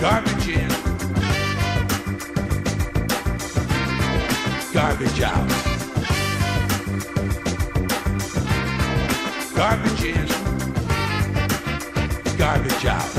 Garbage 0.00 0.48
in. 0.48 0.68
Garbage 4.72 5.20
out. 5.22 5.48
Garbage 9.54 10.04
in. 10.04 10.28
Garbage 12.36 12.86
out. 12.86 13.11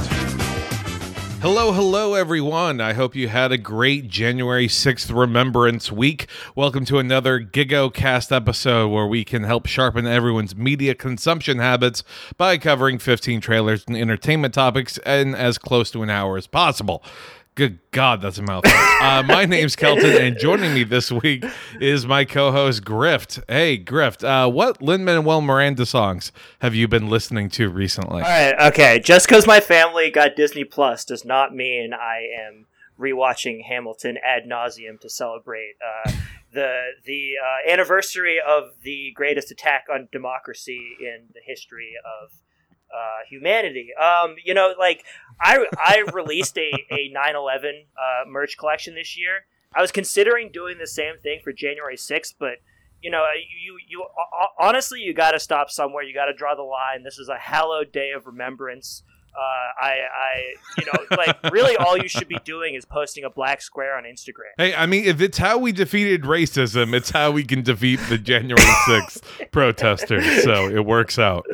Hello, 1.44 1.74
hello, 1.74 2.14
everyone. 2.14 2.80
I 2.80 2.94
hope 2.94 3.18
you 3.18 3.28
had 3.28 3.52
a 3.52 3.58
great 3.58 4.08
January 4.08 4.70
6th 4.70 5.14
Remembrance 5.14 5.92
Week. 5.92 6.30
Welcome 6.56 6.86
to 6.86 7.00
another 7.00 7.42
Gigo 7.42 7.94
Cast 7.94 8.32
episode 8.32 8.88
where 8.88 9.08
we 9.08 9.26
can 9.26 9.44
help 9.44 9.66
sharpen 9.66 10.08
everyone's 10.08 10.56
media 10.56 10.96
consumption 10.96 11.60
habits 11.60 12.02
by 12.38 12.58
covering 12.58 12.98
15 12.98 13.42
trailers 13.42 13.84
and 13.88 13.98
entertainment 13.98 14.54
topics 14.54 14.98
in 15.00 15.36
as 15.36 15.58
close 15.58 15.92
to 15.92 16.02
an 16.02 16.10
hour 16.10 16.38
as 16.38 16.48
possible. 16.48 17.04
Good 17.56 17.78
God, 17.92 18.20
that's 18.20 18.40
a 18.40 18.42
mouthful. 18.42 18.74
Uh, 19.00 19.22
my 19.28 19.46
name's 19.46 19.76
Kelton, 19.76 20.20
and 20.20 20.40
joining 20.40 20.74
me 20.74 20.84
this 20.84 21.12
week 21.12 21.46
is 21.80 22.08
my 22.08 22.26
co-host 22.26 22.84
Grift. 22.84 23.44
Hey, 23.48 23.78
Grift, 23.78 24.24
uh, 24.24 24.50
what 24.50 24.82
Lin 24.82 25.06
Manuel 25.06 25.40
Miranda 25.40 25.86
songs 25.86 26.32
have 26.62 26.74
you 26.74 26.88
been 26.88 27.10
listening 27.10 27.50
to 27.52 27.70
recently? 27.70 28.24
All 28.24 28.30
right, 28.30 28.60
okay. 28.72 29.00
Just 29.00 29.28
because 29.28 29.46
my 29.46 29.60
family 29.60 30.10
got 30.10 30.36
Disney 30.36 30.64
Plus 30.64 31.06
does 31.06 31.26
not 31.26 31.54
mean 31.54 31.94
I 31.94 32.28
am 32.48 32.66
rewatching 33.00 33.64
Hamilton 33.64 34.18
ad 34.24 34.46
nauseum 34.50 35.00
to 35.02 35.10
celebrate 35.10 35.76
uh, 35.80 36.12
the 36.54 36.82
the 37.06 37.34
uh, 37.44 37.72
anniversary 37.72 38.40
of 38.40 38.72
the 38.82 39.12
greatest 39.16 39.52
attack 39.52 39.86
on 39.94 40.08
democracy 40.12 40.96
in 41.00 41.28
the 41.36 41.42
history 41.46 41.94
of 42.04 42.32
uh, 42.94 43.26
humanity. 43.28 43.90
Um, 44.00 44.36
you 44.44 44.54
know, 44.54 44.74
like 44.78 45.04
I 45.42 45.66
I 45.76 46.04
released 46.14 46.58
a 46.58 46.72
a 46.92 47.12
9/11 47.14 47.86
uh, 47.98 48.30
merch 48.30 48.58
collection 48.58 48.96
this 48.96 49.18
year. 49.18 49.46
I 49.76 49.82
was 49.82 49.92
considering 49.92 50.52
doing 50.52 50.78
the 50.78 50.88
same 50.88 51.18
thing 51.22 51.40
for 51.44 51.52
January 51.52 51.98
6th, 51.98 52.36
but 52.40 52.58
you 53.02 53.12
know, 53.12 53.26
you 53.66 53.78
you 53.88 54.06
honestly 54.60 55.02
you 55.02 55.14
got 55.14 55.32
to 55.32 55.40
stop 55.40 55.70
somewhere. 55.70 56.04
You 56.04 56.14
got 56.14 56.26
to 56.26 56.34
draw 56.34 56.56
the 56.56 56.64
line. 56.64 57.04
This 57.04 57.18
is 57.18 57.28
a 57.28 57.38
hallowed 57.38 57.92
day 57.92 58.12
of 58.16 58.26
remembrance. 58.26 59.04
Uh, 59.36 59.84
I, 59.86 59.98
I, 60.14 60.54
you 60.78 60.86
know, 60.86 61.18
like 61.18 61.52
really, 61.52 61.76
all 61.78 61.98
you 61.98 62.08
should 62.08 62.28
be 62.28 62.38
doing 62.46 62.76
is 62.76 62.86
posting 62.86 63.24
a 63.24 63.30
black 63.30 63.62
square 63.62 63.98
on 63.98 64.04
Instagram. 64.04 64.52
Hey, 64.58 64.76
I 64.76 64.86
mean, 64.86 65.06
if 65.06 65.22
it's 65.22 65.38
how 65.38 65.58
we 65.58 65.72
defeated 65.72 66.22
racism, 66.24 66.94
it's 66.94 67.10
how 67.10 67.32
we 67.32 67.44
can 67.44 67.64
defeat 67.64 68.00
the 68.10 68.18
January 68.18 68.62
6th 68.88 69.52
protesters. 69.52 70.44
So 70.44 70.68
it 70.70 70.86
works 70.86 71.18
out. 71.18 71.46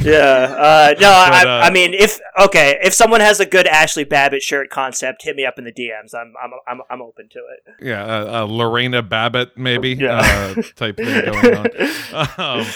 Yeah. 0.00 0.14
Uh, 0.18 0.94
no, 1.00 1.10
But, 1.32 1.46
I, 1.46 1.60
uh, 1.60 1.62
I 1.66 1.70
mean, 1.70 1.92
if 1.94 2.18
okay, 2.44 2.78
if 2.82 2.94
someone 2.94 3.20
has 3.20 3.40
a 3.40 3.46
good 3.46 3.66
Ashli 3.66 4.08
Babbitt 4.08 4.42
shirt 4.42 4.70
concept, 4.70 5.22
hit 5.22 5.36
me 5.36 5.44
up 5.44 5.58
in 5.58 5.64
the 5.64 5.72
DMs. 5.72 6.14
I'm, 6.14 6.32
I'm, 6.42 6.50
I'm, 6.66 6.80
I'm 6.90 7.02
open 7.02 7.28
to 7.30 7.38
it. 7.38 7.74
Yeah, 7.86 8.02
uh, 8.04 8.40
uh, 8.42 8.44
Lorena 8.46 9.02
Babbitt, 9.02 9.56
maybe 9.56 9.90
Yeah. 9.90 10.54
uh, 10.56 10.62
type 10.76 10.96
thing 10.96 11.24
going 11.32 11.56
on. 11.56 11.66
Um, 12.38 12.66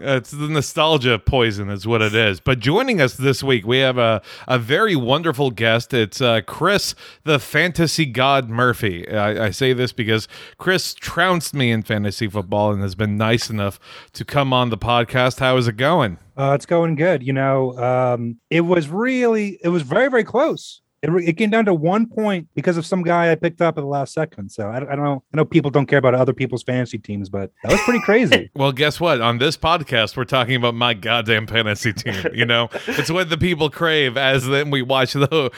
it's 0.00 0.30
the 0.30 0.48
nostalgia 0.48 1.18
poison, 1.18 1.68
is 1.70 1.86
what 1.86 2.02
it 2.02 2.14
is. 2.14 2.40
But 2.40 2.60
joining 2.60 3.00
us 3.00 3.14
this 3.14 3.42
week, 3.42 3.66
we 3.66 3.78
have 3.78 3.98
a, 3.98 4.22
a 4.46 4.58
very 4.58 4.96
wonderful 4.96 5.50
guest. 5.50 5.92
It's 5.94 6.20
uh, 6.20 6.40
Chris, 6.42 6.94
the 7.24 7.38
fantasy 7.38 8.06
god 8.06 8.48
Murphy. 8.48 9.08
I, 9.08 9.46
I 9.46 9.50
say 9.50 9.72
this 9.72 9.92
because 9.92 10.28
Chris 10.58 10.94
trounced 10.94 11.54
me 11.54 11.70
in 11.70 11.82
fantasy 11.82 12.28
football 12.28 12.72
and 12.72 12.82
has 12.82 12.94
been 12.94 13.16
nice 13.16 13.50
enough 13.50 13.78
to 14.12 14.24
come 14.24 14.52
on 14.52 14.70
the 14.70 14.78
podcast. 14.78 15.40
How 15.40 15.56
is 15.56 15.68
it 15.68 15.76
going? 15.76 16.18
Uh, 16.36 16.52
it's 16.54 16.66
going 16.66 16.94
good. 16.94 17.22
You 17.22 17.32
know, 17.32 17.76
um, 17.78 18.38
it 18.50 18.60
was 18.62 18.88
really, 18.88 19.58
it 19.62 19.68
was 19.68 19.82
very, 19.82 20.08
very 20.08 20.24
close. 20.24 20.80
It, 21.02 21.10
it 21.28 21.32
came 21.34 21.50
down 21.50 21.64
to 21.66 21.74
one 21.74 22.06
point 22.06 22.48
because 22.54 22.76
of 22.76 22.84
some 22.84 23.02
guy 23.02 23.30
I 23.30 23.34
picked 23.36 23.60
up 23.60 23.78
at 23.78 23.80
the 23.82 23.86
last 23.86 24.12
second. 24.12 24.50
So 24.50 24.68
I, 24.68 24.80
don't- 24.80 24.90
I 24.90 24.96
don't 24.96 25.04
know. 25.04 25.22
I 25.32 25.36
know 25.36 25.44
people 25.44 25.70
don't 25.70 25.86
care 25.86 25.98
about 25.98 26.14
other 26.14 26.32
people's 26.32 26.62
fantasy 26.64 26.98
teams, 26.98 27.28
but 27.28 27.52
that 27.62 27.70
was 27.72 27.80
pretty 27.82 28.00
crazy. 28.00 28.50
Well, 28.58 28.72
guess 28.72 28.98
what? 28.98 29.20
On 29.20 29.38
this 29.38 29.56
podcast, 29.56 30.16
we're 30.16 30.24
talking 30.24 30.56
about 30.56 30.74
my 30.74 30.92
goddamn 30.94 31.46
fantasy 31.46 31.92
team. 31.92 32.16
You 32.34 32.44
know, 32.44 32.68
it's 32.88 33.10
what 33.10 33.30
the 33.30 33.38
people 33.38 33.70
crave. 33.70 34.16
As 34.16 34.46
then 34.46 34.70
we 34.70 34.82
watch 34.82 35.12
the, 35.12 35.50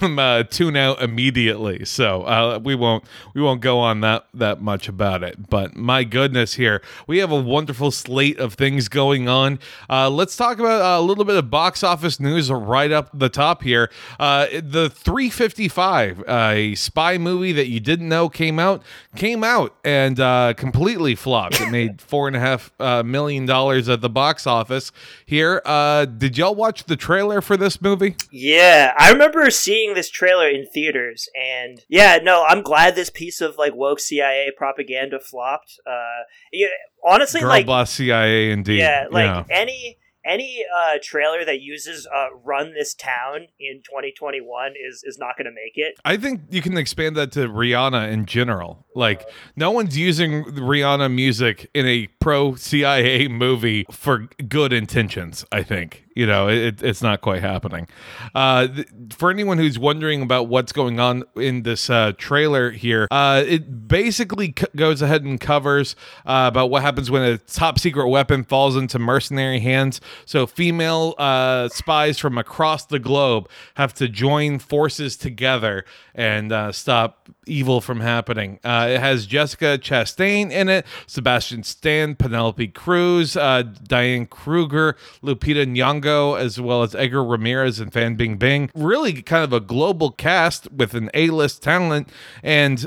them 0.00 0.18
uh, 0.18 0.42
tune 0.44 0.76
out 0.76 1.00
immediately. 1.00 1.84
So 1.84 2.22
uh, 2.22 2.58
we 2.62 2.74
won't 2.74 3.04
we 3.34 3.40
won't 3.42 3.60
go 3.60 3.78
on 3.78 4.00
that 4.00 4.26
that 4.34 4.60
much 4.60 4.88
about 4.88 5.22
it. 5.22 5.48
But 5.48 5.76
my 5.76 6.02
goodness, 6.04 6.54
here 6.54 6.82
we 7.06 7.18
have 7.18 7.30
a 7.30 7.40
wonderful 7.40 7.90
slate 7.92 8.40
of 8.40 8.54
things 8.54 8.88
going 8.88 9.28
on. 9.28 9.60
Uh, 9.88 10.10
let's 10.10 10.36
talk 10.36 10.58
about 10.58 10.82
uh, 10.82 11.00
a 11.00 11.04
little 11.04 11.24
bit 11.24 11.36
of 11.36 11.48
box 11.50 11.84
office 11.84 12.18
news 12.18 12.50
right 12.50 12.90
up 12.90 13.08
the 13.16 13.28
top 13.28 13.62
here. 13.62 13.88
Uh, 14.18 14.46
the 14.88 14.94
355, 14.94 16.20
uh, 16.20 16.24
a 16.28 16.74
spy 16.74 17.18
movie 17.18 17.52
that 17.52 17.68
you 17.68 17.80
didn't 17.80 18.08
know 18.08 18.28
came 18.28 18.58
out, 18.58 18.82
came 19.16 19.44
out 19.44 19.74
and 19.84 20.18
uh, 20.18 20.54
completely 20.56 21.14
flopped. 21.14 21.60
It 21.60 21.70
made 21.70 22.00
four 22.00 22.26
and 22.26 22.36
a 22.36 22.40
half 22.40 22.72
uh, 22.80 23.02
million 23.02 23.46
dollars 23.46 23.88
at 23.88 24.00
the 24.00 24.08
box 24.08 24.46
office. 24.46 24.90
Here, 25.26 25.62
uh, 25.64 26.06
did 26.06 26.38
y'all 26.38 26.54
watch 26.54 26.84
the 26.84 26.96
trailer 26.96 27.40
for 27.40 27.56
this 27.56 27.80
movie? 27.82 28.16
Yeah, 28.30 28.94
I 28.96 29.10
remember 29.12 29.50
seeing 29.50 29.94
this 29.94 30.08
trailer 30.10 30.48
in 30.48 30.66
theaters, 30.66 31.28
and 31.38 31.84
yeah, 31.88 32.18
no, 32.22 32.44
I'm 32.48 32.62
glad 32.62 32.94
this 32.94 33.10
piece 33.10 33.40
of 33.40 33.58
like 33.58 33.74
woke 33.74 34.00
CIA 34.00 34.50
propaganda 34.56 35.20
flopped. 35.20 35.78
Uh, 35.86 36.22
yeah, 36.52 36.68
honestly, 37.04 37.40
Girl 37.40 37.50
like 37.50 37.66
boss 37.66 37.90
CIA, 37.90 38.50
indeed. 38.50 38.78
yeah, 38.78 39.06
like 39.10 39.46
any 39.50 39.97
any 40.28 40.64
uh, 40.76 40.98
trailer 41.02 41.44
that 41.44 41.60
uses 41.60 42.06
uh, 42.06 42.28
"Run 42.44 42.74
This 42.74 42.94
Town" 42.94 43.46
in 43.58 43.78
2021 43.84 44.72
is 44.88 45.02
is 45.04 45.18
not 45.18 45.36
going 45.36 45.46
to 45.46 45.50
make 45.50 45.72
it. 45.76 45.94
I 46.04 46.16
think 46.16 46.42
you 46.50 46.62
can 46.62 46.76
expand 46.76 47.16
that 47.16 47.32
to 47.32 47.48
Rihanna 47.48 48.12
in 48.12 48.26
general. 48.26 48.86
Like, 48.94 49.28
no 49.56 49.70
one's 49.70 49.96
using 49.96 50.44
Rihanna 50.44 51.12
music 51.12 51.70
in 51.74 51.86
a 51.86 52.08
pro 52.20 52.54
CIA 52.54 53.28
movie 53.28 53.86
for 53.90 54.28
good 54.48 54.72
intentions. 54.72 55.44
I 55.50 55.62
think 55.62 56.04
you 56.18 56.26
know 56.26 56.48
it, 56.48 56.82
it's 56.82 57.00
not 57.00 57.20
quite 57.20 57.40
happening. 57.42 57.86
Uh, 58.34 58.66
for 59.10 59.30
anyone 59.30 59.56
who's 59.56 59.78
wondering 59.78 60.20
about 60.20 60.48
what's 60.48 60.72
going 60.72 60.98
on 60.98 61.22
in 61.36 61.62
this 61.62 61.88
uh, 61.88 62.12
trailer 62.18 62.72
here, 62.72 63.06
uh, 63.12 63.44
it 63.46 63.86
basically 63.86 64.52
c- 64.58 64.66
goes 64.74 65.00
ahead 65.00 65.22
and 65.22 65.40
covers 65.40 65.94
uh, 66.26 66.46
about 66.50 66.70
what 66.70 66.82
happens 66.82 67.08
when 67.08 67.22
a 67.22 67.38
top 67.38 67.78
secret 67.78 68.08
weapon 68.08 68.42
falls 68.42 68.74
into 68.74 68.98
mercenary 68.98 69.60
hands. 69.60 70.00
So 70.24 70.48
female 70.48 71.14
uh, 71.18 71.68
spies 71.68 72.18
from 72.18 72.36
across 72.36 72.84
the 72.86 72.98
globe 72.98 73.48
have 73.76 73.94
to 73.94 74.08
join 74.08 74.58
forces 74.58 75.16
together 75.16 75.84
and 76.16 76.50
uh, 76.50 76.72
stop 76.72 77.28
evil 77.48 77.80
from 77.80 78.00
happening. 78.00 78.60
Uh, 78.62 78.88
it 78.90 79.00
has 79.00 79.26
Jessica 79.26 79.78
Chastain 79.78 80.50
in 80.50 80.68
it, 80.68 80.86
Sebastian 81.06 81.62
Stan, 81.62 82.14
Penelope 82.14 82.68
Cruz, 82.68 83.36
uh, 83.36 83.62
Diane 83.62 84.26
Kruger, 84.26 84.96
Lupita 85.22 85.66
Nyong'o, 85.66 86.38
as 86.38 86.60
well 86.60 86.82
as 86.82 86.94
Edgar 86.94 87.24
Ramirez 87.24 87.80
and 87.80 87.92
Fan 87.92 88.16
Bing 88.16 88.36
Bing. 88.36 88.70
Really, 88.74 89.22
kind 89.22 89.44
of 89.44 89.52
a 89.52 89.60
global 89.60 90.10
cast 90.10 90.70
with 90.72 90.94
an 90.94 91.10
A-list 91.14 91.62
talent 91.62 92.08
and. 92.42 92.86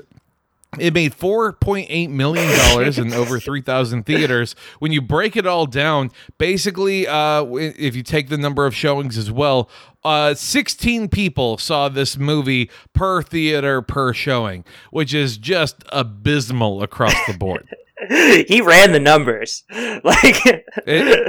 It 0.79 0.93
made 0.93 1.13
$4.8 1.13 2.09
million 2.09 2.97
in 2.97 3.13
over 3.13 3.39
3,000 3.41 4.05
theaters. 4.05 4.55
When 4.79 4.93
you 4.93 5.01
break 5.01 5.35
it 5.35 5.45
all 5.45 5.65
down, 5.65 6.11
basically, 6.37 7.05
uh, 7.05 7.43
if 7.43 7.93
you 7.93 8.03
take 8.03 8.29
the 8.29 8.37
number 8.37 8.65
of 8.65 8.73
showings 8.73 9.17
as 9.17 9.29
well, 9.29 9.69
uh, 10.05 10.33
16 10.33 11.09
people 11.09 11.57
saw 11.57 11.89
this 11.89 12.17
movie 12.17 12.69
per 12.93 13.21
theater 13.21 13.81
per 13.81 14.13
showing, 14.13 14.63
which 14.91 15.13
is 15.13 15.37
just 15.37 15.83
abysmal 15.89 16.81
across 16.81 17.15
the 17.27 17.33
board. 17.33 17.67
he 18.47 18.61
ran 18.61 18.91
the 18.91 18.99
numbers, 18.99 19.63
like 19.71 20.45
it, 20.45 20.63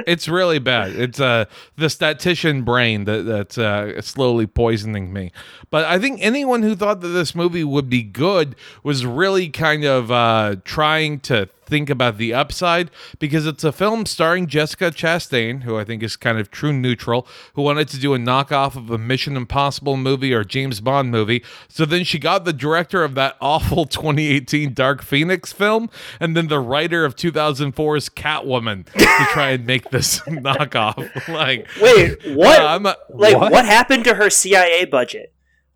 it's 0.06 0.28
really 0.28 0.58
bad. 0.58 0.92
It's 0.92 1.20
uh 1.20 1.44
the 1.76 1.90
statistician 1.90 2.62
brain 2.62 3.04
that 3.04 3.22
that's 3.24 3.58
uh, 3.58 4.00
slowly 4.00 4.46
poisoning 4.46 5.12
me. 5.12 5.32
But 5.70 5.84
I 5.84 5.98
think 5.98 6.20
anyone 6.22 6.62
who 6.62 6.74
thought 6.74 7.00
that 7.00 7.08
this 7.08 7.34
movie 7.34 7.64
would 7.64 7.90
be 7.90 8.02
good 8.02 8.56
was 8.82 9.04
really 9.04 9.48
kind 9.50 9.84
of 9.84 10.10
uh, 10.10 10.56
trying 10.64 11.20
to 11.20 11.48
think 11.72 11.88
about 11.88 12.18
the 12.18 12.34
upside 12.34 12.90
because 13.18 13.46
it's 13.46 13.64
a 13.64 13.72
film 13.72 14.04
starring 14.04 14.46
Jessica 14.46 14.90
Chastain, 14.90 15.62
who 15.62 15.78
I 15.78 15.84
think 15.84 16.02
is 16.02 16.16
kind 16.16 16.38
of 16.38 16.50
true 16.50 16.70
neutral, 16.70 17.26
who 17.54 17.62
wanted 17.62 17.88
to 17.88 17.98
do 17.98 18.12
a 18.12 18.18
knockoff 18.18 18.76
of 18.76 18.90
a 18.90 18.98
Mission 18.98 19.38
Impossible 19.38 19.96
movie 19.96 20.34
or 20.34 20.44
James 20.44 20.82
Bond 20.82 21.10
movie. 21.10 21.42
So 21.68 21.86
then 21.86 22.04
she 22.04 22.18
got 22.18 22.44
the 22.44 22.52
director 22.52 23.02
of 23.04 23.14
that 23.14 23.36
awful 23.40 23.86
2018 23.86 24.74
Dark 24.74 25.00
Phoenix 25.00 25.50
film 25.50 25.88
and 26.20 26.36
then 26.36 26.48
the 26.48 26.60
writer 26.60 27.06
of 27.06 27.16
2004's 27.16 28.10
Catwoman 28.10 28.84
to 28.92 29.24
try 29.32 29.52
and 29.52 29.66
make 29.66 29.88
this 29.88 30.20
knockoff. 30.26 30.98
like, 31.28 31.66
wait, 31.80 32.18
what? 32.36 32.60
uh, 32.60 32.80
a- 32.84 33.16
like 33.16 33.34
What? 33.38 33.50
what? 33.50 33.64
happened 33.64 34.04
to 34.04 34.14
her 34.16 34.28
CIA 34.28 34.84
budget? 34.84 35.32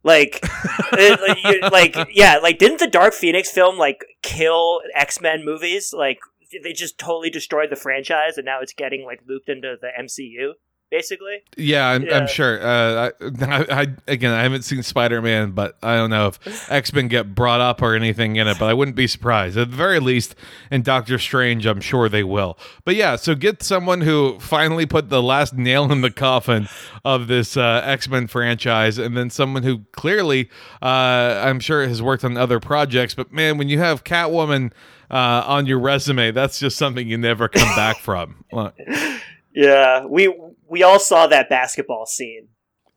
Like, 0.07 0.39
it- 0.93 1.21
like, 1.21 1.45
you- 1.45 1.69
like, 1.71 2.09
yeah, 2.15 2.39
like 2.39 2.59
didn't 2.59 2.79
the 2.79 2.87
Dark 2.87 3.13
Phoenix 3.13 3.51
film 3.51 3.77
like 3.77 4.05
kill 4.23 4.81
X 4.95 5.21
Men 5.21 5.45
movies? 5.45 5.93
Like 5.93 6.19
they 6.63 6.73
just 6.73 6.97
totally 6.97 7.29
destroyed 7.29 7.71
the 7.71 7.77
franchise, 7.77 8.39
and 8.39 8.45
now 8.47 8.61
it's 8.63 8.73
getting 8.73 9.05
like 9.05 9.21
looped 9.27 9.49
into 9.49 9.75
the 9.81 9.89
MCU. 10.01 10.53
Basically. 10.91 11.43
Yeah, 11.57 11.89
I'm, 11.89 12.05
Yeah. 12.05 12.19
I'm 12.19 12.27
sure. 12.27 12.61
Uh, 12.63 13.11
I, 13.21 13.47
I, 13.83 13.87
again, 14.07 14.33
I 14.33 14.43
haven't 14.43 14.63
seen 14.63 14.83
Spider 14.83 15.21
Man, 15.21 15.53
but 15.53 15.77
I 15.83 15.97
don't 15.97 16.11
know 16.11 16.29
if 16.29 16.71
X 16.71 16.93
Men 16.93 17.09
get 17.09 17.35
brought 17.35 17.61
up 17.61 17.83
or 17.83 17.95
anything 17.95 18.37
in 18.37 18.47
it. 18.47 18.59
But 18.59 18.67
I 18.67 18.75
wouldn't 18.75 18.97
be 18.97 19.07
surprised. 19.07 19.57
At 19.57 19.71
the 19.71 19.77
very 19.77 20.01
least, 20.01 20.35
in 20.71 20.83
Doctor 20.83 21.19
Strange, 21.19 21.67
I'm 21.67 21.81
sure 21.81 22.09
they 22.09 22.25
will. 22.25 22.59
But 22.85 22.97
yeah, 22.97 23.17
so 23.17 23.35
get 23.35 23.63
someone 23.63 24.01
who 24.01 24.39
finally 24.41 24.87
put 24.87 25.09
the 25.09 25.23
last 25.23 25.55
nail 25.55 25.91
in 25.91 26.01
the 26.01 26.11
coffin 26.11 26.69
of 27.05 27.27
this 27.29 27.57
uh, 27.57 27.83
X 27.85 28.09
Men 28.09 28.27
franchise, 28.27 28.99
and 28.99 29.17
then 29.17 29.31
someone 29.31 29.63
who 29.63 29.81
clearly, 29.93 30.51
uh, 30.83 31.43
I'm 31.45 31.61
sure, 31.61 31.87
has 31.87 32.01
worked 32.03 32.25
on 32.25 32.37
other 32.37 32.61
projects. 32.61 33.15
But 33.15 33.33
man, 33.33 33.59
when 33.59 33.69
you 33.69 33.79
have 33.79 34.05
Catwoman. 34.05 34.73
Uh, 35.09 35.45
on 35.47 35.67
your 35.67 35.79
resume, 35.79 36.33
that's 36.33 36.59
just 36.59 36.77
something 36.77 37.07
you 37.07 37.17
never 37.17 37.47
come 37.47 37.77
back 37.77 37.99
from. 37.99 38.45
Yeah, 39.57 40.05
we 40.05 40.29
we 40.69 40.83
all 40.83 40.99
saw 40.99 41.27
that 41.27 41.49
basketball 41.49 42.07
scene. 42.07 42.49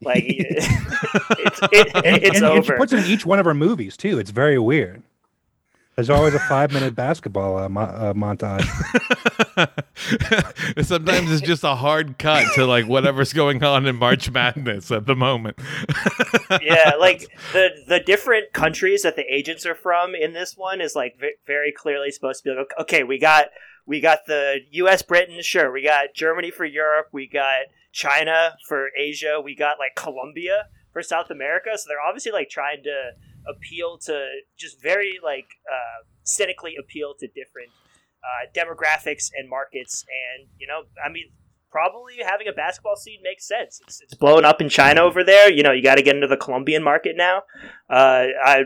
Like 0.01 0.23
it's 0.27 1.59
it, 1.71 1.95
And, 1.95 2.23
it's 2.23 2.41
and, 2.41 2.45
and 2.45 2.65
she 2.65 2.71
puts 2.73 2.93
it 2.93 2.99
in 2.99 3.05
each 3.05 3.25
one 3.25 3.39
of 3.39 3.45
her 3.45 3.53
movies 3.53 3.97
too. 3.97 4.17
It's 4.19 4.31
very 4.31 4.57
weird. 4.57 5.03
There's 5.95 6.09
always 6.09 6.33
a 6.33 6.39
five 6.39 6.71
minute 6.71 6.95
basketball 6.95 7.57
uh, 7.57 7.67
mo- 7.67 7.81
uh, 7.81 8.13
montage. 8.13 8.63
Sometimes 10.85 11.29
it's 11.29 11.41
just 11.41 11.65
a 11.65 11.75
hard 11.75 12.17
cut 12.17 12.45
to 12.55 12.65
like 12.65 12.85
whatever's 12.85 13.33
going 13.33 13.61
on 13.65 13.85
in 13.85 13.97
March 13.97 14.31
Madness 14.31 14.91
at 14.91 15.05
the 15.07 15.15
moment. 15.15 15.59
yeah, 16.61 16.93
like 16.97 17.27
the 17.51 17.71
the 17.85 17.99
different 17.99 18.53
countries 18.53 19.01
that 19.01 19.17
the 19.17 19.25
agents 19.29 19.65
are 19.65 19.75
from 19.75 20.15
in 20.15 20.31
this 20.31 20.55
one 20.55 20.79
is 20.79 20.95
like 20.95 21.19
ve- 21.19 21.33
very 21.45 21.73
clearly 21.73 22.11
supposed 22.11 22.43
to 22.43 22.49
be 22.49 22.55
like 22.55 22.71
okay, 22.79 23.03
we 23.03 23.19
got 23.19 23.47
we 23.89 23.99
got 23.99 24.27
the 24.27 24.59
U.S. 24.73 25.01
Britain, 25.01 25.41
sure, 25.41 25.71
we 25.71 25.81
got 25.81 26.13
Germany 26.13 26.51
for 26.51 26.63
Europe, 26.63 27.07
we 27.11 27.27
got 27.27 27.61
China 27.91 28.53
for 28.67 28.89
Asia, 28.95 29.41
we 29.43 29.55
got 29.55 29.79
like 29.79 29.95
Colombia 29.95 30.67
for 30.93 31.01
South 31.01 31.31
America. 31.31 31.71
So 31.75 31.85
they're 31.87 31.99
obviously 31.99 32.31
like 32.31 32.51
trying 32.51 32.83
to 32.83 33.13
appeal 33.49 33.97
to 34.05 34.27
just 34.55 34.79
very 34.79 35.17
like 35.23 35.47
uh, 35.67 36.05
cynically 36.21 36.75
appeal 36.79 37.15
to 37.19 37.27
different 37.29 37.71
uh, 38.23 38.45
demographics 38.55 39.31
and 39.35 39.49
markets. 39.49 40.05
And 40.07 40.47
you 40.59 40.67
know, 40.67 40.83
I 41.03 41.09
mean, 41.09 41.31
probably 41.71 42.15
having 42.25 42.47
a 42.47 42.51
basketball 42.53 42.95
scene 42.95 43.19
makes 43.23 43.47
sense. 43.47 43.79
It's, 43.87 44.01
it's 44.01 44.13
blowing 44.15 44.45
up 44.45 44.61
in 44.61 44.69
China 44.69 45.01
over 45.01 45.23
there. 45.23 45.51
You 45.51 45.63
know, 45.63 45.71
you 45.71 45.81
got 45.83 45.95
to 45.95 46.01
get 46.01 46.15
into 46.15 46.27
the 46.27 46.37
Colombian 46.37 46.83
market 46.83 47.15
now. 47.17 47.43
Uh, 47.89 48.25
I 48.43 48.63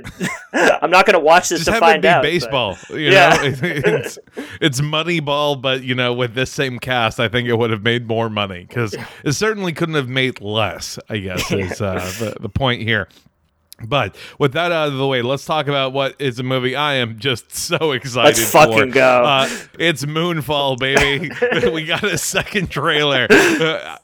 I'm 0.82 0.90
not 0.90 1.06
going 1.06 1.14
to 1.14 1.20
watch 1.20 1.50
this 1.50 1.66
Just 1.66 1.72
to 1.76 1.80
find 1.80 2.06
out. 2.06 2.22
but- 2.22 2.30
baseball. 2.30 2.78
You 2.90 2.98
Yeah. 3.12 3.30
know, 3.30 3.40
it's 3.64 4.20
it's 4.62 4.82
Moneyball, 4.82 5.62
but 5.62 5.84
you 5.84 5.96
know, 5.96 6.14
with 6.14 6.34
this 6.34 6.52
same 6.52 6.80
cast, 6.80 7.20
I 7.20 7.28
think 7.28 7.48
it 7.48 7.56
would 7.58 7.72
have 7.72 7.84
made 7.84 8.08
more 8.08 8.30
money 8.30 8.66
because 8.68 8.96
it 9.24 9.34
certainly 9.34 9.74
couldn't 9.74 9.96
have 9.96 10.10
made 10.10 10.42
less. 10.42 10.98
I 11.10 11.18
guess 11.18 11.52
is 11.52 11.82
uh, 11.82 11.96
the 12.20 12.38
the 12.40 12.50
point 12.50 12.82
here. 12.82 13.08
But 13.88 14.15
with 14.39 14.53
that 14.53 14.71
out 14.71 14.89
of 14.89 14.95
the 14.95 15.07
way, 15.07 15.21
let's 15.21 15.45
talk 15.45 15.68
about 15.68 15.94
what 15.94 16.15
is 16.19 16.39
a 16.39 16.44
movie 16.44 16.75
I 16.75 16.95
am 16.95 17.19
just 17.19 17.53
so 17.56 17.91
excited 17.94 18.38
Let's 18.38 18.51
fucking 18.51 18.91
go. 18.91 19.24
Uh, 19.24 19.50
it's 19.80 20.06
Moonfall, 20.06 20.77
baby. 20.80 21.31
we 21.71 21.85
got 21.85 22.03
a 22.03 22.18
second 22.18 22.69
trailer. 22.69 23.27
Uh, 23.30 23.97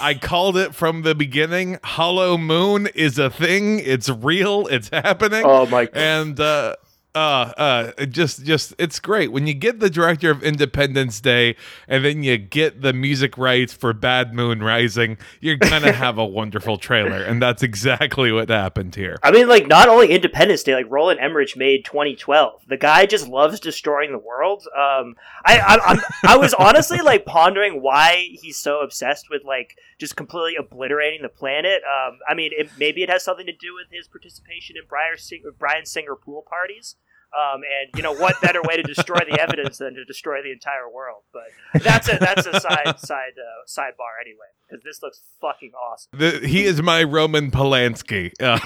I 0.00 0.14
called 0.14 0.56
it 0.56 0.74
from 0.74 1.02
the 1.02 1.14
beginning. 1.14 1.78
Hollow 1.84 2.36
Moon 2.36 2.88
is 2.94 3.18
a 3.18 3.30
thing. 3.30 3.78
It's 3.78 4.08
real. 4.08 4.66
It's 4.66 4.88
happening. 4.88 5.44
oh 5.46 5.66
my 5.66 5.88
And 5.92 6.38
uh 6.40 6.74
uh 7.14 7.52
uh 7.98 8.06
just 8.06 8.44
just 8.44 8.74
it's 8.78 8.98
great 8.98 9.30
when 9.30 9.46
you 9.46 9.54
get 9.54 9.80
the 9.80 9.88
director 9.88 10.30
of 10.30 10.42
Independence 10.42 11.20
Day 11.20 11.56
and 11.86 12.04
then 12.04 12.22
you 12.22 12.36
get 12.36 12.82
the 12.82 12.92
music 12.92 13.38
rights 13.38 13.72
for 13.72 13.92
Bad 13.92 14.34
Moon 14.34 14.62
Rising, 14.62 15.18
you're 15.40 15.56
gonna 15.56 15.92
have 16.04 16.18
a 16.18 16.24
wonderful 16.24 16.76
trailer, 16.76 17.22
and 17.22 17.40
that's 17.40 17.62
exactly 17.62 18.32
what 18.32 18.48
happened 18.48 18.94
here. 18.94 19.16
I 19.22 19.30
mean, 19.30 19.48
like 19.48 19.66
not 19.66 19.88
only 19.88 20.10
Independence 20.10 20.62
Day, 20.62 20.74
like 20.74 20.90
Roland 20.90 21.20
Emmerich 21.20 21.56
made 21.56 21.84
2012. 21.84 22.62
The 22.68 22.76
guy 22.76 23.06
just 23.06 23.28
loves 23.28 23.60
destroying 23.60 24.12
the 24.12 24.18
world. 24.18 24.66
Um, 24.76 25.16
I, 25.44 25.58
I, 25.58 25.78
I'm, 25.86 26.00
I 26.24 26.36
was 26.36 26.54
honestly 26.54 26.98
like 26.98 27.24
pondering 27.24 27.82
why 27.82 28.28
he's 28.40 28.58
so 28.58 28.80
obsessed 28.80 29.30
with 29.30 29.44
like 29.44 29.76
just 29.98 30.16
completely 30.16 30.56
obliterating 30.56 31.22
the 31.22 31.28
planet. 31.28 31.82
Um, 31.84 32.18
I 32.28 32.34
mean, 32.34 32.50
it, 32.56 32.70
maybe 32.78 33.02
it 33.02 33.10
has 33.10 33.24
something 33.24 33.46
to 33.46 33.52
do 33.52 33.74
with 33.74 33.86
his 33.90 34.08
participation 34.08 34.76
in 34.76 34.82
Bryan 34.88 35.18
Singer, 35.18 35.52
Bryan 35.56 35.86
Singer 35.86 36.16
pool 36.16 36.44
parties. 36.48 36.96
Um, 37.34 37.62
and 37.62 37.90
you 37.96 38.02
know 38.02 38.12
what 38.12 38.40
better 38.40 38.62
way 38.62 38.76
to 38.76 38.82
destroy 38.82 39.18
the 39.28 39.40
evidence 39.40 39.78
than 39.78 39.94
to 39.94 40.04
destroy 40.04 40.40
the 40.42 40.52
entire 40.52 40.88
world? 40.88 41.22
But 41.32 41.82
that's 41.82 42.08
a 42.08 42.16
that's 42.18 42.46
a 42.46 42.60
side 42.60 43.00
side 43.00 43.32
uh, 43.36 43.66
sidebar 43.66 44.20
anyway, 44.20 44.46
because 44.68 44.84
this 44.84 45.02
looks 45.02 45.20
fucking 45.40 45.72
awesome. 45.72 46.10
The, 46.16 46.46
he 46.46 46.64
is 46.64 46.80
my 46.80 47.02
Roman 47.02 47.50
Polanski. 47.50 48.32
Uh, 48.40 48.60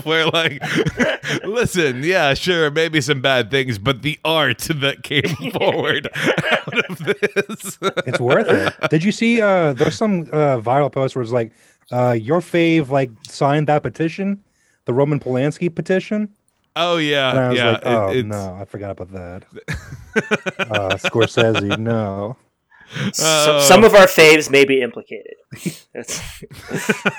where 0.02 0.26
like, 0.26 0.62
listen, 1.44 2.04
yeah, 2.04 2.34
sure, 2.34 2.70
maybe 2.70 3.00
some 3.00 3.20
bad 3.20 3.50
things, 3.50 3.78
but 3.78 4.02
the 4.02 4.20
art 4.24 4.58
that 4.58 5.02
came 5.02 5.50
forward 5.52 6.08
out 6.14 6.90
of 6.90 6.98
this. 6.98 7.78
It's 8.06 8.20
worth 8.20 8.48
it. 8.48 8.90
Did 8.90 9.02
you 9.02 9.10
see? 9.10 9.40
Uh, 9.40 9.72
there's 9.72 9.96
some 9.96 10.22
uh, 10.32 10.60
viral 10.60 10.92
post 10.92 11.16
where 11.16 11.22
it's 11.22 11.32
like, 11.32 11.52
uh, 11.90 12.12
your 12.12 12.40
fave 12.40 12.88
like 12.88 13.10
signed 13.26 13.66
that 13.66 13.82
petition, 13.82 14.44
the 14.84 14.94
Roman 14.94 15.18
Polanski 15.18 15.74
petition. 15.74 16.28
Oh 16.76 16.96
yeah, 16.98 17.30
And 17.30 17.38
I 17.38 17.48
was 17.48 17.58
yeah. 17.58 17.70
like, 17.72 17.82
oh 17.84 18.08
it- 18.10 18.26
no, 18.26 18.56
I 18.60 18.64
forgot 18.64 18.90
about 18.92 19.12
that. 19.12 19.44
uh, 20.58 20.96
Scorsese, 20.96 21.78
no. 21.78 22.36
So, 23.14 23.24
Oh. 23.56 23.60
some 23.62 23.84
of 23.84 23.94
our 23.94 24.04
faves 24.06 24.50
may 24.50 24.64
be 24.66 24.82
implicated. 24.82 25.34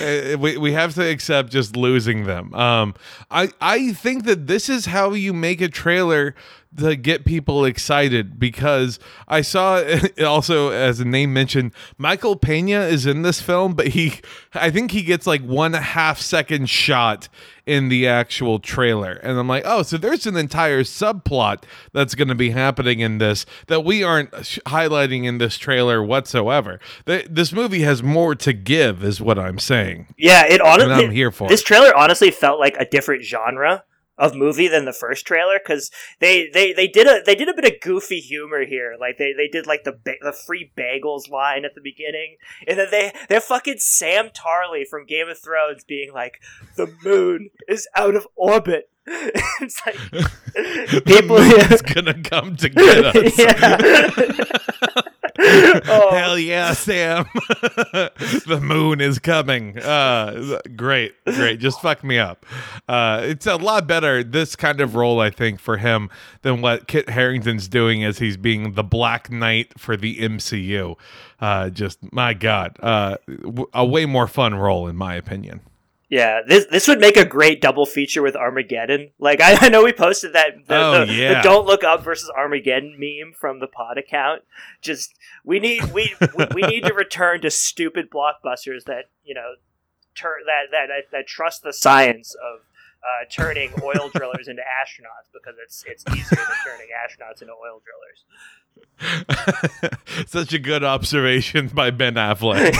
Uh, 0.00 0.36
we, 0.38 0.56
we 0.58 0.72
have 0.72 0.94
to 0.94 1.08
accept 1.08 1.50
just 1.52 1.76
losing 1.76 2.24
them. 2.24 2.52
Um, 2.54 2.92
I 3.30 3.50
I 3.60 3.92
think 3.92 4.24
that 4.24 4.48
this 4.48 4.68
is 4.68 4.86
how 4.86 5.12
you 5.12 5.32
make 5.32 5.60
a 5.60 5.68
trailer 5.68 6.34
to 6.76 6.94
get 6.96 7.24
people 7.24 7.64
excited 7.64 8.38
because 8.38 8.98
I 9.26 9.40
saw 9.40 9.82
also 10.24 10.70
as 10.70 11.00
a 11.00 11.04
name 11.04 11.32
mentioned 11.32 11.72
Michael 11.98 12.36
Pena 12.36 12.80
is 12.82 13.06
in 13.06 13.22
this 13.22 13.40
film, 13.40 13.74
but 13.74 13.88
he 13.88 14.20
I 14.54 14.70
think 14.70 14.92
he 14.92 15.02
gets 15.02 15.26
like 15.26 15.42
one 15.42 15.72
half 15.72 16.20
second 16.20 16.68
shot 16.70 17.28
in 17.66 17.88
the 17.88 18.06
actual 18.06 18.58
trailer, 18.58 19.12
and 19.12 19.38
I'm 19.38 19.46
like, 19.46 19.62
oh, 19.64 19.82
so 19.82 19.96
there's 19.96 20.26
an 20.26 20.36
entire 20.36 20.82
subplot 20.82 21.62
that's 21.92 22.14
going 22.14 22.28
to 22.28 22.34
be 22.34 22.50
happening 22.50 23.00
in 23.00 23.18
this 23.18 23.46
that 23.68 23.84
we 23.84 24.02
aren't 24.02 24.30
highlighting 24.32 25.24
in 25.24 25.38
this 25.38 25.56
trailer 25.56 26.02
whatsoever. 26.02 26.80
Th- 27.06 27.26
this 27.30 27.52
movie 27.52 27.82
has 27.82 28.02
more 28.02 28.34
to 28.36 28.52
give, 28.52 29.04
is 29.04 29.20
what 29.20 29.38
I'm 29.38 29.58
saying. 29.58 30.14
yeah, 30.18 30.46
it 30.46 30.60
And 30.60 30.92
I'm 30.92 31.10
here 31.10 31.30
for 31.30 31.48
this 31.48 31.62
trailer 31.62 31.96
honestly 31.96 32.30
felt 32.30 32.58
like 32.58 32.76
a 32.78 32.84
different 32.84 33.22
genre 33.22 33.84
of 34.20 34.34
movie 34.34 34.68
than 34.68 34.84
the 34.84 34.92
first 34.92 35.26
trailer 35.26 35.58
because 35.58 35.90
they, 36.20 36.48
they 36.52 36.72
they 36.72 36.86
did 36.86 37.06
a 37.06 37.22
they 37.24 37.34
did 37.34 37.48
a 37.48 37.54
bit 37.54 37.64
of 37.64 37.80
goofy 37.80 38.20
humor 38.20 38.64
here. 38.66 38.94
Like 39.00 39.16
they, 39.18 39.32
they 39.32 39.48
did 39.48 39.66
like 39.66 39.82
the 39.84 39.92
ba- 39.92 40.20
the 40.20 40.32
free 40.32 40.70
bagels 40.76 41.28
line 41.30 41.64
at 41.64 41.74
the 41.74 41.80
beginning. 41.80 42.36
And 42.68 42.78
then 42.78 42.88
they 42.90 43.12
they're 43.28 43.40
fucking 43.40 43.78
Sam 43.78 44.28
Tarly 44.28 44.86
from 44.88 45.06
Game 45.06 45.28
of 45.28 45.38
Thrones 45.38 45.82
being 45.82 46.12
like 46.12 46.34
the 46.76 46.94
moon 47.02 47.50
is 47.66 47.88
out 47.96 48.14
of 48.14 48.28
orbit. 48.36 48.90
It's 49.62 49.80
like 49.84 49.96
the 50.54 51.02
people 51.04 51.38
moon's 51.38 51.82
gonna 51.94 52.22
come 52.22 52.56
to 52.56 52.68
get 52.68 53.04
us. 53.06 54.99
Oh, 55.52 56.10
Hell 56.12 56.38
yeah, 56.38 56.72
Sam! 56.72 57.24
the 57.34 58.60
moon 58.62 59.00
is 59.00 59.18
coming. 59.18 59.78
Uh, 59.78 60.60
great, 60.76 61.14
great. 61.24 61.58
Just 61.60 61.80
fuck 61.80 62.04
me 62.04 62.18
up. 62.18 62.46
Uh, 62.88 63.20
it's 63.24 63.46
a 63.46 63.56
lot 63.56 63.86
better 63.86 64.22
this 64.22 64.56
kind 64.56 64.80
of 64.80 64.94
role, 64.94 65.20
I 65.20 65.30
think, 65.30 65.60
for 65.60 65.76
him 65.78 66.10
than 66.42 66.60
what 66.60 66.86
Kit 66.86 67.08
Harington's 67.08 67.68
doing 67.68 68.04
as 68.04 68.18
he's 68.18 68.36
being 68.36 68.72
the 68.72 68.84
Black 68.84 69.30
Knight 69.30 69.78
for 69.78 69.96
the 69.96 70.18
MCU. 70.18 70.96
Uh, 71.40 71.70
just 71.70 71.98
my 72.12 72.34
God, 72.34 72.76
uh, 72.80 73.16
w- 73.26 73.66
a 73.72 73.84
way 73.84 74.06
more 74.06 74.26
fun 74.28 74.54
role 74.54 74.86
in 74.88 74.96
my 74.96 75.14
opinion. 75.14 75.60
Yeah, 76.10 76.40
this 76.44 76.66
this 76.66 76.88
would 76.88 76.98
make 76.98 77.16
a 77.16 77.24
great 77.24 77.60
double 77.60 77.86
feature 77.86 78.20
with 78.20 78.34
Armageddon. 78.34 79.12
Like 79.20 79.40
I, 79.40 79.56
I 79.66 79.68
know 79.68 79.84
we 79.84 79.92
posted 79.92 80.32
that 80.32 80.66
the, 80.66 80.76
Oh, 80.76 81.00
the, 81.00 81.06
the 81.06 81.14
yeah. 81.14 81.42
Don't 81.42 81.66
Look 81.66 81.84
Up 81.84 82.02
versus 82.02 82.30
Armageddon 82.36 82.96
meme 82.98 83.32
from 83.32 83.60
the 83.60 83.68
pod 83.68 83.96
account. 83.96 84.42
Just 84.82 85.14
we 85.44 85.60
need 85.60 85.92
we 85.92 86.14
we, 86.36 86.46
we 86.52 86.62
need 86.62 86.84
to 86.84 86.94
return 86.94 87.40
to 87.42 87.50
stupid 87.50 88.10
blockbusters 88.10 88.84
that 88.86 89.04
you 89.24 89.34
know 89.34 89.54
tur- 90.16 90.40
that, 90.46 90.72
that 90.72 90.86
that 90.88 91.04
that 91.12 91.26
trust 91.28 91.62
the 91.62 91.72
science 91.72 92.34
of 92.34 92.60
uh, 93.02 93.24
turning 93.30 93.70
oil 93.82 94.08
drillers 94.14 94.48
into 94.48 94.62
astronauts 94.62 95.30
because 95.32 95.54
it's 95.62 95.84
it's 95.86 96.04
easier 96.10 96.36
than 96.42 96.56
turning 96.66 96.88
astronauts 96.88 97.40
into 97.40 97.52
oil 97.54 97.80
drillers. 97.86 98.24
Such 100.26 100.52
a 100.52 100.58
good 100.58 100.84
observation 100.84 101.68
by 101.68 101.90
Ben 101.90 102.14
Affleck. 102.14 102.74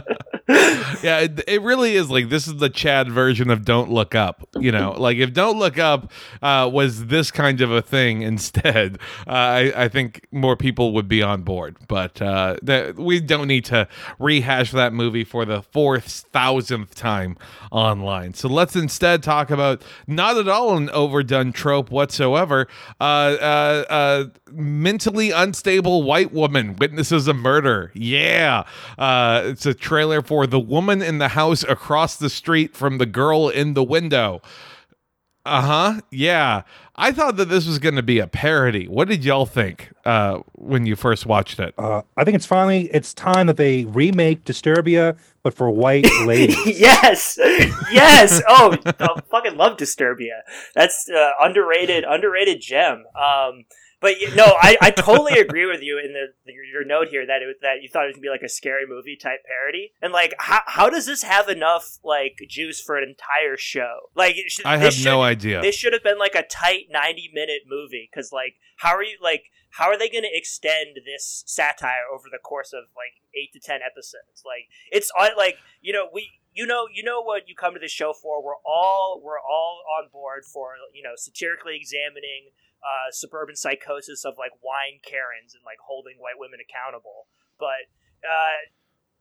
yeah, 1.02 1.20
it, 1.20 1.44
it, 1.46 1.62
really 1.62 1.94
is 1.94 2.10
like 2.10 2.28
this 2.28 2.48
is 2.48 2.56
the 2.56 2.68
Chad 2.68 3.10
version 3.10 3.50
of 3.50 3.64
Don't 3.64 3.90
Look 3.90 4.14
Up. 4.14 4.48
You 4.58 4.72
know, 4.72 4.92
like 4.92 5.18
if 5.18 5.32
Don't 5.32 5.58
Look 5.58 5.78
Up 5.78 6.10
uh, 6.42 6.68
was 6.72 7.06
this 7.06 7.30
kind 7.30 7.60
of 7.60 7.70
a 7.70 7.82
thing 7.82 8.22
instead, 8.22 8.98
uh, 9.26 9.30
I, 9.30 9.84
I, 9.84 9.88
think 9.88 10.26
more 10.32 10.56
people 10.56 10.92
would 10.94 11.08
be 11.08 11.22
on 11.22 11.42
board. 11.42 11.76
But 11.86 12.20
uh, 12.20 12.56
that 12.62 12.96
we 12.96 13.20
don't 13.20 13.46
need 13.46 13.64
to 13.66 13.86
rehash 14.18 14.72
that 14.72 14.92
movie 14.92 15.24
for 15.24 15.44
the 15.44 15.62
fourth 15.62 16.26
thousandth 16.32 16.94
time 16.94 17.36
online. 17.70 18.34
So 18.34 18.48
let's 18.48 18.74
instead 18.74 19.22
talk 19.22 19.50
about 19.50 19.82
not 20.06 20.36
at 20.36 20.48
all 20.48 20.76
an 20.76 20.90
overdone 20.90 21.52
trope 21.52 21.90
whatsoever. 21.90 22.66
Uh, 23.00 23.36
uh, 23.60 23.84
uh, 23.92 24.24
mentally 24.52 25.30
unstable 25.30 26.02
white 26.02 26.32
woman 26.32 26.76
witnesses 26.76 27.28
a 27.28 27.34
murder. 27.34 27.92
Yeah, 27.94 28.64
it's 28.98 29.66
a 29.66 29.74
trailer 29.74 30.22
for 30.22 30.46
The 30.46 30.60
Woman 30.60 31.02
in 31.02 31.18
the 31.18 31.28
House 31.28 31.62
Across 31.64 32.16
the 32.16 32.30
Street 32.30 32.74
from 32.76 32.98
the 32.98 33.06
Girl 33.06 33.48
in 33.48 33.74
the 33.74 33.84
Window. 33.84 34.40
Uh 35.46 35.62
huh. 35.62 36.00
Yeah. 36.10 36.62
I 36.96 37.12
thought 37.12 37.36
that 37.36 37.46
this 37.46 37.66
was 37.66 37.78
going 37.78 37.94
to 37.94 38.02
be 38.02 38.18
a 38.18 38.26
parody. 38.26 38.86
What 38.86 39.08
did 39.08 39.24
y'all 39.24 39.46
think 39.46 39.90
uh, 40.04 40.40
when 40.52 40.84
you 40.84 40.96
first 40.96 41.24
watched 41.24 41.58
it? 41.58 41.74
Uh, 41.78 42.02
I 42.18 42.24
think 42.24 42.34
it's 42.34 42.44
finally 42.44 42.90
it's 42.92 43.14
time 43.14 43.46
that 43.46 43.56
they 43.56 43.86
remake 43.86 44.44
Disturbia, 44.44 45.16
but 45.42 45.54
for 45.54 45.70
white 45.70 46.06
ladies. 46.24 46.78
yes, 46.78 47.38
yes. 47.92 48.42
Oh, 48.48 48.76
I 48.84 49.20
fucking 49.30 49.56
love 49.56 49.76
Disturbia. 49.76 50.40
That's 50.74 51.08
uh, 51.08 51.30
underrated, 51.40 52.04
underrated 52.04 52.60
gem. 52.60 53.04
Um, 53.16 53.64
but 54.00 54.14
no, 54.34 54.44
I, 54.44 54.76
I 54.80 54.90
totally 54.90 55.34
agree 55.40 55.66
with 55.66 55.82
you 55.82 55.98
in 55.98 56.12
the 56.12 56.52
your 56.72 56.84
note 56.84 57.08
here 57.08 57.26
that 57.26 57.42
it, 57.42 57.56
that 57.60 57.82
you 57.82 57.88
thought 57.88 58.04
it 58.04 58.08
was 58.08 58.16
gonna 58.16 58.22
be 58.22 58.30
like 58.30 58.42
a 58.42 58.48
scary 58.48 58.86
movie 58.88 59.16
type 59.16 59.40
parody, 59.46 59.92
and 60.00 60.12
like 60.12 60.34
how 60.38 60.60
how 60.66 60.88
does 60.88 61.04
this 61.04 61.22
have 61.22 61.48
enough 61.48 61.98
like 62.02 62.38
juice 62.48 62.80
for 62.80 62.96
an 62.96 63.04
entire 63.08 63.56
show? 63.56 63.94
Like 64.14 64.36
should, 64.48 64.64
I 64.64 64.78
have 64.78 64.94
should, 64.94 65.04
no 65.04 65.22
idea. 65.22 65.60
This 65.60 65.74
should 65.74 65.92
have 65.92 66.02
been 66.02 66.18
like 66.18 66.34
a 66.34 66.42
tight 66.42 66.84
ninety 66.90 67.30
minute 67.32 67.62
movie 67.68 68.08
because 68.10 68.32
like 68.32 68.54
how 68.78 68.94
are 68.94 69.02
you 69.02 69.18
like 69.22 69.42
how 69.70 69.86
are 69.86 69.98
they 69.98 70.08
going 70.08 70.24
to 70.24 70.36
extend 70.36 70.98
this 71.04 71.44
satire 71.46 72.10
over 72.12 72.24
the 72.30 72.38
course 72.38 72.72
of 72.72 72.90
like 72.96 73.22
eight 73.34 73.52
to 73.52 73.60
ten 73.60 73.80
episodes? 73.82 74.42
Like 74.44 74.66
it's 74.90 75.10
like 75.36 75.56
you 75.80 75.92
know 75.92 76.08
we 76.12 76.30
you 76.52 76.66
know 76.66 76.86
you 76.92 77.02
know 77.02 77.22
what 77.22 77.48
you 77.48 77.54
come 77.54 77.74
to 77.74 77.80
this 77.80 77.92
show 77.92 78.12
for. 78.12 78.42
We're 78.42 78.60
all 78.66 79.20
we're 79.22 79.40
all 79.40 79.82
on 79.98 80.08
board 80.12 80.44
for 80.44 80.74
you 80.92 81.02
know 81.02 81.14
satirically 81.16 81.76
examining 81.76 82.50
uh, 82.82 83.12
suburban 83.12 83.56
psychosis 83.56 84.24
of 84.24 84.34
like 84.38 84.52
wine 84.62 85.00
Karens 85.04 85.54
and 85.54 85.62
like 85.64 85.78
holding 85.84 86.16
white 86.18 86.38
women 86.38 86.58
accountable. 86.60 87.28
But 87.58 87.92
uh, 88.26 88.66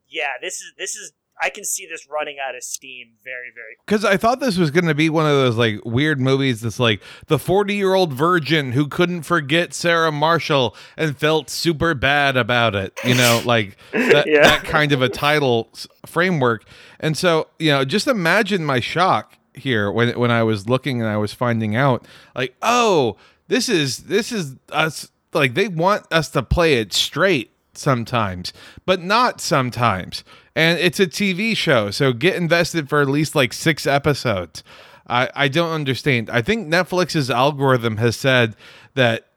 yeah, 0.08 0.41
this 0.41 0.56
is 0.56 0.74
this 0.77 0.96
is 0.96 1.13
I 1.41 1.50
can 1.50 1.63
see 1.63 1.86
this 1.86 2.08
running 2.10 2.38
out 2.46 2.55
of 2.55 2.63
steam 2.63 3.13
very, 3.24 3.51
very 3.53 3.77
Because 3.86 4.03
I 4.03 4.17
thought 4.17 4.39
this 4.39 4.58
was 4.58 4.72
going 4.72 4.88
to 4.88 4.96
be 4.96 5.10
one 5.10 5.25
of 5.25 5.31
those 5.31 5.55
like 5.55 5.79
weird 5.86 6.19
movies 6.19 6.62
that's 6.62 6.79
like 6.79 7.01
the 7.27 7.39
40 7.39 7.74
year 7.74 7.93
old 7.93 8.13
virgin 8.13 8.74
who 8.74 8.88
couldn't 8.88 9.24
forget 9.24 9.74
Sarah 9.74 10.12
Marshall 10.12 10.75
and 10.98 11.17
felt 11.17 11.50
super 11.50 11.93
bad 11.93 12.36
about 12.36 12.75
it. 12.75 12.98
You 13.05 13.15
know, 13.15 13.41
like 13.46 13.77
that, 13.93 14.27
yeah. 14.27 14.41
that 14.41 14.63
kind 14.65 14.91
of 14.91 15.01
a 15.01 15.10
title 15.10 15.69
framework. 16.05 16.65
And 17.00 17.17
so, 17.17 17.48
you 17.58 17.72
know, 17.72 17.86
just 17.86 18.08
imagine 18.08 18.65
my 18.65 18.79
shock 18.79 19.38
here 19.53 19.91
when 19.91 20.17
when 20.19 20.31
I 20.31 20.43
was 20.43 20.67
looking 20.67 21.01
and 21.01 21.10
I 21.10 21.17
was 21.17 21.34
finding 21.34 21.75
out 21.75 22.05
like, 22.36 22.55
oh, 22.62 23.15
this 23.48 23.69
is 23.69 23.98
this 24.05 24.31
is 24.31 24.55
us 24.72 25.10
like 25.34 25.53
they 25.53 25.67
want 25.67 26.05
us 26.12 26.29
to 26.31 26.43
play 26.43 26.75
it 26.75 26.91
straight 26.93 27.51
sometimes, 27.74 28.54
but 28.86 29.02
not 29.02 29.42
sometimes. 29.42 30.24
And 30.56 30.80
it's 30.80 31.00
a 31.00 31.08
TV 31.08 31.56
show, 31.56 31.92
so 31.92 32.14
get 32.14 32.36
invested 32.36 32.90
for 32.90 33.02
at 33.02 33.08
least 33.08 33.36
like 33.36 33.54
six 33.54 33.88
episodes. 33.88 34.64
I, 35.08 35.30
I 35.36 35.48
don't 35.48 35.72
understand. 35.72 36.30
I 36.30 36.42
think 36.42 36.68
Netflix's 36.68 37.32
algorithm 37.32 37.98
has 37.98 38.16
said 38.16 38.56
that 38.94 39.30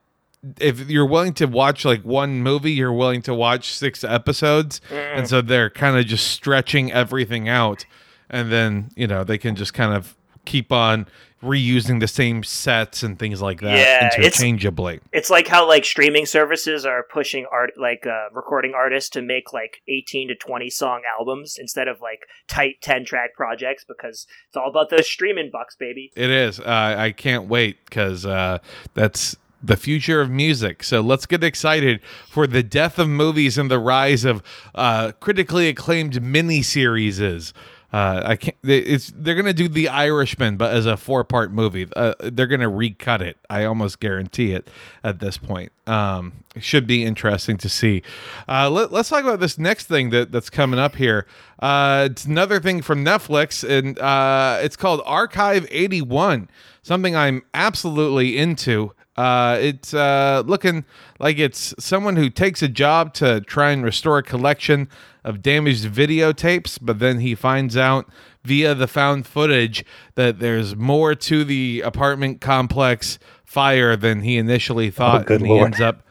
if 0.58 0.90
you're 0.90 1.06
willing 1.06 1.34
to 1.34 1.46
watch 1.46 1.84
like 1.84 2.02
one 2.02 2.42
movie, 2.42 2.72
you're 2.72 2.92
willing 2.92 3.22
to 3.22 3.34
watch 3.34 3.72
six 3.72 4.02
episodes. 4.04 4.80
Mm. 4.90 5.18
And 5.18 5.28
so 5.28 5.40
they're 5.40 5.70
kind 5.70 5.96
of 5.96 6.06
just 6.06 6.28
stretching 6.28 6.92
everything 6.92 7.48
out. 7.48 7.86
And 8.28 8.50
then, 8.50 8.90
you 8.96 9.06
know, 9.06 9.24
they 9.24 9.38
can 9.38 9.54
just 9.54 9.72
kind 9.74 9.94
of 9.94 10.16
keep 10.44 10.72
on 10.72 11.06
reusing 11.42 12.00
the 12.00 12.08
same 12.08 12.42
sets 12.42 13.02
and 13.02 13.18
things 13.18 13.42
like 13.42 13.60
that 13.60 13.76
yeah, 13.76 14.10
interchangeably. 14.16 14.96
It's, 14.96 15.04
it's 15.12 15.30
like 15.30 15.48
how 15.48 15.66
like 15.66 15.84
streaming 15.84 16.24
services 16.24 16.86
are 16.86 17.02
pushing 17.02 17.46
art 17.50 17.72
like 17.76 18.06
uh, 18.06 18.28
recording 18.32 18.74
artists 18.74 19.10
to 19.10 19.22
make 19.22 19.52
like 19.52 19.82
18 19.88 20.28
to 20.28 20.34
20 20.36 20.70
song 20.70 21.02
albums 21.18 21.56
instead 21.58 21.88
of 21.88 22.00
like 22.00 22.26
tight 22.48 22.76
10 22.82 23.04
track 23.04 23.34
projects 23.34 23.84
because 23.84 24.26
it's 24.48 24.56
all 24.56 24.70
about 24.70 24.90
those 24.90 25.06
streaming 25.06 25.50
bucks, 25.52 25.74
baby. 25.74 26.12
It 26.16 26.30
is. 26.30 26.60
Uh, 26.60 26.94
I 26.96 27.10
can't 27.10 27.48
wait 27.48 27.84
because 27.84 28.24
uh, 28.24 28.58
that's 28.94 29.36
the 29.62 29.76
future 29.76 30.20
of 30.20 30.30
music. 30.30 30.82
So 30.82 31.00
let's 31.00 31.26
get 31.26 31.44
excited 31.44 32.00
for 32.28 32.46
the 32.46 32.62
death 32.62 32.98
of 32.98 33.08
movies 33.08 33.58
and 33.58 33.70
the 33.70 33.78
rise 33.78 34.24
of 34.24 34.42
uh, 34.74 35.12
critically 35.20 35.68
acclaimed 35.68 36.22
mini 36.22 36.62
series. 36.62 37.52
Uh, 37.92 38.22
I 38.24 38.36
can't. 38.36 38.56
It's 38.62 39.12
they're 39.14 39.34
gonna 39.34 39.52
do 39.52 39.68
The 39.68 39.88
Irishman, 39.88 40.56
but 40.56 40.72
as 40.74 40.86
a 40.86 40.96
four 40.96 41.24
part 41.24 41.52
movie. 41.52 41.86
Uh, 41.94 42.14
they're 42.20 42.46
gonna 42.46 42.68
recut 42.68 43.20
it. 43.20 43.36
I 43.50 43.64
almost 43.64 44.00
guarantee 44.00 44.52
it 44.52 44.70
at 45.04 45.18
this 45.18 45.36
point. 45.36 45.72
Um, 45.86 46.32
it 46.54 46.64
should 46.64 46.86
be 46.86 47.04
interesting 47.04 47.58
to 47.58 47.68
see. 47.68 48.02
Uh, 48.48 48.70
let, 48.70 48.92
us 48.92 49.10
talk 49.10 49.24
about 49.24 49.40
this 49.40 49.58
next 49.58 49.86
thing 49.86 50.10
that, 50.10 50.32
that's 50.32 50.48
coming 50.48 50.80
up 50.80 50.94
here. 50.96 51.26
Uh, 51.58 52.08
it's 52.10 52.24
another 52.24 52.60
thing 52.60 52.80
from 52.80 53.04
Netflix, 53.04 53.68
and 53.68 53.98
uh, 53.98 54.58
it's 54.62 54.76
called 54.76 55.02
Archive 55.04 55.66
eighty 55.70 56.00
one. 56.00 56.48
Something 56.82 57.14
I'm 57.14 57.42
absolutely 57.52 58.38
into. 58.38 58.92
Uh, 59.16 59.58
it's 59.60 59.92
uh, 59.92 60.42
looking 60.46 60.84
like 61.18 61.38
it's 61.38 61.74
someone 61.78 62.16
who 62.16 62.30
takes 62.30 62.62
a 62.62 62.68
job 62.68 63.12
to 63.14 63.40
try 63.42 63.70
and 63.70 63.84
restore 63.84 64.18
a 64.18 64.22
collection 64.22 64.88
of 65.22 65.42
damaged 65.42 65.84
videotapes, 65.84 66.78
but 66.80 66.98
then 66.98 67.20
he 67.20 67.34
finds 67.34 67.76
out 67.76 68.08
via 68.42 68.74
the 68.74 68.88
found 68.88 69.26
footage 69.26 69.84
that 70.14 70.38
there's 70.38 70.74
more 70.74 71.14
to 71.14 71.44
the 71.44 71.82
apartment 71.82 72.40
complex 72.40 73.18
fire 73.44 73.96
than 73.96 74.22
he 74.22 74.36
initially 74.38 74.90
thought, 74.90 75.30
oh, 75.30 75.34
and 75.34 75.46
he 75.46 75.58
ends 75.58 75.80
up 75.80 76.02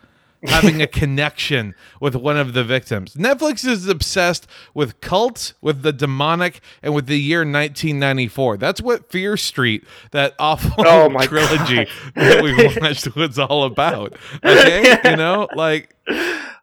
having 0.44 0.82
a 0.82 0.88
connection 0.88 1.76
with 2.00 2.16
one 2.16 2.38
of 2.38 2.54
the 2.54 2.64
victims. 2.64 3.16
Netflix 3.16 3.66
is 3.68 3.88
obsessed 3.88 4.48
with 4.74 5.00
cults, 5.02 5.54
with 5.62 5.82
the 5.84 5.94
demonic, 5.94 6.62
and 6.82 6.94
with 6.94 7.08
the 7.08 7.20
year 7.20 7.40
1994. 7.40 8.58
That's 8.58 8.82
what 8.82 9.12
Fear 9.12 9.38
Street, 9.38 9.86
that 10.12 10.34
awful 10.40 10.74
oh 10.86 11.10
trilogy 11.24 11.88
that 12.16 12.44
we 12.44 12.54
watched, 12.82 13.16
was 13.16 13.38
all 13.40 13.64
about. 13.64 14.14
Okay, 14.44 14.98
you 15.06 15.16
know, 15.16 15.48
like 15.56 15.96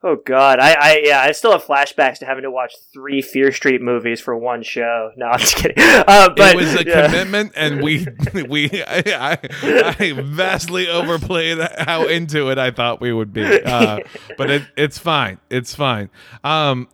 Oh 0.00 0.14
God, 0.14 0.60
I, 0.60 0.74
I 0.74 1.02
yeah, 1.04 1.20
I 1.20 1.32
still 1.32 1.50
have 1.50 1.64
flashbacks 1.64 2.18
to 2.18 2.26
having 2.26 2.44
to 2.44 2.52
watch 2.52 2.72
three 2.92 3.20
Fear 3.20 3.50
Street 3.50 3.82
movies 3.82 4.20
for 4.20 4.36
one 4.36 4.62
show. 4.62 5.10
No, 5.16 5.26
I'm 5.26 5.40
just 5.40 5.56
kidding. 5.56 5.74
Uh, 5.78 6.28
but, 6.36 6.54
it 6.54 6.56
was 6.56 6.74
a 6.76 6.86
yeah. 6.86 7.06
commitment, 7.06 7.52
and 7.56 7.82
we 7.82 8.06
we 8.48 8.70
I, 8.72 9.02
I, 9.06 9.94
I, 9.98 10.12
vastly 10.12 10.88
overplayed 10.88 11.58
how 11.78 12.06
into 12.06 12.48
it 12.50 12.58
I 12.58 12.70
thought 12.70 13.00
we 13.00 13.12
would 13.12 13.32
be. 13.32 13.44
Uh, 13.44 14.00
but 14.36 14.50
it, 14.50 14.62
it's 14.76 14.98
fine. 14.98 15.38
It's 15.50 15.74
fine. 15.74 16.10
Um, 16.44 16.88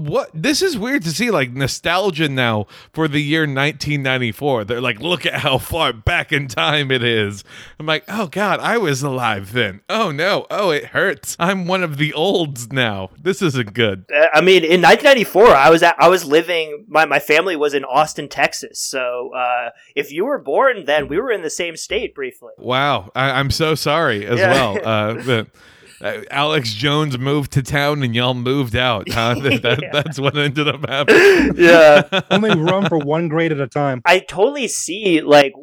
what 0.00 0.30
this 0.34 0.62
is 0.62 0.76
weird 0.76 1.02
to 1.02 1.10
see 1.10 1.30
like 1.30 1.52
nostalgia 1.52 2.28
now 2.28 2.66
for 2.92 3.08
the 3.08 3.22
year 3.22 3.42
1994 3.42 4.64
they're 4.64 4.80
like 4.80 5.00
look 5.00 5.24
at 5.26 5.34
how 5.34 5.58
far 5.58 5.92
back 5.92 6.32
in 6.32 6.48
time 6.48 6.90
it 6.90 7.02
is. 7.02 7.44
I'm 7.78 7.86
like 7.86 8.04
oh 8.08 8.26
god 8.26 8.60
i 8.60 8.78
was 8.78 9.02
alive 9.02 9.52
then. 9.52 9.80
Oh 9.88 10.10
no. 10.10 10.46
Oh 10.50 10.70
it 10.70 10.86
hurts. 10.86 11.36
I'm 11.38 11.66
one 11.66 11.82
of 11.82 11.96
the 11.96 12.12
olds 12.12 12.72
now. 12.72 13.10
This 13.20 13.42
isn't 13.42 13.74
good. 13.74 14.06
Uh, 14.14 14.26
i 14.32 14.40
mean 14.40 14.64
in 14.64 14.82
1994 14.82 15.48
i 15.48 15.70
was 15.70 15.82
at, 15.82 15.96
i 15.98 16.08
was 16.08 16.24
living 16.24 16.84
my, 16.88 17.04
my 17.04 17.18
family 17.18 17.56
was 17.56 17.74
in 17.74 17.84
austin 17.84 18.28
texas. 18.28 18.78
So 18.78 19.32
uh, 19.34 19.70
if 19.94 20.12
you 20.12 20.24
were 20.24 20.38
born 20.38 20.84
then 20.84 21.08
we 21.08 21.18
were 21.18 21.30
in 21.30 21.42
the 21.42 21.50
same 21.50 21.76
state 21.76 22.14
briefly. 22.14 22.52
Wow. 22.58 23.10
I, 23.14 23.40
am 23.40 23.50
so 23.50 23.74
sorry 23.74 24.26
as 24.26 24.38
yeah. 24.38 24.50
well 24.52 24.88
uh, 24.88 25.44
uh, 26.04 26.20
Alex 26.30 26.74
Jones 26.74 27.18
moved 27.18 27.52
to 27.52 27.62
town 27.62 28.02
and 28.02 28.14
y'all 28.14 28.34
moved 28.34 28.76
out. 28.76 29.10
Huh? 29.10 29.34
that, 29.42 29.78
yeah. 29.82 29.90
That's 29.90 30.18
what 30.20 30.36
ended 30.36 30.68
up 30.68 30.86
happening. 30.88 31.54
Yeah. 31.64 32.02
Only 32.30 32.50
run 32.50 32.88
for 32.88 32.98
one 32.98 33.28
grade 33.28 33.52
at 33.52 33.60
a 33.60 33.66
time. 33.66 34.02
I 34.04 34.18
totally 34.18 34.68
see 34.68 35.20
like 35.20 35.54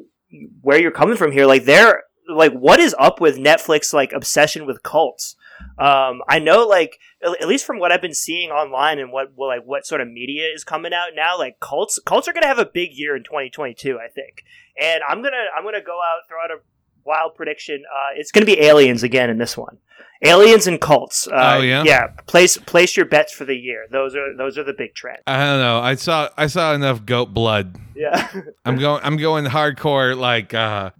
where 0.61 0.79
you're 0.79 0.91
coming 0.91 1.15
from 1.15 1.31
here. 1.31 1.45
Like 1.45 1.65
they're 1.65 2.03
like 2.33 2.53
what 2.53 2.79
is 2.79 2.95
up 2.97 3.21
with 3.21 3.37
Netflix 3.37 3.93
like 3.93 4.13
obsession 4.13 4.65
with 4.65 4.81
cults? 4.83 5.35
Um, 5.77 6.21
I 6.27 6.39
know 6.39 6.65
like 6.65 6.97
at 7.23 7.47
least 7.47 7.65
from 7.65 7.77
what 7.77 7.91
I've 7.91 8.01
been 8.01 8.15
seeing 8.15 8.49
online 8.49 8.97
and 8.97 9.11
what 9.11 9.33
well, 9.35 9.49
like 9.49 9.63
what 9.63 9.85
sort 9.85 10.01
of 10.01 10.07
media 10.07 10.47
is 10.47 10.63
coming 10.63 10.93
out 10.93 11.09
now, 11.13 11.37
like 11.37 11.59
cults 11.59 11.99
cults 12.05 12.27
are 12.27 12.33
gonna 12.33 12.47
have 12.47 12.59
a 12.59 12.65
big 12.65 12.91
year 12.93 13.15
in 13.15 13.23
2022, 13.23 13.99
I 13.99 14.07
think. 14.07 14.43
And 14.79 15.03
I'm 15.07 15.21
gonna 15.21 15.45
I'm 15.55 15.63
gonna 15.63 15.83
go 15.83 15.99
out 15.99 16.21
throw 16.27 16.41
out 16.43 16.51
a 16.51 16.61
wild 17.05 17.35
prediction. 17.35 17.83
Uh, 17.91 18.09
it's 18.15 18.31
going 18.31 18.45
to 18.45 18.51
be 18.51 18.61
aliens 18.61 19.03
again 19.03 19.29
in 19.29 19.37
this 19.37 19.57
one. 19.57 19.77
Aliens 20.23 20.67
and 20.67 20.79
cults. 20.79 21.27
Uh, 21.27 21.55
Oh, 21.57 21.61
yeah? 21.61 21.83
yeah. 21.83 22.07
Place 22.27 22.57
place 22.57 22.95
your 22.95 23.05
bets 23.05 23.33
for 23.33 23.45
the 23.45 23.55
year. 23.55 23.85
Those 23.91 24.15
are 24.15 24.35
those 24.35 24.57
are 24.57 24.63
the 24.63 24.73
big 24.73 24.93
trends. 24.95 25.21
I 25.27 25.37
don't 25.43 25.59
know. 25.59 25.79
I 25.79 25.95
saw 25.95 26.29
I 26.37 26.47
saw 26.47 26.73
enough 26.73 27.05
goat 27.05 27.33
blood. 27.33 27.77
Yeah, 27.93 28.29
I'm 28.65 28.77
going 28.77 29.01
I'm 29.03 29.17
going 29.17 29.45
hardcore 29.45 30.17
like 30.17 30.53
uh 30.53 30.91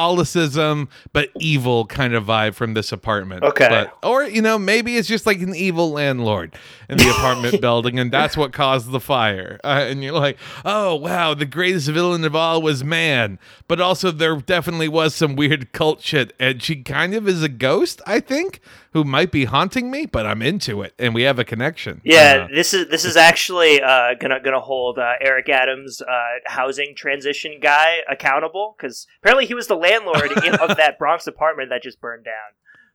Catholicism 0.00 0.88
but 1.12 1.30
evil 1.38 1.86
kind 1.86 2.14
of 2.14 2.24
vibe 2.24 2.54
from 2.54 2.74
this 2.74 2.90
apartment. 2.92 3.44
Okay. 3.44 3.68
But 3.68 3.96
or 4.06 4.24
you 4.24 4.42
know, 4.42 4.58
maybe 4.58 4.96
it's 4.96 5.08
just 5.08 5.26
like 5.26 5.40
an 5.40 5.54
evil 5.54 5.90
landlord 5.92 6.54
in 6.88 6.98
the 6.98 7.08
apartment 7.10 7.60
building 7.62 7.98
and 7.98 8.10
that's 8.12 8.36
what 8.36 8.52
caused 8.52 8.90
the 8.90 9.00
fire. 9.00 9.60
Uh, 9.62 9.84
and 9.88 10.02
you're 10.02 10.12
like, 10.12 10.38
"Oh, 10.64 10.96
wow, 10.96 11.34
the 11.34 11.46
greatest 11.46 11.88
villain 11.88 12.24
of 12.24 12.34
all 12.34 12.60
was 12.62 12.82
man." 12.82 13.38
But 13.68 13.80
also 13.80 14.10
there 14.10 14.36
definitely 14.36 14.88
was 14.88 15.14
some 15.14 15.36
weird 15.36 15.72
cult 15.72 16.00
shit 16.02 16.32
and 16.40 16.62
she 16.62 16.82
kind 16.82 17.14
of 17.14 17.28
is 17.28 17.42
a 17.42 17.48
ghost, 17.48 18.00
I 18.06 18.20
think, 18.20 18.60
who 18.92 19.04
might 19.04 19.30
be 19.30 19.44
haunting 19.44 19.90
me, 19.90 20.06
but 20.06 20.26
I'm 20.26 20.42
into 20.42 20.82
it 20.82 20.94
and 20.98 21.14
we 21.14 21.22
have 21.22 21.38
a 21.38 21.44
connection. 21.44 22.00
yeah. 22.04 22.46
Uh, 22.50 22.54
This 22.54 22.74
is 22.74 22.88
this 22.88 23.04
is 23.04 23.16
actually 23.16 23.80
uh, 23.82 24.14
gonna 24.20 24.40
gonna 24.40 24.60
hold 24.60 24.98
uh, 24.98 25.12
Eric 25.20 25.48
Adams, 25.48 26.00
uh, 26.02 26.08
housing 26.46 26.94
transition 26.96 27.58
guy, 27.60 27.98
accountable 28.10 28.74
because 28.76 29.06
apparently 29.22 29.46
he 29.46 29.54
was 29.54 29.66
the 29.66 29.76
landlord 29.76 30.30
in, 30.44 30.54
of 30.56 30.76
that 30.76 30.98
Bronx 30.98 31.26
apartment 31.26 31.70
that 31.70 31.82
just 31.82 32.00
burned 32.00 32.24
down. 32.24 32.34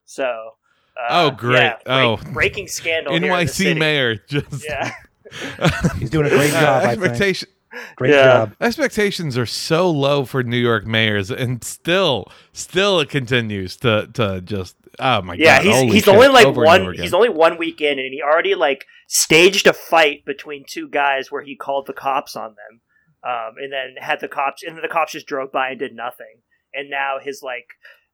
So. 0.06 0.52
Uh, 0.98 1.08
Oh, 1.10 1.32
great. 1.32 1.60
yeah, 1.60 1.74
break- 1.86 1.88
Oh. 1.88 2.20
breaking 2.32 2.68
scandal. 2.70 3.12
here 3.12 3.18
in 3.18 3.22
the 3.24 3.28
NYC 3.28 3.50
city. 3.50 3.80
mayor 3.80 4.16
just 4.30 4.64
Yeah. 4.66 4.92
He's 6.00 6.10
doing 6.10 6.28
a 6.28 6.30
great 6.30 6.54
Uh, 6.54 6.62
job. 6.62 6.84
I 6.84 6.96
think. 6.96 7.04
expectation 7.04 7.50
Great 7.98 8.12
Yeah. 8.14 8.24
job. 8.24 8.56
expectations 8.62 9.38
are 9.38 9.46
so 9.46 9.92
low 9.92 10.24
for 10.24 10.42
New 10.44 10.56
York 10.56 10.86
mayors, 10.86 11.30
and 11.30 11.62
still, 11.66 12.32
still 12.54 13.02
it 13.02 13.10
continues 13.10 13.76
to 13.78 14.08
to 14.14 14.40
just 14.40 14.78
oh 15.00 15.22
my 15.22 15.36
Yeah, 15.36 15.58
god! 15.58 15.66
Yeah, 15.66 15.82
he's 15.82 15.94
he's 15.94 16.08
only 16.08 16.28
like 16.28 16.46
over 16.46 16.64
and 16.66 16.70
over 16.82 16.86
one. 16.92 16.98
He's 16.98 17.14
only 17.14 17.30
one 17.30 17.58
week 17.58 17.82
in, 17.82 18.00
and 18.00 18.14
he 18.14 18.22
already 18.22 18.56
like 18.56 18.86
staged 19.08 19.68
a 19.68 19.74
fight 19.74 20.26
between 20.26 20.66
two 20.68 20.88
guys 20.88 21.32
where 21.32 21.44
he 21.44 21.56
called 21.56 21.88
the 21.88 21.94
cops 21.94 22.36
on 22.36 22.56
them, 22.56 22.82
um, 23.24 23.56
and 23.58 23.72
then 23.72 23.96
had 24.00 24.20
the 24.20 24.28
cops, 24.28 24.64
and 24.64 24.76
then 24.76 24.82
the 24.82 24.88
cops 24.88 25.14
just 25.14 25.28
drove 25.28 25.52
by 25.52 25.70
and 25.70 25.80
did 25.80 25.96
nothing. 25.96 26.42
And 26.74 26.90
now 26.90 27.18
his 27.22 27.42
like 27.42 27.68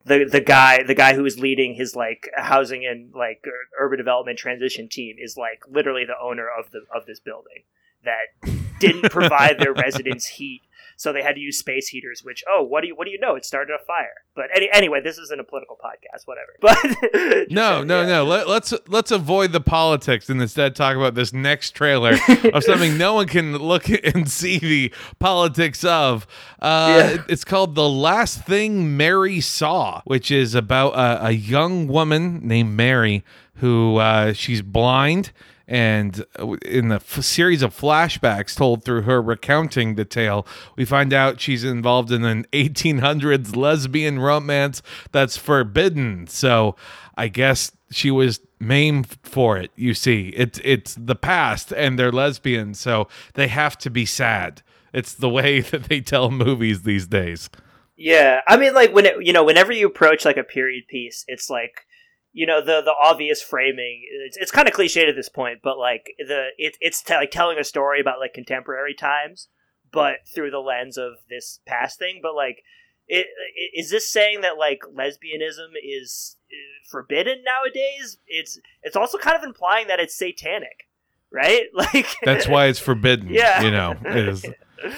the 0.05 0.25
the 0.25 0.41
guy 0.41 0.83
the 0.83 0.95
guy 0.95 1.13
who 1.13 1.25
is 1.25 1.39
leading 1.39 1.75
his 1.75 1.95
like 1.95 2.29
housing 2.35 2.85
and 2.85 3.13
like 3.13 3.43
urban 3.79 3.97
development 3.97 4.37
transition 4.39 4.87
team 4.89 5.15
is 5.19 5.37
like 5.37 5.61
literally 5.69 6.05
the 6.05 6.15
owner 6.21 6.47
of 6.47 6.71
the 6.71 6.81
of 6.95 7.05
this 7.05 7.19
building 7.19 7.63
that 8.03 8.51
didn't 8.79 9.11
provide 9.11 9.59
their 9.59 9.73
residents 9.85 10.25
heat 10.27 10.61
so 11.01 11.11
they 11.11 11.23
had 11.23 11.33
to 11.33 11.41
use 11.41 11.57
space 11.57 11.87
heaters 11.87 12.21
which 12.23 12.43
oh 12.47 12.61
what 12.61 12.81
do 12.81 12.87
you 12.87 12.95
what 12.95 13.05
do 13.05 13.11
you 13.11 13.19
know 13.19 13.35
it 13.35 13.43
started 13.43 13.73
a 13.73 13.83
fire 13.85 14.21
but 14.35 14.45
any, 14.55 14.69
anyway 14.71 15.01
this 15.01 15.17
isn't 15.17 15.39
a 15.39 15.43
political 15.43 15.77
podcast 15.83 16.25
whatever 16.25 16.51
but 16.61 16.77
no, 17.49 17.83
no, 17.83 18.01
yeah. 18.01 18.07
no. 18.07 18.23
Let, 18.25 18.47
let's 18.47 18.73
let's 18.87 19.11
avoid 19.11 19.51
the 19.51 19.61
politics 19.61 20.29
and 20.29 20.41
instead 20.41 20.75
talk 20.75 20.95
about 20.95 21.15
this 21.15 21.33
next 21.33 21.71
trailer 21.71 22.17
of 22.53 22.63
something 22.71 22.97
no 22.97 23.15
one 23.15 23.27
can 23.27 23.57
look 23.57 23.89
and 23.89 24.29
see 24.29 24.59
the 24.59 24.93
politics 25.19 25.83
of. 25.83 26.27
Uh, 26.61 26.89
Yeah. 26.91 27.23
It's 27.27 27.43
called 27.43 27.75
"The 27.75 27.89
Last 27.89 28.43
Thing 28.43 28.95
Mary 28.95 29.41
Saw," 29.41 30.01
which 30.05 30.29
is 30.29 30.53
about 30.55 30.93
a, 30.93 31.27
a 31.27 31.31
young 31.31 31.87
woman 31.87 32.39
named 32.47 32.75
Mary 32.75 33.23
who 33.55 33.97
uh, 33.97 34.33
she's 34.33 34.61
blind. 34.61 35.31
And 35.67 36.25
uh, 36.39 36.53
in 36.65 36.89
the 36.89 36.95
f- 36.95 37.23
series 37.23 37.61
of 37.61 37.75
flashbacks 37.75 38.55
told 38.55 38.83
through 38.83 39.03
her 39.03 39.21
recounting 39.21 39.95
the 39.95 40.05
tale, 40.05 40.45
we 40.75 40.85
find 40.85 41.13
out 41.13 41.39
she's 41.39 41.63
involved 41.63 42.11
in 42.11 42.25
an 42.25 42.45
1800s 42.51 43.55
lesbian 43.55 44.19
romance 44.19 44.81
that's 45.11 45.37
forbidden. 45.37 46.27
So 46.27 46.75
I 47.15 47.27
guess 47.27 47.71
she 47.91 48.11
was 48.11 48.39
maimed 48.59 49.17
for 49.23 49.57
it. 49.57 49.71
You 49.75 49.93
see, 49.93 50.29
it's 50.35 50.59
it's 50.63 50.95
the 50.95 51.15
past, 51.15 51.71
and 51.73 51.97
they're 51.97 52.11
lesbians, 52.11 52.79
so 52.79 53.07
they 53.33 53.47
have 53.47 53.77
to 53.79 53.89
be 53.89 54.05
sad. 54.05 54.61
It's 54.93 55.13
the 55.13 55.29
way 55.29 55.61
that 55.61 55.85
they 55.85 56.01
tell 56.01 56.31
movies 56.31 56.83
these 56.83 57.07
days. 57.07 57.49
Yeah, 57.97 58.41
I 58.47 58.57
mean, 58.57 58.73
like 58.73 58.93
when 58.93 59.05
it, 59.05 59.23
you 59.23 59.33
know, 59.33 59.43
whenever 59.43 59.71
you 59.71 59.85
approach 59.85 60.25
like 60.25 60.37
a 60.37 60.43
period 60.43 60.87
piece, 60.87 61.23
it's 61.27 61.49
like, 61.49 61.85
you 62.33 62.45
know, 62.45 62.61
the 62.61 62.81
the 62.81 62.93
obvious 62.99 63.41
framing. 63.41 64.03
It's, 64.25 64.37
it's 64.37 64.51
kind 64.51 64.67
of 64.67 64.73
cliched 64.73 65.07
at 65.09 65.15
this 65.15 65.29
point, 65.29 65.59
but 65.63 65.77
like 65.77 66.13
the 66.17 66.47
it, 66.57 66.77
it's 66.81 67.01
t- 67.03 67.13
like 67.13 67.31
telling 67.31 67.57
a 67.59 67.63
story 67.63 67.99
about 67.99 68.19
like 68.19 68.33
contemporary 68.33 68.93
times, 68.93 69.47
but 69.91 70.17
through 70.33 70.51
the 70.51 70.59
lens 70.59 70.97
of 70.97 71.13
this 71.29 71.59
past 71.65 71.99
thing. 71.99 72.19
But 72.21 72.35
like, 72.35 72.63
it, 73.07 73.27
i- 73.27 73.79
is 73.79 73.89
this 73.91 74.09
saying 74.09 74.41
that 74.41 74.57
like 74.57 74.81
lesbianism 74.93 75.71
is 75.83 76.37
uh, 76.51 76.55
forbidden 76.89 77.43
nowadays? 77.43 78.17
It's 78.27 78.59
it's 78.81 78.95
also 78.95 79.17
kind 79.17 79.35
of 79.37 79.43
implying 79.43 79.87
that 79.87 79.99
it's 79.99 80.15
satanic, 80.15 80.87
right? 81.31 81.63
Like 81.73 82.07
That's 82.23 82.47
why 82.47 82.67
it's 82.67 82.79
forbidden. 82.79 83.27
Yeah. 83.33 83.61
you 83.61 83.71
know, 83.71 83.95
it 84.05 84.27
is. 84.27 84.45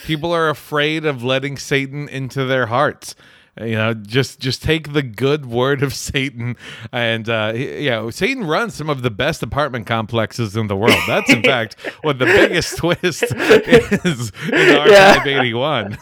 People 0.06 0.32
are 0.34 0.50
afraid 0.50 1.04
of 1.06 1.24
letting 1.24 1.58
Satan 1.58 2.08
into 2.08 2.46
their 2.46 2.68
hearts. 2.68 3.16
You 3.62 3.76
know, 3.76 3.94
just 3.94 4.40
just 4.40 4.64
take 4.64 4.94
the 4.94 5.04
good 5.04 5.46
word 5.46 5.84
of 5.84 5.94
Satan, 5.96 6.56
and 6.92 7.30
uh, 7.30 7.54
you 7.56 7.90
know, 7.92 8.10
Satan 8.10 8.46
runs 8.46 8.74
some 8.74 8.90
of 8.90 9.04
the 9.04 9.12
best 9.12 9.44
apartment 9.44 9.86
complexes 9.86 10.56
in 10.56 10.68
the 10.68 10.76
world. 10.76 10.98
That's 11.08 11.32
in 11.32 11.44
fact 11.44 11.80
what 12.02 12.18
the 12.18 12.26
biggest 12.26 12.78
twist 12.80 13.24
is 13.24 14.32
in 14.52 14.76
Archive 14.76 15.28
eighty 15.28 15.54
one. 15.54 15.98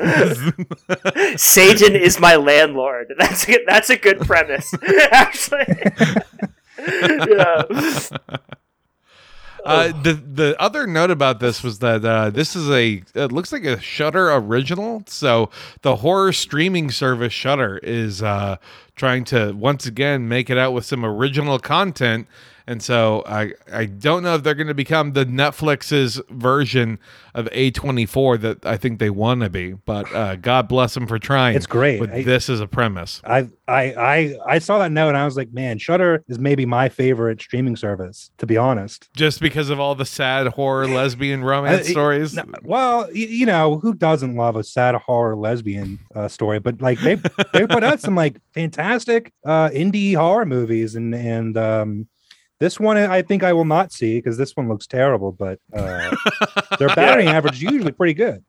Satan 1.35 1.95
is 1.95 2.19
my 2.21 2.37
landlord. 2.37 3.13
That's 3.17 3.47
a, 3.49 3.57
that's 3.67 3.89
a 3.89 3.97
good 3.97 4.19
premise, 4.21 4.73
actually. 5.11 5.65
yeah. 6.87 7.63
Uh, 9.63 9.91
the 10.01 10.13
the 10.13 10.55
other 10.59 10.87
note 10.87 11.11
about 11.11 11.39
this 11.39 11.63
was 11.63 11.79
that 11.79 12.03
uh, 12.03 12.29
this 12.29 12.55
is 12.55 12.69
a 12.69 13.03
it 13.13 13.31
looks 13.31 13.51
like 13.51 13.63
a 13.63 13.79
Shudder 13.79 14.31
original. 14.31 15.03
So 15.07 15.49
the 15.81 15.97
horror 15.97 16.33
streaming 16.33 16.89
service 16.91 17.33
Shudder 17.33 17.79
is 17.83 18.23
uh, 18.23 18.57
trying 18.95 19.23
to 19.25 19.51
once 19.53 19.85
again 19.85 20.27
make 20.27 20.49
it 20.49 20.57
out 20.57 20.73
with 20.73 20.85
some 20.85 21.05
original 21.05 21.59
content. 21.59 22.27
And 22.67 22.81
so 22.81 23.23
I 23.25 23.53
I 23.73 23.85
don't 23.85 24.23
know 24.23 24.35
if 24.35 24.43
they're 24.43 24.53
going 24.55 24.67
to 24.67 24.73
become 24.73 25.13
the 25.13 25.25
Netflix's 25.25 26.21
version 26.29 26.99
of 27.33 27.45
A24 27.47 28.41
that 28.41 28.65
I 28.65 28.75
think 28.77 28.99
they 28.99 29.09
want 29.09 29.41
to 29.41 29.49
be, 29.49 29.71
but 29.73 30.13
uh, 30.13 30.35
God 30.35 30.67
bless 30.67 30.93
them 30.93 31.07
for 31.07 31.17
trying. 31.17 31.55
It's 31.55 31.65
great. 31.65 31.99
With 31.99 32.11
I- 32.11 32.23
this 32.23 32.49
as 32.49 32.59
a 32.59 32.67
premise. 32.67 33.21
I, 33.25 33.47
I 33.67 33.93
I 33.93 34.35
I 34.47 34.59
saw 34.59 34.79
that 34.79 34.91
note 34.91 35.09
and 35.09 35.17
I 35.17 35.25
was 35.25 35.37
like, 35.37 35.53
man, 35.53 35.77
Shudder 35.77 36.23
is 36.27 36.39
maybe 36.39 36.65
my 36.65 36.89
favorite 36.89 37.41
streaming 37.41 37.75
service, 37.77 38.31
to 38.39 38.45
be 38.45 38.57
honest. 38.57 39.09
Just 39.15 39.39
because 39.39 39.69
of 39.69 39.79
all 39.79 39.95
the 39.95 40.05
sad 40.05 40.47
horror 40.47 40.87
lesbian 40.99 41.43
romance 41.43 41.87
Uh, 41.87 41.91
stories. 41.91 42.35
No, 42.35 42.43
well, 42.63 43.01
y- 43.05 43.11
you 43.29 43.45
know, 43.45 43.79
who 43.79 43.93
doesn't 43.93 44.35
love 44.35 44.55
a 44.55 44.63
sad 44.63 44.95
horror 44.95 45.35
lesbian 45.37 45.99
uh, 46.13 46.27
story? 46.27 46.59
But 46.59 46.81
like 46.81 46.99
they 46.99 47.15
they 47.53 47.65
put 47.65 47.83
out 47.83 48.01
some 48.01 48.15
like 48.15 48.37
fantastic 48.53 49.31
uh, 49.45 49.69
indie 49.69 50.15
horror 50.15 50.45
movies, 50.45 50.95
and 50.95 51.15
and 51.15 51.57
um, 51.57 52.07
this 52.61 52.79
one 52.79 52.95
I 52.95 53.21
think 53.21 53.43
I 53.43 53.51
will 53.51 53.65
not 53.65 53.91
see 53.91 54.19
because 54.19 54.37
this 54.37 54.55
one 54.55 54.69
looks 54.69 54.87
terrible. 54.87 55.33
But 55.33 55.59
uh, 55.73 56.15
their 56.79 56.87
batting 56.95 57.27
average 57.27 57.55
is 57.55 57.61
usually 57.63 57.91
pretty 57.91 58.13
good. 58.13 58.45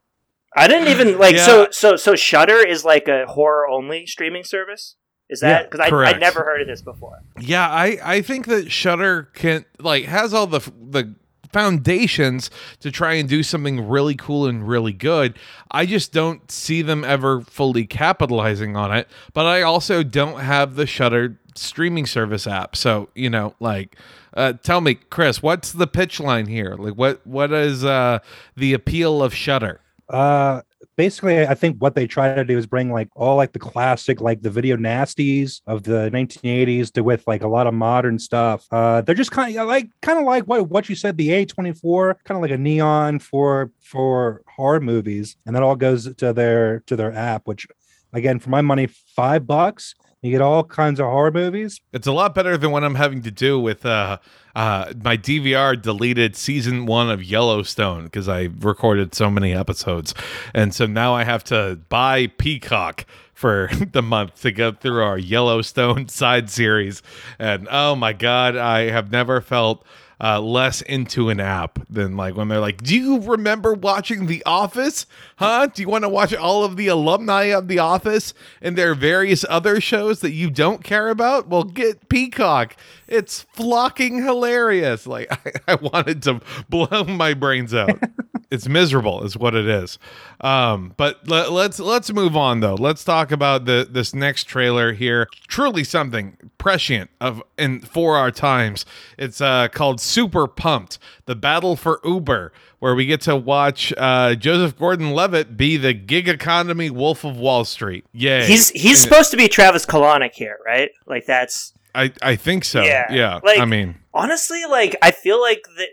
I 0.55 0.69
didn't 0.69 0.89
even 0.89 1.19
like 1.19 1.35
Yeah. 1.37 1.47
so 1.47 1.69
so 1.73 1.97
so 1.97 2.15
Shudder 2.15 2.59
is 2.65 2.85
like 2.85 3.09
a 3.09 3.27
horror 3.27 3.67
only 3.69 4.07
streaming 4.07 4.45
service. 4.45 4.97
Is 5.31 5.41
that 5.41 5.63
Yeah, 5.63 5.69
because 5.69 5.81
I. 5.81 6.11
I'd 6.11 6.21
never 6.21 6.41
heard 6.45 6.61
of 6.61 6.69
this 6.69 6.83
before? 6.83 7.21
Yeah, 7.41 7.67
I 7.69 7.99
I 8.05 8.21
think 8.21 8.47
that 8.47 8.71
Shudder 8.71 9.31
can 9.35 9.65
like 9.81 10.05
has 10.05 10.35
all 10.35 10.47
the 10.47 10.61
the 10.79 11.15
foundations 11.53 12.51
to 12.81 12.91
try 12.91 13.15
and 13.15 13.29
do 13.29 13.43
something 13.43 13.87
really 13.89 14.15
cool 14.15 14.47
and 14.47 14.67
really 14.67 14.93
good. 14.93 15.39
I 15.71 15.87
just 15.87 16.13
don't 16.13 16.51
see 16.51 16.83
them 16.83 17.05
ever 17.05 17.43
fully 17.43 17.87
capitalizing 17.87 18.75
on 18.77 18.93
it, 18.97 19.09
but 19.35 19.47
I 19.47 19.63
also 19.63 20.03
don't 20.03 20.41
have 20.41 20.77
the 20.77 20.87
Shudder 20.87 21.39
streaming 21.55 22.07
service 22.07 22.47
app. 22.47 22.77
So, 22.77 23.09
you 23.15 23.31
know, 23.31 23.55
like 23.61 23.97
uh, 24.35 24.55
tell 24.63 24.81
me, 24.81 24.95
Chris, 24.95 25.43
what's 25.43 25.73
the 25.73 25.87
pitch 25.87 26.21
line 26.21 26.47
here? 26.47 26.75
Like 26.79 26.95
what 26.95 27.27
what 27.27 27.53
is 27.53 27.85
uh 27.85 28.19
the 28.57 28.73
appeal 28.73 29.23
of 29.23 29.35
Shudder? 29.35 29.81
Uh, 30.09 30.61
basically, 30.97 31.47
I 31.47 31.55
think 31.55 31.79
what 31.81 31.95
they 31.95 32.07
try 32.07 32.35
to 32.35 32.45
do 32.45 32.59
is 32.59 32.67
bring 32.67 32.93
like 32.93 33.09
all 33.15 33.37
like 33.37 33.53
the 33.53 33.59
classic, 33.59 34.21
like 34.21 34.43
the 34.43 34.51
video 34.51 34.77
nasties 34.77 35.61
of 35.67 35.85
the 35.85 36.11
1980s 36.11 36.93
to 36.93 37.03
with 37.03 37.27
like 37.27 37.43
a 37.43 37.49
lot 37.49 37.67
of 37.67 37.75
modern 37.75 38.19
stuff. 38.19 38.67
Uh, 38.71 39.01
they're 39.01 39.15
just 39.15 39.31
kind 39.31 39.57
of 39.57 39.69
like 39.69 39.89
kind 40.03 40.19
of 40.19 40.25
like 40.25 40.45
what 40.45 40.69
what 40.69 40.89
you 40.89 40.95
said, 40.95 41.17
the 41.17 41.29
A24, 41.29 42.17
kind 42.25 42.37
of 42.37 42.43
like 42.43 42.51
a 42.51 42.59
neon 42.59 43.19
for 43.19 43.71
for 43.81 44.43
horror 44.47 44.81
movies, 44.81 45.37
and 45.47 45.57
that 45.57 45.63
all 45.63 45.77
goes 45.77 46.15
to 46.15 46.33
their 46.33 46.81
to 46.81 46.97
their 46.97 47.13
app, 47.13 47.47
which 47.47 47.67
again, 48.13 48.39
for 48.39 48.51
my 48.51 48.61
money, 48.61 48.87
five 48.87 49.47
bucks. 49.47 49.95
You 50.23 50.31
get 50.31 50.41
all 50.41 50.63
kinds 50.63 51.01
of 51.01 51.07
horror 51.07 51.33
movies. 51.33 51.81
It's 51.93 52.07
a 52.07 52.13
lot 52.13 52.33
better 52.33 52.57
than 52.57 52.71
what 52.71 52.85
I'm 52.85 52.95
having 52.95 53.23
to 53.23 53.33
do 53.33 53.59
with 53.59 53.85
uh, 53.85 54.19
uh, 54.55 54.93
my 55.03 55.17
DVR 55.17 55.81
deleted 55.81 56.37
season 56.37 56.87
one 56.87 57.11
of 57.11 57.25
Yellowstone 57.25 58.05
because 58.05 58.29
I 58.29 58.51
recorded 58.61 59.17
so 59.17 59.29
many 59.29 59.53
episodes, 59.53 60.15
and 60.55 60.73
so 60.73 60.87
now 60.87 61.13
I 61.13 61.25
have 61.25 61.43
to 61.45 61.81
buy 61.89 62.29
Peacock 62.29 63.05
for 63.35 63.69
the 63.93 64.03
month 64.03 64.41
to 64.43 64.53
go 64.53 64.71
through 64.71 65.03
our 65.03 65.19
Yellowstone 65.19 66.09
side 66.09 66.49
series. 66.49 67.03
And 67.41 67.67
oh 67.69 67.97
my 67.97 68.13
God, 68.13 68.57
I 68.57 68.91
have 68.91 69.11
never 69.11 69.41
felt 69.41 69.85
uh, 70.23 70.41
less 70.41 70.81
into 70.83 71.29
an 71.29 71.41
app 71.41 71.81
than 71.91 72.17
like 72.17 72.37
when 72.37 72.49
they're 72.49 72.61
like, 72.61 72.83
"Do 72.83 72.97
you 72.97 73.21
remember 73.21 73.75
watching 73.75 74.27
The 74.27 74.43
Office? 74.47 75.07
Huh? 75.37 75.67
Do 75.67 75.83
you 75.83 75.89
want 75.89 76.05
to 76.05 76.09
watch 76.09 76.33
all 76.33 76.65
of 76.65 76.77
the 76.77 76.87
alumni 76.89 77.45
of 77.45 77.67
The 77.69 77.81
Office 77.81 78.33
and 78.61 78.79
their 78.79 78.95
various 78.95 79.45
other 79.49 79.81
shows 79.81 80.21
that 80.21 80.33
you 80.33 80.49
don't 80.49 80.85
care 80.85 81.09
about? 81.09 81.49
Well, 81.49 81.65
get 81.65 82.09
Peacock. 82.09 82.77
It's 83.09 83.43
flocking 83.53 84.23
hilarious. 84.23 85.07
Like 85.07 85.29
I, 85.67 85.73
I 85.73 85.75
wanted 85.75 86.23
to 86.23 86.41
blow 86.69 87.05
my 87.05 87.35
brains 87.35 87.75
out. 87.75 87.99
it's 88.53 88.69
miserable, 88.69 89.25
is 89.25 89.37
what 89.37 89.55
it 89.55 89.67
is. 89.67 89.99
Um, 90.41 90.95
but 90.97 91.27
let, 91.29 91.51
let's 91.53 91.79
let's 91.81 92.13
move 92.13 92.37
on 92.37 92.61
though. 92.61 92.75
Let's 92.75 93.03
talk 93.05 93.33
about 93.33 93.65
the 93.65 93.87
this 93.91 94.15
next 94.15 94.45
trailer 94.45 94.93
here. 94.93 95.27
Truly 95.49 95.85
something 95.85 96.37
prescient 96.59 97.11
of 97.21 97.43
in 97.59 97.81
for 97.81 98.17
our 98.17 98.31
times. 98.31 98.85
It's 99.19 99.41
uh, 99.41 99.69
called 99.69 100.01
Super 100.01 100.47
Pumped: 100.47 100.99
The 101.27 101.35
Battle 101.35 101.77
for 101.77 102.01
Uber, 102.05 102.53
where 102.79 102.95
we 102.95 103.07
get 103.07 103.21
to 103.23 103.37
watch 103.37 103.93
uh, 103.97 104.35
Joseph 104.35 104.79
Gordon-Levitt 104.79 105.57
be 105.57 105.77
the 105.77 105.95
gig 105.95 106.29
economy 106.29 106.91
Wolf 106.91 107.25
of 107.25 107.37
Wall 107.39 107.65
Street. 107.65 108.05
Yeah, 108.13 108.45
He's 108.45 108.71
he's 108.71 108.85
And 108.91 108.99
supposed 108.99 109.31
to 109.31 109.37
be 109.37 109.49
Travis 109.49 109.87
Kalanick 109.87 110.35
here, 110.35 110.59
right? 110.67 110.91
Like 111.07 111.27
that's 111.27 111.73
I 111.95 112.13
I 112.21 112.37
think 112.37 112.65
so. 112.65 112.83
Yeah, 112.83 113.13
Yeah. 113.13 113.41
like- 113.45 113.59
I 113.61 113.65
mean, 113.65 113.97
honestly 114.13 114.65
like 114.69 114.97
I 115.03 115.11
feel 115.11 115.41
like 115.41 115.63
the 115.77 115.87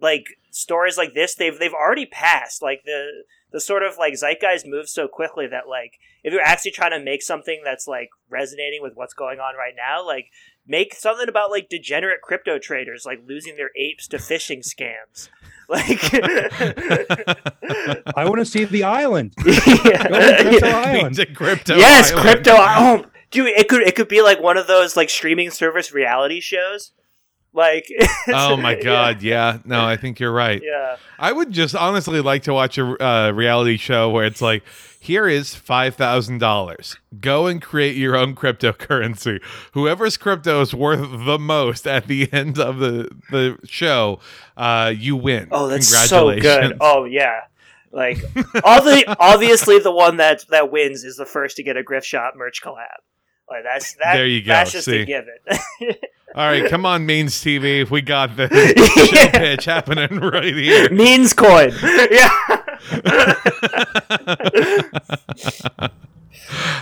like 0.00 0.26
stories 0.56 0.96
like 0.96 1.12
this 1.14 1.34
they've 1.34 1.58
they've 1.58 1.72
already 1.72 2.06
passed. 2.06 2.62
Like 2.62 2.82
the 2.84 3.24
the 3.52 3.60
sort 3.60 3.82
of 3.82 3.98
like 3.98 4.16
zeitgeist 4.16 4.66
moves 4.66 4.90
so 4.92 5.06
quickly 5.06 5.46
that 5.46 5.68
like 5.68 5.98
if 6.24 6.32
you're 6.32 6.42
actually 6.42 6.72
trying 6.72 6.90
to 6.92 7.04
make 7.04 7.22
something 7.22 7.60
that's 7.64 7.86
like 7.86 8.10
resonating 8.28 8.82
with 8.82 8.94
what's 8.96 9.14
going 9.14 9.38
on 9.38 9.54
right 9.56 9.74
now, 9.76 10.04
like 10.04 10.30
make 10.66 10.94
something 10.94 11.28
about 11.28 11.50
like 11.50 11.68
degenerate 11.68 12.22
crypto 12.22 12.58
traders 12.58 13.04
like 13.06 13.20
losing 13.26 13.56
their 13.56 13.70
apes 13.76 14.08
to 14.08 14.16
phishing 14.16 14.66
scams. 14.66 15.28
Like 15.68 16.14
I 18.14 18.24
want 18.24 18.36
to 18.38 18.44
see 18.44 18.62
the 18.64 18.84
island. 18.84 19.34
Yeah. 19.44 20.06
Crypto 20.06 20.68
Island. 20.68 21.18
crypto. 21.34 21.74
yes, 21.74 22.12
island. 22.12 22.22
crypto. 22.24 22.52
Oh, 22.56 23.04
dude, 23.32 23.48
it 23.48 23.66
could 23.68 23.82
it 23.82 23.96
could 23.96 24.06
be 24.06 24.22
like 24.22 24.40
one 24.40 24.56
of 24.56 24.68
those 24.68 24.96
like 24.96 25.10
streaming 25.10 25.50
service 25.50 25.90
reality 25.92 26.38
shows. 26.38 26.92
Like, 27.56 27.88
Oh 28.28 28.56
my 28.58 28.74
god, 28.74 29.22
yeah. 29.22 29.58
No, 29.64 29.82
I 29.84 29.96
think 29.96 30.20
you're 30.20 30.30
right. 30.32 30.62
yeah, 30.62 30.96
I 31.18 31.32
would 31.32 31.52
just 31.52 31.74
honestly 31.74 32.20
like 32.20 32.42
to 32.42 32.52
watch 32.52 32.76
a 32.76 33.02
uh, 33.02 33.30
reality 33.32 33.78
show 33.78 34.10
where 34.10 34.26
it's 34.26 34.42
like, 34.42 34.62
here 35.00 35.26
is 35.26 35.54
five 35.54 35.94
thousand 35.94 36.38
dollars. 36.38 36.98
Go 37.18 37.46
and 37.46 37.62
create 37.62 37.96
your 37.96 38.14
own 38.14 38.34
cryptocurrency. 38.34 39.40
Whoever's 39.72 40.18
crypto 40.18 40.60
is 40.60 40.74
worth 40.74 41.00
the 41.24 41.38
most 41.38 41.86
at 41.86 42.08
the 42.08 42.28
end 42.32 42.58
of 42.58 42.78
the 42.78 43.10
the 43.30 43.58
show, 43.64 44.20
uh, 44.56 44.92
you 44.94 45.16
win. 45.16 45.48
Oh, 45.50 45.66
that's 45.68 45.88
so 45.88 46.38
good. 46.38 46.76
Oh 46.80 47.04
yeah, 47.04 47.42
like 47.90 48.18
all 48.64 48.82
the 48.84 49.16
obviously 49.18 49.78
the 49.78 49.92
one 49.92 50.18
that 50.18 50.44
that 50.50 50.70
wins 50.70 51.04
is 51.04 51.16
the 51.16 51.24
first 51.26 51.56
to 51.56 51.62
get 51.62 51.78
a 51.78 51.82
Grift 51.82 52.04
Shop 52.04 52.34
merch 52.36 52.60
collab. 52.62 52.98
Like 53.48 53.62
that's 53.64 53.94
that. 53.94 54.14
There 54.14 54.26
you 54.26 54.42
go, 54.42 54.52
That's 54.52 54.72
just 54.72 54.86
see. 54.86 55.02
a 55.02 55.04
given. 55.04 55.34
All 56.34 56.44
right, 56.46 56.68
come 56.68 56.84
on, 56.84 57.06
Means 57.06 57.34
TV. 57.36 57.88
We 57.88 58.02
got 58.02 58.36
the 58.36 58.48
show 59.10 59.38
pitch 59.38 59.64
happening 59.64 60.18
right 60.20 60.54
here. 60.54 60.90
Means 60.90 61.32
coin. 61.32 61.72
Yeah. 62.10 62.30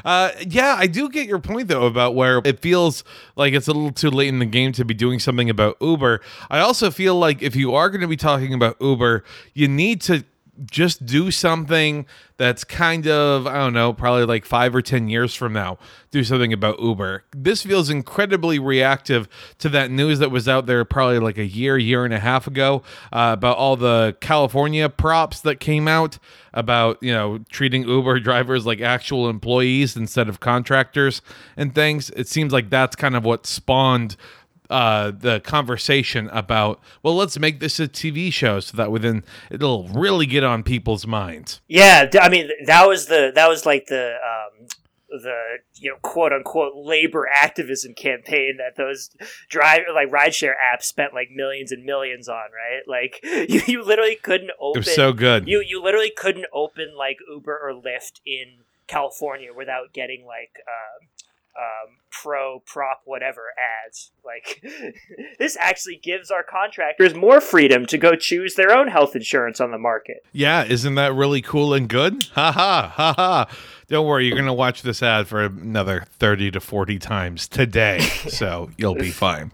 Uh, 0.05 0.31
yeah, 0.47 0.77
I 0.79 0.87
do 0.87 1.09
get 1.09 1.27
your 1.27 1.39
point 1.39 1.69
though 1.69 1.87
about 1.87 2.15
where 2.15 2.43
it 2.45 2.61
feels 2.61 3.03
like 3.37 3.55
it's 3.55 3.69
a 3.69 3.73
little 3.73 3.93
too 3.93 4.11
late 4.11 4.29
in 4.29 4.39
the 4.39 4.45
game 4.45 4.73
to 4.73 4.85
be 4.85 4.93
doing 4.93 5.19
something 5.19 5.49
about 5.49 5.79
Uber. 5.81 6.21
I 6.51 6.61
also 6.61 6.91
feel 6.91 7.15
like 7.15 7.41
if 7.41 7.57
you 7.57 7.75
are 7.75 7.89
going 7.89 8.03
to 8.03 8.07
be 8.07 8.17
talking 8.17 8.53
about 8.53 8.77
Uber, 8.81 9.25
you 9.55 9.67
need 9.69 10.03
to 10.03 10.25
just 10.71 11.05
do 11.05 11.31
something 11.31 12.07
that's 12.37 12.65
kind 12.65 13.07
of 13.07 13.47
I 13.47 13.55
don't 13.59 13.73
know, 13.73 13.93
probably 13.93 14.25
like 14.25 14.45
5 14.45 14.75
or 14.75 14.83
10 14.83 15.09
years 15.09 15.35
from 15.35 15.53
now, 15.53 15.79
do 16.11 16.25
something 16.25 16.53
about 16.53 16.81
Uber. 16.81 17.25
This 17.35 17.63
feels 17.63 17.91
incredibly 17.91 18.59
reactive 18.59 19.29
to 19.59 19.69
that 19.71 19.91
news 19.91 20.19
that 20.19 20.31
was 20.31 20.49
out 20.49 20.67
there 20.67 20.85
probably 20.85 21.19
like 21.19 21.39
a 21.39 21.45
year, 21.45 21.79
year 21.79 22.05
and 22.05 22.15
a 22.15 22.21
half 22.21 22.47
ago 22.47 22.83
uh, 23.13 23.31
about 23.37 23.57
all 23.57 23.77
the 23.77 24.17
California 24.21 24.89
props 24.89 25.41
that 25.41 25.61
came 25.61 25.87
out 25.87 26.19
about, 26.53 27.03
you 27.03 27.13
know, 27.13 27.39
treating 27.51 27.87
Uber 27.87 28.21
drivers 28.21 28.67
like 28.67 28.81
actual 28.81 29.29
employees 29.29 29.97
instead 29.97 30.29
of 30.29 30.41
contractors 30.41 31.23
and 31.57 31.75
things. 31.75 32.11
It 32.11 32.29
seems 32.29 32.53
like 32.53 32.71
that's 32.71 32.97
kind 32.97 33.17
of 33.17 33.25
what 33.25 33.47
spawned 33.47 34.17
uh, 34.71 35.11
the 35.11 35.41
conversation 35.41 36.29
about 36.31 36.81
well 37.03 37.15
let's 37.15 37.39
make 37.39 37.61
this 37.61 37.79
a 37.79 37.87
tv 37.87 38.33
show 38.33 38.61
so 38.61 38.77
that 38.77 38.91
within 38.91 39.23
it'll 39.51 39.89
really 39.89 40.27
get 40.27 40.43
on 40.43 40.63
people's 40.63 41.07
minds 41.07 41.61
Yeah, 41.69 42.09
I 42.21 42.29
mean 42.29 42.49
that 42.67 42.87
was 42.87 43.07
the 43.07 43.33
that 43.35 43.49
was 43.49 43.67
like 43.67 43.87
the 43.87 44.15
um, 44.15 44.67
the 45.09 45.59
you 45.75 45.91
know 45.91 45.97
quote 46.03 46.33
unquote 46.33 46.73
labor 46.75 47.29
activism 47.33 47.95
campaign 47.95 48.57
that 48.59 48.77
those 48.77 49.11
drive 49.49 49.83
like 49.95 50.11
rideshare 50.11 50.55
apps 50.55 50.85
spent 50.85 51.15
like 51.15 51.29
millions 51.31 51.73
and 51.73 51.85
millions 51.85 52.29
on, 52.29 52.49
right? 52.53 52.83
Like 52.87 53.21
you, 53.23 53.63
you 53.67 53.85
literally 53.85 54.17
couldn't 54.17 54.51
it 54.51 54.57
open 54.61 54.81
was 54.81 54.95
so 54.95 55.13
good 55.13 55.47
you 55.49 55.63
you 55.67 55.83
literally 55.83 56.13
couldn't 56.15 56.47
open 56.53 56.95
like 56.97 57.19
Uber 57.29 57.59
or 57.63 57.73
Lyft 57.73 58.21
in 58.27 58.65
California 58.87 59.51
without 59.55 59.93
getting 59.93 60.25
like 60.27 60.61
um, 60.69 61.09
um, 61.57 61.97
pro 62.11 62.61
prop 62.67 63.03
whatever 63.05 63.43
ads. 63.87 64.11
Like 64.25 64.65
this 65.39 65.57
actually 65.59 66.01
gives 66.03 66.31
our 66.31 66.43
contractors 66.43 67.15
more 67.15 67.41
freedom 67.41 67.87
to 67.87 67.99
go 67.99 68.15
choose 68.17 68.55
their 68.55 68.73
own 68.73 68.89
health 68.89 69.15
insurance 69.17 69.61
on 69.61 69.71
the 69.71 69.79
market. 69.79 70.25
yeah 70.33 70.65
isn't 70.65 70.95
that 70.95 71.15
really 71.15 71.43
cool 71.43 71.75
and 71.75 71.89
good 71.89 72.25
ha 72.35 72.51
ha 72.53 72.93
ha 72.95 73.13
ha 73.15 73.47
don't 73.89 74.07
worry 74.07 74.27
you're 74.27 74.37
gonna 74.37 74.55
watch 74.55 74.83
this 74.83 75.03
ad 75.03 75.27
for 75.29 75.45
another 75.45 76.05
30 76.19 76.53
to 76.53 76.61
40 76.61 76.99
times 76.99 77.47
today 77.49 78.01
so 78.29 78.71
you'll 78.79 78.95
be 78.95 79.11
fine 79.11 79.53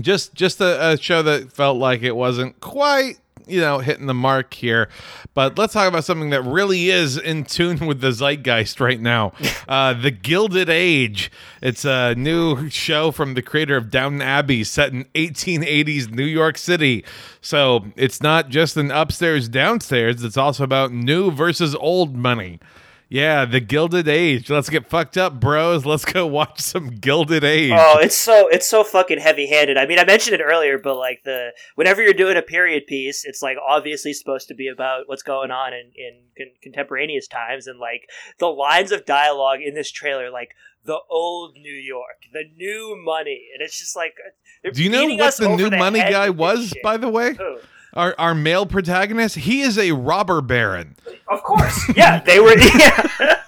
just 0.00 0.34
just 0.34 0.60
a, 0.60 0.90
a 0.92 0.96
show 0.96 1.22
that 1.22 1.52
felt 1.52 1.78
like 1.78 2.02
it 2.02 2.16
wasn't 2.16 2.58
quite 2.60 3.18
you 3.46 3.60
know 3.60 3.78
hitting 3.78 4.06
the 4.06 4.14
mark 4.14 4.54
here. 4.54 4.88
But 5.34 5.58
let's 5.58 5.72
talk 5.72 5.88
about 5.88 6.04
something 6.04 6.30
that 6.30 6.42
really 6.42 6.90
is 6.90 7.16
in 7.16 7.44
tune 7.44 7.86
with 7.86 8.00
the 8.00 8.12
zeitgeist 8.12 8.80
right 8.80 9.00
now. 9.00 9.32
Uh, 9.68 9.94
the 9.94 10.10
gilded 10.10 10.68
age. 10.68 11.30
It's 11.62 11.84
a 11.84 12.14
new 12.14 12.68
show 12.68 13.10
from 13.10 13.34
the 13.34 13.42
creator 13.42 13.76
of 13.76 13.90
downton 13.90 14.20
abbey 14.20 14.64
set 14.64 14.92
in 14.92 15.04
1880s 15.14 16.10
new 16.10 16.24
york 16.24 16.58
city. 16.58 17.04
So 17.40 17.86
it's 17.96 18.20
not 18.20 18.48
just 18.48 18.76
an 18.76 18.90
upstairs 18.90 19.48
downstairs. 19.48 20.24
It's 20.24 20.36
also 20.36 20.64
about 20.64 20.92
new 20.92 21.30
versus 21.30 21.74
old 21.76 22.16
money 22.16 22.58
yeah, 23.12 23.44
the 23.44 23.60
Gilded 23.60 24.08
Age. 24.08 24.48
Let's 24.48 24.70
get 24.70 24.88
fucked 24.88 25.18
up, 25.18 25.38
bros. 25.38 25.84
Let's 25.84 26.06
go 26.06 26.26
watch 26.26 26.60
some 26.60 26.88
Gilded 26.88 27.44
Age. 27.44 27.72
Oh, 27.74 27.98
it's 28.00 28.16
so 28.16 28.48
it's 28.48 28.66
so 28.66 28.82
fucking 28.82 29.18
heavy 29.18 29.46
handed. 29.46 29.76
I 29.76 29.86
mean, 29.86 29.98
I 29.98 30.04
mentioned 30.04 30.40
it 30.40 30.42
earlier, 30.42 30.78
but 30.78 30.96
like 30.96 31.22
the 31.24 31.50
whenever 31.74 32.02
you're 32.02 32.14
doing 32.14 32.38
a 32.38 32.42
period 32.42 32.86
piece, 32.86 33.26
it's 33.26 33.42
like 33.42 33.58
obviously 33.68 34.14
supposed 34.14 34.48
to 34.48 34.54
be 34.54 34.66
about 34.66 35.02
what's 35.08 35.22
going 35.22 35.50
on 35.50 35.74
in 35.74 35.92
in 35.94 36.20
con- 36.38 36.54
contemporaneous 36.62 37.28
times, 37.28 37.66
and 37.66 37.78
like 37.78 38.08
the 38.38 38.46
lines 38.46 38.92
of 38.92 39.04
dialogue 39.04 39.60
in 39.62 39.74
this 39.74 39.90
trailer, 39.90 40.30
like 40.30 40.54
the 40.84 40.98
old 41.10 41.54
New 41.56 41.74
York, 41.74 42.24
the 42.32 42.44
new 42.56 42.98
money, 43.04 43.48
and 43.52 43.62
it's 43.62 43.78
just 43.78 43.94
like 43.94 44.14
uh, 44.26 44.70
Do 44.72 44.82
you 44.82 44.88
know 44.88 45.04
what 45.16 45.36
the 45.36 45.54
new 45.54 45.70
money 45.70 46.00
guy 46.00 46.30
was, 46.30 46.72
by 46.82 46.96
the 46.96 47.10
way? 47.10 47.34
Who? 47.34 47.58
Our, 47.94 48.14
our 48.18 48.34
male 48.34 48.66
protagonist? 48.66 49.36
He 49.36 49.62
is 49.62 49.78
a 49.78 49.92
robber 49.92 50.40
baron. 50.40 50.96
Of 51.28 51.42
course, 51.42 51.90
yeah, 51.96 52.20
they 52.20 52.40
were. 52.40 52.54
Yeah. 52.78 53.42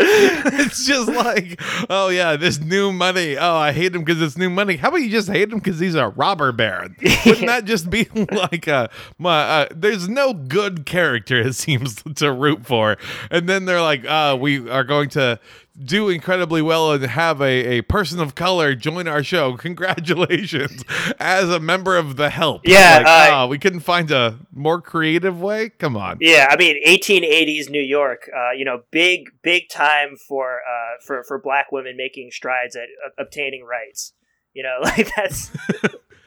it's 0.00 0.86
just 0.86 1.08
like, 1.08 1.60
oh, 1.90 2.08
yeah, 2.08 2.36
this 2.36 2.60
new 2.60 2.92
money. 2.92 3.36
Oh, 3.36 3.56
I 3.56 3.72
hate 3.72 3.94
him 3.94 4.04
because 4.04 4.22
it's 4.22 4.38
new 4.38 4.48
money. 4.48 4.76
How 4.76 4.88
about 4.88 4.98
you 4.98 5.10
just 5.10 5.28
hate 5.28 5.50
him 5.50 5.58
because 5.58 5.80
he's 5.80 5.96
a 5.96 6.08
robber 6.08 6.52
baron? 6.52 6.94
Wouldn't 7.26 7.46
that 7.46 7.64
just 7.64 7.90
be 7.90 8.08
like 8.30 8.68
a, 8.68 8.90
my, 9.18 9.40
uh, 9.40 9.68
there's 9.74 10.08
no 10.08 10.34
good 10.34 10.86
character, 10.86 11.40
it 11.40 11.54
seems, 11.54 12.00
to 12.16 12.32
root 12.32 12.64
for. 12.64 12.96
And 13.30 13.48
then 13.48 13.64
they're 13.64 13.82
like, 13.82 14.04
uh, 14.04 14.36
we 14.40 14.68
are 14.70 14.84
going 14.84 15.08
to 15.10 15.40
do 15.82 16.08
incredibly 16.08 16.60
well 16.60 16.92
and 16.92 17.04
have 17.04 17.40
a, 17.40 17.78
a 17.78 17.82
person 17.82 18.18
of 18.20 18.34
color 18.34 18.74
join 18.74 19.06
our 19.06 19.22
show. 19.22 19.56
Congratulations 19.56 20.84
as 21.20 21.48
a 21.48 21.60
member 21.60 21.96
of 21.96 22.16
the 22.16 22.30
help. 22.30 22.62
Yeah, 22.64 22.96
Like, 23.04 23.06
uh, 23.32 23.44
oh, 23.44 23.46
we 23.46 23.58
couldn't 23.58 23.80
find 23.80 24.10
a 24.10 24.38
more 24.52 24.80
creative 24.80 25.40
way. 25.40 25.68
Come 25.70 25.96
on. 25.96 26.18
Yeah, 26.20 26.48
I 26.50 26.56
mean, 26.56 26.76
1880s 26.86 27.70
New 27.70 27.80
York. 27.82 28.28
Uh, 28.36 28.50
you 28.52 28.64
know, 28.64 28.82
big 28.90 29.30
big 29.42 29.68
time 29.70 30.16
for 30.28 30.56
uh, 30.60 30.96
for 31.06 31.22
for 31.24 31.40
black 31.40 31.70
women 31.72 31.96
making 31.96 32.30
strides 32.32 32.74
at 32.76 32.88
uh, 33.06 33.10
obtaining 33.22 33.64
rights. 33.64 34.12
You 34.54 34.64
know, 34.64 34.78
like 34.82 35.14
that's 35.14 35.50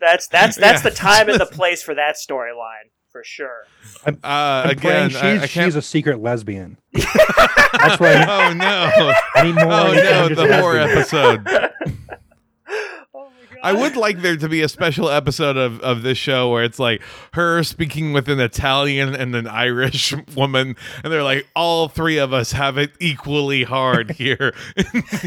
that's 0.00 0.28
that's 0.28 0.56
that's 0.56 0.84
Yeah. 0.84 0.90
the 0.90 0.94
time 0.94 1.28
and 1.28 1.40
the 1.40 1.46
place 1.46 1.82
for 1.82 1.94
that 1.94 2.16
storyline. 2.16 2.90
For 3.12 3.22
sure. 3.22 3.66
Uh, 4.06 4.10
I'm 4.24 4.70
again, 4.70 5.10
she's, 5.10 5.22
I, 5.22 5.34
I 5.34 5.38
can't. 5.46 5.66
she's 5.66 5.76
a 5.76 5.82
secret 5.82 6.20
lesbian. 6.20 6.78
That's 6.92 8.00
what 8.00 8.16
I 8.16 8.48
oh 8.50 8.52
no! 8.54 9.12
I 9.34 9.42
need 9.44 9.54
more. 9.54 9.64
Oh 9.72 9.92
no! 9.92 10.28
The 10.34 10.56
horror 10.58 10.78
episode. 10.78 11.46
Oh 13.14 13.28
my 13.28 13.54
god. 13.54 13.60
I 13.62 13.72
would 13.74 13.96
like 13.96 14.22
there 14.22 14.36
to 14.36 14.48
be 14.48 14.62
a 14.62 14.68
special 14.68 15.10
episode 15.10 15.56
of, 15.58 15.78
of 15.80 16.02
this 16.02 16.16
show 16.16 16.50
where 16.50 16.64
it's 16.64 16.78
like 16.78 17.02
her 17.34 17.62
speaking 17.62 18.12
with 18.14 18.28
an 18.30 18.40
Italian 18.40 19.14
and 19.14 19.36
an 19.36 19.46
Irish 19.46 20.14
woman, 20.34 20.74
and 21.04 21.12
they're 21.12 21.22
like, 21.22 21.46
all 21.54 21.88
three 21.88 22.16
of 22.16 22.32
us 22.32 22.52
have 22.52 22.78
it 22.78 22.92
equally 22.98 23.62
hard 23.64 24.12
here. 24.12 24.54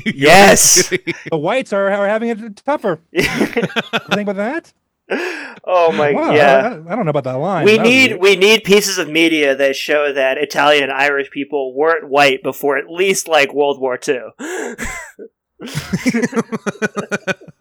Yes. 0.05 0.89
The 0.89 1.37
whites 1.37 1.71
are, 1.71 1.91
are 1.91 2.07
having 2.07 2.29
it 2.29 2.55
tougher. 2.57 2.99
Think 3.13 4.27
about 4.27 4.35
that? 4.37 4.73
Oh 5.11 5.91
my 5.91 6.11
Wow, 6.11 6.31
I- 6.31 6.35
yeah. 6.35 6.79
I, 6.87 6.93
I 6.93 6.95
don't 6.95 7.05
know 7.05 7.11
about 7.11 7.25
that 7.25 7.33
line. 7.37 7.65
We 7.65 7.77
That 7.77 7.83
need 7.83 8.19
we 8.19 8.35
need 8.35 8.63
pieces 8.63 8.97
of 8.97 9.09
media 9.09 9.55
that 9.55 9.75
show 9.75 10.11
that 10.13 10.37
Italian 10.37 10.83
and 10.83 10.91
Irish 10.93 11.29
people 11.31 11.75
weren't 11.75 12.09
white 12.09 12.41
before 12.43 12.77
at 12.77 12.89
least 12.89 13.27
like 13.27 13.53
World 13.53 13.79
War 13.79 13.99
II. 14.07 14.21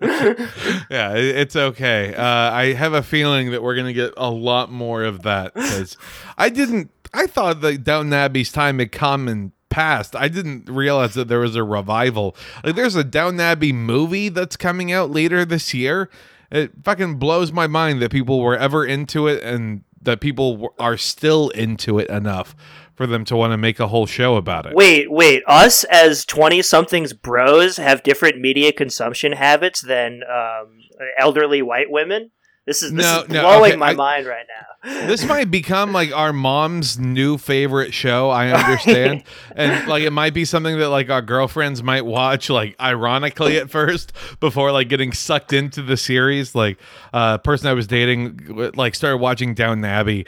yeah, 0.00 1.14
it's 1.14 1.57
okay. 1.57 2.14
Uh, 2.14 2.22
I 2.24 2.72
have 2.76 2.92
a 2.92 3.02
feeling 3.02 3.50
that 3.52 3.62
we're 3.62 3.76
gonna 3.76 3.92
get 3.92 4.12
a 4.16 4.30
lot 4.30 4.70
more 4.70 5.04
of 5.04 5.22
that 5.22 5.54
because 5.54 5.96
I 6.37 6.48
didn't. 6.48 6.90
I 7.12 7.26
thought 7.26 7.61
that 7.61 7.85
Downton 7.85 8.12
Abbey's 8.12 8.50
time 8.50 8.78
had 8.80 8.90
come 8.90 9.28
and 9.28 9.52
passed. 9.68 10.16
I 10.16 10.28
didn't 10.28 10.68
realize 10.68 11.14
that 11.14 11.28
there 11.28 11.38
was 11.40 11.54
a 11.57 11.62
revival. 11.62 12.37
Like, 12.64 12.74
there's 12.74 12.96
a 12.96 13.04
Downton 13.04 13.40
Abbey 13.40 13.72
movie 13.72 14.28
that's 14.28 14.57
coming 14.57 14.90
out 14.92 15.11
later 15.11 15.44
this 15.44 15.72
year. 15.72 16.11
It 16.54 16.70
fucking 16.84 17.16
blows 17.16 17.50
my 17.52 17.66
mind 17.66 18.00
that 18.00 18.12
people 18.12 18.40
were 18.40 18.56
ever 18.56 18.86
into 18.86 19.26
it 19.26 19.42
and 19.42 19.82
that 20.00 20.20
people 20.20 20.72
are 20.78 20.96
still 20.96 21.48
into 21.50 21.98
it 21.98 22.08
enough 22.08 22.54
for 22.94 23.06
them 23.08 23.24
to 23.24 23.36
want 23.36 23.52
to 23.52 23.56
make 23.56 23.80
a 23.80 23.88
whole 23.88 24.06
show 24.06 24.36
about 24.36 24.66
it. 24.66 24.74
Wait, 24.74 25.10
wait. 25.10 25.42
Us 25.48 25.82
as 25.84 26.24
twenty 26.24 26.62
somethings 26.62 27.12
bros 27.12 27.76
have 27.76 28.04
different 28.04 28.38
media 28.38 28.72
consumption 28.72 29.32
habits 29.32 29.80
than 29.80 30.22
um, 30.22 30.78
elderly 31.18 31.60
white 31.60 31.90
women. 31.90 32.30
This 32.66 32.83
is 32.83 32.92
this 32.92 33.05
No, 33.05 33.22
is 33.22 33.29
no, 33.29 33.40
blowing 33.42 33.72
okay, 33.72 33.77
my 33.77 33.90
I- 33.90 33.94
mind 33.94 34.27
right 34.27 34.46
now. 34.48 35.07
this 35.07 35.24
might 35.24 35.50
become 35.50 35.92
like 35.92 36.12
our 36.14 36.33
mom's 36.33 36.98
new 36.98 37.38
favorite 37.38 37.94
show 37.94 38.29
i 38.29 38.50
understand 38.50 39.22
and 39.57 39.88
like 39.88 40.03
it 40.03 40.11
might 40.11 40.35
be 40.35 40.44
something 40.44 40.79
that 40.79 40.90
like 40.90 41.09
our 41.09 41.22
girlfriends 41.22 41.83
might 41.83 42.05
watch 42.05 42.50
like 42.50 42.77
ironically 42.79 43.57
at 43.57 43.70
first 43.70 44.12
before 44.40 44.72
like 44.72 44.90
getting 44.90 45.11
sucked 45.12 45.55
into 45.55 45.81
the 45.81 45.96
series 45.96 46.55
like 46.55 46.79
uh 47.14 47.38
person 47.38 47.66
i 47.68 47.72
was 47.72 47.87
dating 47.87 48.38
like 48.77 48.94
started 48.94 49.16
watching 49.16 49.55
down 49.55 49.83
abbey 49.87 50.27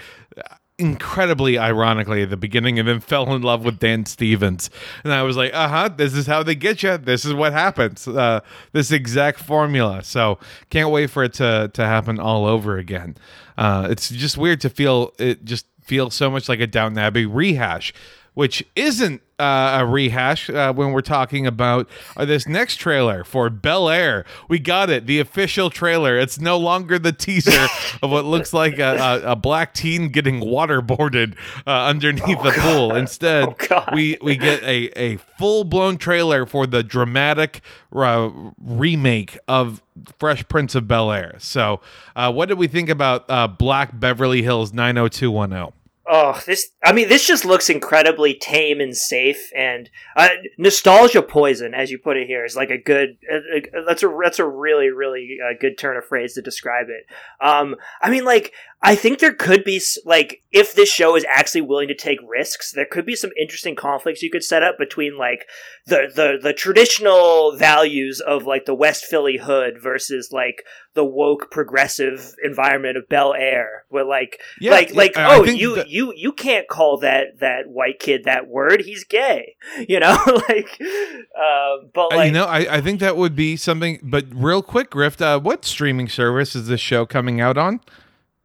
incredibly 0.79 1.59
ironically 1.59 2.23
at 2.23 2.31
the 2.31 2.37
beginning 2.37 2.79
and 2.79 2.87
then 2.89 3.01
fell 3.01 3.35
in 3.35 3.43
love 3.43 3.65
with 3.65 3.79
Dan 3.79 4.05
Stevens. 4.07 4.71
And 5.05 5.13
I 5.13 5.23
was 5.23 5.37
like, 5.37 5.53
uh-huh, 5.55 5.91
this 5.97 6.15
is 6.15 6.27
how 6.27 6.43
they 6.43 6.55
get 6.55 6.83
you. 6.83 6.99
This 6.99 7.25
is 7.25 7.35
what 7.35 7.53
happens. 7.53 8.07
Uh, 8.07 8.41
this 8.73 8.91
exact 8.91 9.41
formula. 9.41 10.03
So 10.03 10.39
can't 10.71 10.91
wait 10.91 11.11
for 11.11 11.25
it 11.25 11.35
to 11.35 11.71
to 11.73 11.85
happen 11.85 12.19
all 12.19 12.47
over 12.47 12.77
again. 12.77 13.17
Uh, 13.57 13.89
it's 13.91 14.11
just 14.11 14.37
weird 14.37 14.61
to 14.61 14.71
feel 14.71 15.13
it 15.19 15.45
just 15.45 15.67
feels 15.83 16.15
so 16.15 16.31
much 16.31 16.49
like 16.49 16.61
a 16.61 16.67
Downton 16.67 16.99
Abbey 16.99 17.27
rehash, 17.27 17.95
which 18.37 18.63
isn't 18.77 19.23
uh, 19.39 19.79
a 19.81 19.87
rehash 19.87 20.49
uh, 20.51 20.73
when 20.75 20.93
we're 20.93 21.01
talking 21.01 21.47
about 21.47 21.89
uh, 22.17 22.25
this 22.25 22.47
next 22.47 22.77
trailer 22.77 23.25
for 23.25 23.49
Bel 23.51 23.89
Air. 23.89 24.25
We 24.49 24.59
got 24.59 24.91
it, 24.91 25.07
the 25.07 25.21
official 25.21 25.71
trailer. 25.71 26.19
It's 26.19 26.39
no 26.39 26.59
longer 26.59 26.99
the 26.99 27.13
teaser 27.13 27.67
of 28.03 28.11
what 28.11 28.25
looks 28.27 28.53
like 28.53 28.79
a, 28.79 28.97
a, 29.25 29.33
a 29.33 29.37
black 29.37 29.73
teen 29.75 30.09
getting 30.09 30.41
waterboarded 30.41 31.35
uh, 31.67 31.71
underneath 31.87 32.43
the 32.43 32.53
pool. 32.59 32.95
Instead, 32.95 33.55
Oh, 33.71 33.85
we 33.95 34.19
we 34.23 34.37
get 34.37 34.63
a, 34.63 34.87
a 34.99 35.17
full 35.17 35.65
blown 35.65 35.97
trailer 35.97 36.45
for 36.47 36.67
the 36.67 36.83
dramatic 36.83 37.63
uh, 37.95 38.31
remake 38.59 39.39
of 39.49 39.83
Fresh 40.19 40.47
Prince 40.49 40.75
of 40.75 40.87
Bel 40.87 41.11
Air. 41.11 41.37
So, 41.39 41.81
uh, 42.15 42.31
what 42.33 42.49
did 42.49 42.59
we 42.59 42.69
think 42.69 42.89
about 42.91 43.25
uh, 43.29 43.49
Black 43.49 43.99
Beverly 43.99 44.43
Hills 44.43 44.73
90210? 44.75 45.73
Oh, 46.09 46.41
this! 46.47 46.71
I 46.87 46.93
mean, 46.93 47.09
this 47.09 47.27
just 47.27 47.45
looks 47.45 47.69
incredibly 47.69 48.35
tame 48.35 48.81
and 48.81 48.97
safe, 48.97 49.51
and 49.57 49.91
uh, 50.15 50.29
nostalgia 50.57 51.21
poison, 51.21 51.75
as 51.75 51.91
you 51.91 51.99
put 51.99 52.17
it 52.17 52.29
here, 52.29 52.45
is 52.45 52.55
like 52.55 52.71
a 52.71 52.79
good. 52.79 53.19
Uh, 53.31 53.37
uh, 53.79 53.83
that's 53.87 54.05
a 54.05 54.19
that's 54.23 54.39
a 54.39 54.47
really 54.47 54.91
really 54.91 55.39
uh, 55.45 55.55
good 55.61 55.77
turn 55.79 55.97
of 55.97 56.05
phrase 56.05 56.35
to 56.35 56.43
describe 56.43 56.87
it. 56.89 57.07
Um, 57.45 57.75
I 58.01 58.09
mean, 58.11 58.25
like 58.25 58.53
I 58.83 58.95
think 58.95 59.19
there 59.19 59.35
could 59.35 59.65
be 59.65 59.81
like 60.05 60.43
if 60.53 60.75
this 60.75 60.89
show 60.89 61.17
is 61.17 61.25
actually 61.29 61.63
willing 61.63 61.89
to 61.89 61.95
take 61.95 62.19
risks, 62.27 62.71
there 62.73 62.87
could 62.87 63.05
be 63.05 63.17
some 63.17 63.31
interesting 63.41 63.75
conflicts 63.75 64.23
you 64.23 64.31
could 64.31 64.45
set 64.45 64.63
up 64.63 64.79
between 64.79 65.19
like 65.19 65.47
the 65.87 66.09
the 66.15 66.39
the 66.41 66.53
traditional 66.53 67.57
values 67.57 68.21
of 68.21 68.45
like 68.45 68.65
the 68.65 68.75
West 68.75 69.05
Philly 69.05 69.39
hood 69.39 69.83
versus 69.83 70.31
like 70.31 70.63
the 70.95 71.05
woke 71.05 71.51
progressive 71.51 72.35
environment 72.45 72.97
of 72.97 73.09
Bel 73.09 73.35
Air, 73.35 73.85
where 73.89 74.05
like 74.05 74.39
Yeah, 74.61 74.71
like 74.73 74.95
like 74.95 75.17
I- 75.17 75.25
I 75.25 75.39
oh 75.39 75.45
you 75.45 75.75
that- 75.77 75.89
you 75.89 76.13
you 76.15 76.33
can't 76.33 76.69
call 76.77 76.99
that 76.99 77.39
that 77.41 77.69
white 77.69 77.99
kid 77.99 78.25
that 78.25 78.49
word 78.49 78.83
he's 78.83 79.05
gay 79.05 79.57
you 79.89 79.99
know 79.99 80.17
like 80.49 80.79
uh, 80.81 81.77
but 81.95 82.11
like 82.13 82.27
you 82.27 82.33
know, 82.33 82.45
I, 82.45 82.77
I 82.77 82.81
think 82.81 83.01
that 83.01 83.17
would 83.17 83.37
be 83.37 83.57
something. 83.57 84.01
But 84.03 84.27
real 84.33 84.63
quick, 84.63 84.91
Grift, 84.91 85.21
uh, 85.21 85.39
what 85.39 85.65
streaming 85.65 86.09
service 86.09 86.55
is 86.55 86.69
this 86.69 86.81
show 86.81 87.07
coming 87.07 87.41
out 87.41 87.57
on? 87.59 87.81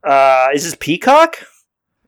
uh 0.04 0.48
is 0.54 0.64
this 0.64 0.76
peacock 0.80 1.46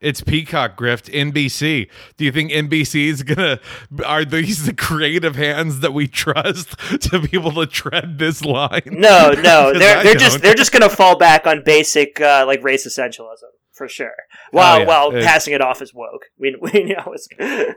It's 0.01 0.21
Peacock 0.21 0.77
Grift, 0.77 1.11
NBC. 1.13 1.89
Do 2.17 2.25
you 2.25 2.31
think 2.31 2.51
NBC 2.51 3.07
is 3.07 3.23
gonna? 3.23 3.59
Are 4.05 4.25
these 4.25 4.65
the 4.65 4.73
creative 4.73 5.35
hands 5.35 5.79
that 5.81 5.93
we 5.93 6.07
trust 6.07 6.77
to 7.01 7.19
be 7.19 7.37
able 7.37 7.51
to 7.53 7.65
tread 7.67 8.19
this 8.19 8.43
line? 8.43 8.81
no 8.85 9.31
no, 9.31 9.71
they're 9.77 10.03
they're 10.03 10.15
just 10.15 10.41
they're 10.41 10.55
just 10.55 10.71
gonna 10.71 10.89
fall 10.89 11.17
back 11.17 11.47
on 11.47 11.63
basic 11.63 12.19
uh, 12.19 12.43
like 12.47 12.63
race 12.63 12.87
essentialism 12.87 13.51
for 13.73 13.87
sure 13.87 14.13
oh, 14.31 14.47
while 14.51 14.75
Oh, 14.75 14.79
yeah. 14.79 14.85
while 14.87 15.07
It's- 15.09 15.25
passing 15.25 15.53
it 15.53 15.61
off 15.61 15.81
as 15.81 15.93
woke 15.93 16.25
we, 16.37 16.55
we 16.61 16.83
know 16.83 17.13
it's 17.13 17.27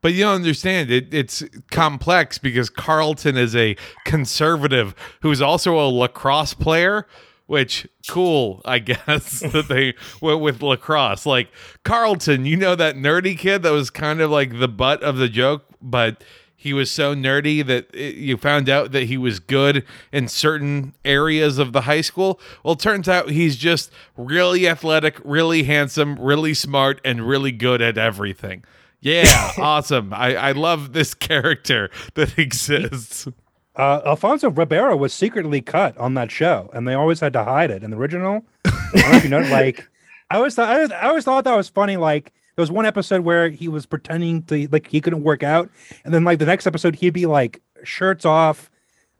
But 0.00 0.12
you 0.12 0.24
don't 0.24 0.34
understand 0.34 0.90
it. 0.90 1.14
It's 1.14 1.42
complex 1.70 2.36
because 2.36 2.68
Carlton 2.68 3.38
is 3.38 3.56
a 3.56 3.74
conservative 4.04 4.94
who's 5.22 5.40
also 5.40 5.78
a 5.78 5.88
lacrosse 5.88 6.52
player. 6.52 7.06
Which 7.46 7.86
cool, 8.08 8.60
I 8.66 8.78
guess 8.80 9.40
that 9.40 9.68
they 9.68 9.94
went 10.20 10.40
with 10.40 10.62
lacrosse. 10.62 11.24
Like 11.24 11.48
Carlton, 11.84 12.44
you 12.46 12.56
know 12.56 12.74
that 12.74 12.96
nerdy 12.96 13.36
kid 13.38 13.62
that 13.62 13.70
was 13.70 13.88
kind 13.90 14.20
of 14.20 14.30
like 14.30 14.58
the 14.58 14.68
butt 14.68 15.02
of 15.02 15.16
the 15.16 15.28
joke, 15.28 15.64
but 15.80 16.22
he 16.64 16.72
was 16.72 16.90
so 16.90 17.14
nerdy 17.14 17.64
that 17.66 17.94
it, 17.94 18.14
you 18.14 18.38
found 18.38 18.70
out 18.70 18.90
that 18.92 19.02
he 19.02 19.18
was 19.18 19.38
good 19.38 19.84
in 20.10 20.28
certain 20.28 20.94
areas 21.04 21.58
of 21.58 21.74
the 21.74 21.82
high 21.82 22.00
school. 22.00 22.40
Well, 22.62 22.72
it 22.72 22.80
turns 22.80 23.06
out 23.06 23.28
he's 23.28 23.56
just 23.56 23.90
really 24.16 24.66
athletic, 24.66 25.20
really 25.24 25.64
handsome, 25.64 26.16
really 26.18 26.54
smart, 26.54 27.02
and 27.04 27.28
really 27.28 27.52
good 27.52 27.82
at 27.82 27.98
everything. 27.98 28.64
Yeah, 29.02 29.50
awesome. 29.58 30.14
I, 30.14 30.36
I 30.36 30.52
love 30.52 30.94
this 30.94 31.12
character 31.12 31.90
that 32.14 32.38
exists. 32.38 33.28
Uh, 33.76 34.00
Alfonso 34.06 34.48
Ribeiro 34.48 34.96
was 34.96 35.12
secretly 35.12 35.60
cut 35.60 35.98
on 35.98 36.14
that 36.14 36.30
show, 36.30 36.70
and 36.72 36.88
they 36.88 36.94
always 36.94 37.20
had 37.20 37.34
to 37.34 37.44
hide 37.44 37.70
it. 37.70 37.84
In 37.84 37.90
the 37.90 37.98
original, 37.98 38.42
I 38.64 38.70
don't 38.94 39.10
know 39.10 39.16
if 39.18 39.24
you 39.24 39.28
know, 39.28 39.40
like 39.50 39.86
I 40.30 40.36
always 40.36 40.54
thought, 40.54 40.70
I 40.70 40.76
always, 40.76 40.92
I 40.92 41.08
always 41.08 41.24
thought 41.24 41.44
that 41.44 41.56
was 41.58 41.68
funny. 41.68 41.98
Like 41.98 42.32
there 42.56 42.62
was 42.62 42.70
one 42.70 42.86
episode 42.86 43.22
where 43.22 43.48
he 43.48 43.68
was 43.68 43.86
pretending 43.86 44.42
to 44.44 44.68
like 44.70 44.88
he 44.88 45.00
couldn't 45.00 45.22
work 45.22 45.42
out, 45.42 45.70
and 46.04 46.14
then 46.14 46.24
like 46.24 46.38
the 46.38 46.46
next 46.46 46.66
episode 46.66 46.96
he'd 46.96 47.10
be 47.10 47.26
like 47.26 47.60
shirts 47.82 48.24
off, 48.24 48.70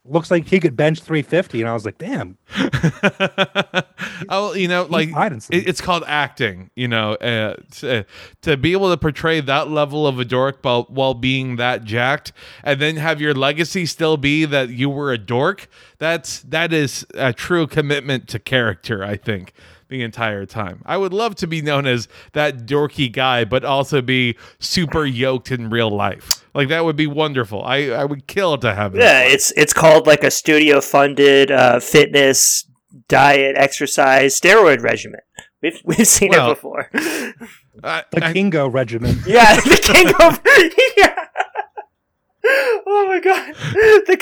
looks 0.04 0.30
like 0.30 0.46
he 0.46 0.60
could 0.60 0.76
bench 0.76 1.00
350, 1.00 1.60
and 1.60 1.68
I 1.68 1.72
was 1.72 1.84
like, 1.84 1.98
damn, 1.98 2.36
oh, 4.28 4.52
you 4.54 4.68
know, 4.68 4.84
like 4.84 5.08
it, 5.08 5.68
it's 5.68 5.80
called 5.80 6.04
acting. 6.06 6.70
You 6.76 6.88
know, 6.88 7.14
uh, 7.14 7.56
to, 7.76 8.04
to 8.42 8.56
be 8.56 8.72
able 8.72 8.90
to 8.90 8.96
portray 8.96 9.40
that 9.40 9.70
level 9.70 10.06
of 10.06 10.18
a 10.18 10.24
dork 10.24 10.58
while 10.62 10.84
while 10.88 11.14
being 11.14 11.56
that 11.56 11.84
jacked, 11.84 12.32
and 12.62 12.80
then 12.80 12.96
have 12.96 13.20
your 13.20 13.34
legacy 13.34 13.86
still 13.86 14.16
be 14.16 14.44
that 14.44 14.68
you 14.68 14.90
were 14.90 15.12
a 15.12 15.18
dork. 15.18 15.68
That's 15.98 16.40
that 16.42 16.72
is 16.72 17.06
a 17.14 17.32
true 17.32 17.66
commitment 17.66 18.28
to 18.28 18.38
character. 18.38 19.02
I 19.02 19.16
think 19.16 19.52
the 19.98 20.04
entire 20.04 20.44
time. 20.46 20.82
I 20.84 20.96
would 20.96 21.12
love 21.12 21.34
to 21.36 21.46
be 21.46 21.62
known 21.62 21.86
as 21.86 22.08
that 22.32 22.66
dorky 22.66 23.10
guy, 23.10 23.44
but 23.44 23.64
also 23.64 24.02
be 24.02 24.36
super 24.58 25.04
yoked 25.04 25.50
in 25.52 25.70
real 25.70 25.90
life. 25.90 26.44
Like 26.54 26.68
that 26.68 26.84
would 26.84 26.96
be 26.96 27.06
wonderful. 27.06 27.62
I 27.64 27.90
I 27.90 28.04
would 28.04 28.26
kill 28.26 28.58
to 28.58 28.74
have. 28.74 28.92
that. 28.92 29.00
yeah 29.00 29.20
it's 29.34 29.50
it's 29.52 29.72
called 29.72 30.06
like 30.06 30.24
a 30.24 30.30
studio 30.30 30.80
funded 30.80 31.50
uh, 31.50 31.80
fitness 31.80 32.66
diet 33.08 33.56
exercise 33.58 34.38
steroid 34.40 34.80
regimen 34.82 35.20
we've 35.62 35.80
we've 35.84 36.06
seen 36.06 36.30
Well, 36.30 36.50
it 36.50 36.54
before 36.54 36.90
I- 37.82 38.04
the 38.12 38.24
I- 38.24 38.32
Kingo 38.32 38.68
regiment. 38.68 39.18
Yeah, 39.26 39.56
the 39.60 39.78
Kingo. 39.82 40.28
of 40.28 40.40
yeah. 40.96 41.26
Oh 42.86 43.06
my 43.08 43.20
god, 43.20 43.54
the 44.06 44.16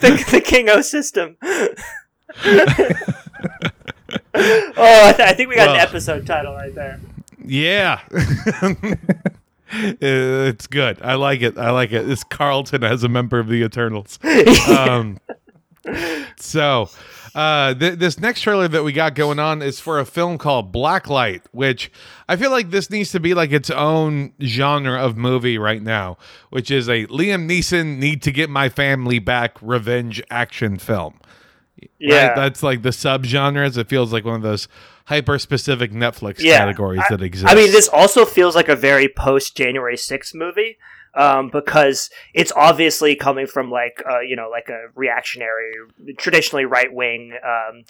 the, 0.00 0.24
the 0.32 0.40
Kingo 0.40 0.80
system. 0.82 1.36
oh, 4.76 5.08
I, 5.08 5.12
th- 5.12 5.28
I 5.28 5.32
think 5.32 5.48
we 5.48 5.56
got 5.56 5.70
an 5.70 5.76
episode 5.76 6.26
title 6.26 6.54
right 6.54 6.74
there. 6.74 7.00
Yeah. 7.44 8.00
it's 9.70 10.66
good. 10.66 11.00
I 11.02 11.14
like 11.14 11.42
it. 11.42 11.58
I 11.58 11.70
like 11.70 11.92
it. 11.92 12.08
It's 12.08 12.24
Carlton 12.24 12.84
as 12.84 13.02
a 13.04 13.08
member 13.08 13.38
of 13.38 13.48
the 13.48 13.62
Eternals. 13.64 14.18
Um, 14.68 15.18
so, 16.36 16.90
uh, 17.34 17.72
th- 17.74 17.98
this 17.98 18.18
next 18.18 18.42
trailer 18.42 18.68
that 18.68 18.84
we 18.84 18.92
got 18.92 19.14
going 19.14 19.38
on 19.38 19.62
is 19.62 19.80
for 19.80 19.98
a 19.98 20.04
film 20.04 20.36
called 20.36 20.70
Blacklight, 20.72 21.42
which 21.52 21.90
I 22.28 22.36
feel 22.36 22.50
like 22.50 22.70
this 22.70 22.90
needs 22.90 23.10
to 23.12 23.20
be 23.20 23.32
like 23.32 23.52
its 23.52 23.70
own 23.70 24.34
genre 24.42 24.98
of 24.98 25.16
movie 25.16 25.56
right 25.56 25.82
now, 25.82 26.18
which 26.50 26.70
is 26.70 26.88
a 26.88 27.06
Liam 27.06 27.48
Neeson 27.48 27.98
need 27.98 28.20
to 28.22 28.32
get 28.32 28.50
my 28.50 28.68
family 28.68 29.18
back 29.18 29.56
revenge 29.62 30.22
action 30.30 30.78
film. 30.78 31.14
Yeah. 31.98 32.28
Right? 32.28 32.36
That's 32.36 32.62
like 32.62 32.82
the 32.82 32.90
subgenres. 32.90 33.76
It 33.78 33.88
feels 33.88 34.12
like 34.12 34.24
one 34.24 34.34
of 34.36 34.42
those 34.42 34.68
hyper 35.06 35.38
specific 35.38 35.92
Netflix 35.92 36.36
Yeah. 36.40 36.58
categories 36.58 37.00
I- 37.04 37.16
that 37.16 37.22
exist. 37.22 37.50
I 37.50 37.54
mean, 37.54 37.70
this 37.72 37.88
also 37.88 38.24
feels 38.24 38.54
like 38.54 38.68
a 38.68 38.76
very 38.76 39.08
post 39.08 39.56
January 39.56 39.96
6th 39.96 40.34
movie 40.34 40.78
um, 41.14 41.48
because 41.50 42.10
it's 42.34 42.52
obviously 42.54 43.16
coming 43.16 43.46
from 43.46 43.70
like 43.70 44.02
uh, 44.08 44.20
you 44.20 44.36
know 44.36 44.48
like 44.50 44.68
a 44.68 44.86
reactionary, 44.94 45.72
traditionally 46.18 46.64
right 46.64 46.92
wing 46.92 47.32
um, 47.44 47.84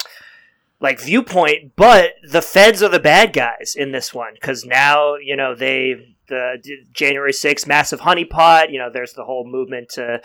like 0.79 0.99
viewpoint, 0.99 1.73
but 1.75 2.13
the 2.23 2.41
feds 2.41 2.81
are 2.81 2.89
the 2.89 2.99
bad 2.99 3.33
guys 3.33 3.75
in 3.77 3.91
this 3.91 4.13
one 4.13 4.33
because 4.35 4.63
now 4.65 5.15
you 5.15 5.35
know 5.35 5.53
they 5.53 6.15
the 6.29 6.61
January 6.93 7.33
6th 7.33 7.67
massive 7.67 8.01
honeypot. 8.01 8.71
You 8.71 8.77
know, 8.79 8.89
there's 8.91 9.13
the 9.13 9.25
whole 9.25 9.45
movement 9.45 9.89
to 9.95 10.21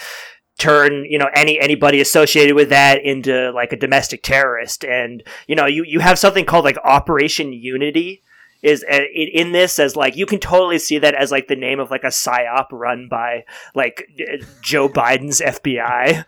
turn 0.58 1.04
you 1.04 1.18
know 1.18 1.28
any 1.34 1.58
anybody 1.60 2.00
associated 2.00 2.54
with 2.54 2.68
that 2.68 3.04
into 3.04 3.50
like 3.52 3.72
a 3.72 3.76
domestic 3.76 4.22
terrorist. 4.22 4.84
And 4.84 5.22
you 5.46 5.56
know 5.56 5.66
you 5.66 5.84
you 5.84 6.00
have 6.00 6.18
something 6.18 6.44
called 6.44 6.64
like 6.64 6.78
operation 6.84 7.52
unity 7.52 8.22
is 8.64 8.82
uh, 8.90 9.00
in, 9.14 9.52
this 9.52 9.78
as 9.78 9.94
like 9.94 10.16
you 10.16 10.24
can 10.24 10.40
totally 10.40 10.78
see 10.78 10.98
that 10.98 11.14
as 11.14 11.30
like 11.30 11.48
the 11.48 11.54
name 11.54 11.78
of 11.78 11.90
like 11.90 12.02
a 12.02 12.08
psyop 12.08 12.68
run 12.72 13.08
by 13.10 13.44
like 13.74 14.08
uh, 14.18 14.42
Joe 14.62 14.88
Biden's 14.88 15.42
FBI 15.42 16.24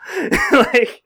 like 0.53 1.03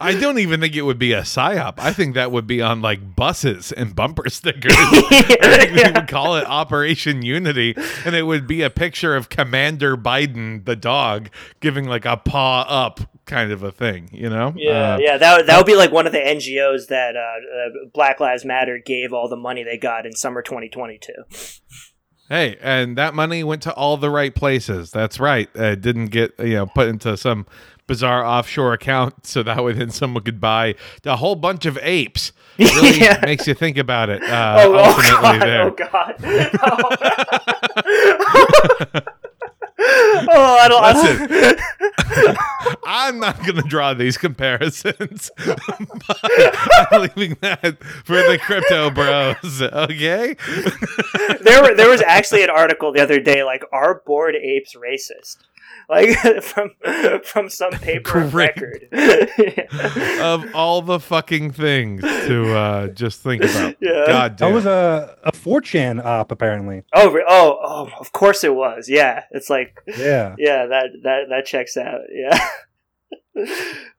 I 0.00 0.18
don't 0.18 0.38
even 0.38 0.60
think 0.60 0.76
it 0.76 0.82
would 0.82 0.98
be 0.98 1.12
a 1.12 1.22
psyop. 1.22 1.74
I 1.78 1.92
think 1.92 2.14
that 2.14 2.32
would 2.32 2.46
be 2.46 2.62
on 2.62 2.82
like 2.82 3.16
buses 3.16 3.72
and 3.72 3.94
bumper 3.94 4.28
stickers. 4.28 4.74
Think 5.08 5.72
we 5.72 5.92
would 5.92 6.08
call 6.08 6.36
it 6.36 6.46
Operation 6.46 7.22
Unity, 7.22 7.74
and 8.04 8.14
it 8.14 8.22
would 8.22 8.46
be 8.46 8.62
a 8.62 8.70
picture 8.70 9.14
of 9.16 9.28
Commander 9.28 9.96
Biden, 9.96 10.64
the 10.64 10.76
dog, 10.76 11.28
giving 11.60 11.86
like 11.86 12.04
a 12.04 12.16
paw 12.16 12.62
up 12.68 13.00
kind 13.26 13.52
of 13.52 13.62
a 13.62 13.72
thing. 13.72 14.08
You 14.12 14.30
know? 14.30 14.52
Yeah, 14.56 14.94
Uh, 14.94 14.98
yeah, 15.00 15.18
that 15.18 15.36
would, 15.36 15.46
that 15.46 15.56
would 15.56 15.66
be 15.66 15.76
like 15.76 15.92
one 15.92 16.06
of 16.06 16.12
the 16.12 16.18
NGOs 16.18 16.88
that 16.88 17.16
uh, 17.16 17.20
uh, 17.20 17.88
Black 17.92 18.20
Lives 18.20 18.44
Matter 18.44 18.78
gave 18.78 19.12
all 19.12 19.28
the 19.28 19.36
money 19.36 19.62
they 19.64 19.78
got 19.78 20.06
in 20.06 20.12
summer 20.12 20.42
2022. 20.42 21.12
Hey, 22.28 22.56
and 22.62 22.96
that 22.96 23.14
money 23.14 23.44
went 23.44 23.62
to 23.62 23.72
all 23.74 23.98
the 23.98 24.08
right 24.08 24.34
places. 24.34 24.90
That's 24.90 25.20
right. 25.20 25.48
It 25.54 25.82
didn't 25.82 26.06
get 26.06 26.32
you 26.38 26.54
know 26.54 26.66
put 26.66 26.88
into 26.88 27.16
some 27.18 27.46
bizarre 27.86 28.24
offshore 28.24 28.72
account, 28.72 29.26
so 29.26 29.42
that 29.42 29.62
way 29.64 29.72
then 29.72 29.90
someone 29.90 30.22
could 30.24 30.40
buy 30.40 30.74
a 31.04 31.16
whole 31.16 31.34
bunch 31.36 31.66
of 31.66 31.78
apes. 31.82 32.32
It 32.56 32.72
Really 32.76 33.00
Yeah. 33.00 33.18
makes 33.24 33.48
you 33.48 33.54
think 33.54 33.76
about 33.78 34.10
it. 34.10 34.22
Uh, 34.22 34.56
oh, 34.60 34.74
oh 34.76 34.96
god! 35.20 35.42
there. 35.42 35.62
Oh 35.62 35.70
god! 35.72 36.14
oh, 39.78 40.58
I 40.60 40.68
don't. 40.68 40.84
I 40.84 40.92
don't 40.92 42.38
I'm 42.86 43.18
not 43.18 43.38
going 43.40 43.56
to 43.56 43.62
draw 43.62 43.92
these 43.94 44.16
comparisons. 44.16 45.30
but 45.36 46.18
I'm 46.92 47.00
leaving 47.16 47.36
that 47.40 47.82
for 48.04 48.14
the 48.16 48.38
crypto 48.40 48.90
bros. 48.90 49.60
Okay. 49.62 50.36
there, 51.42 51.62
were, 51.62 51.74
there 51.74 51.88
was 51.90 52.02
actually 52.02 52.42
an 52.44 52.50
article 52.50 52.92
the 52.92 53.00
other 53.02 53.18
day, 53.20 53.42
like, 53.42 53.64
"Are 53.72 54.02
bored 54.06 54.36
apes 54.36 54.74
racist?" 54.74 55.38
Like 55.88 56.16
from 56.42 56.70
from 57.24 57.48
some 57.50 57.70
paper 57.88 58.20
of 58.20 58.32
Great. 58.32 58.56
record. 58.56 58.88
of 60.20 60.54
all 60.54 60.80
the 60.82 60.98
fucking 60.98 61.52
things 61.52 62.00
to 62.02 62.54
uh, 62.56 62.86
just 62.88 63.20
think 63.20 63.44
about. 63.44 63.76
Yeah. 63.80 64.04
God 64.06 64.38
That 64.38 64.52
was 64.52 64.66
a 64.66 65.18
a 65.24 65.32
4chan 65.32 66.04
op 66.04 66.32
apparently. 66.32 66.82
oh, 66.94 67.10
re- 67.10 67.24
oh, 67.28 67.58
oh! 67.62 67.88
Of 68.00 68.12
course 68.12 68.44
it 68.44 68.54
was. 68.54 68.88
Yeah, 68.88 69.24
it's 69.30 69.50
like, 69.50 69.78
Yeah. 69.86 70.34
yeah, 70.38 70.66
that 70.66 70.86
that 71.02 71.20
that 71.28 71.44
checks 71.46 71.76
out. 71.76 72.00
Yeah. 72.10 72.38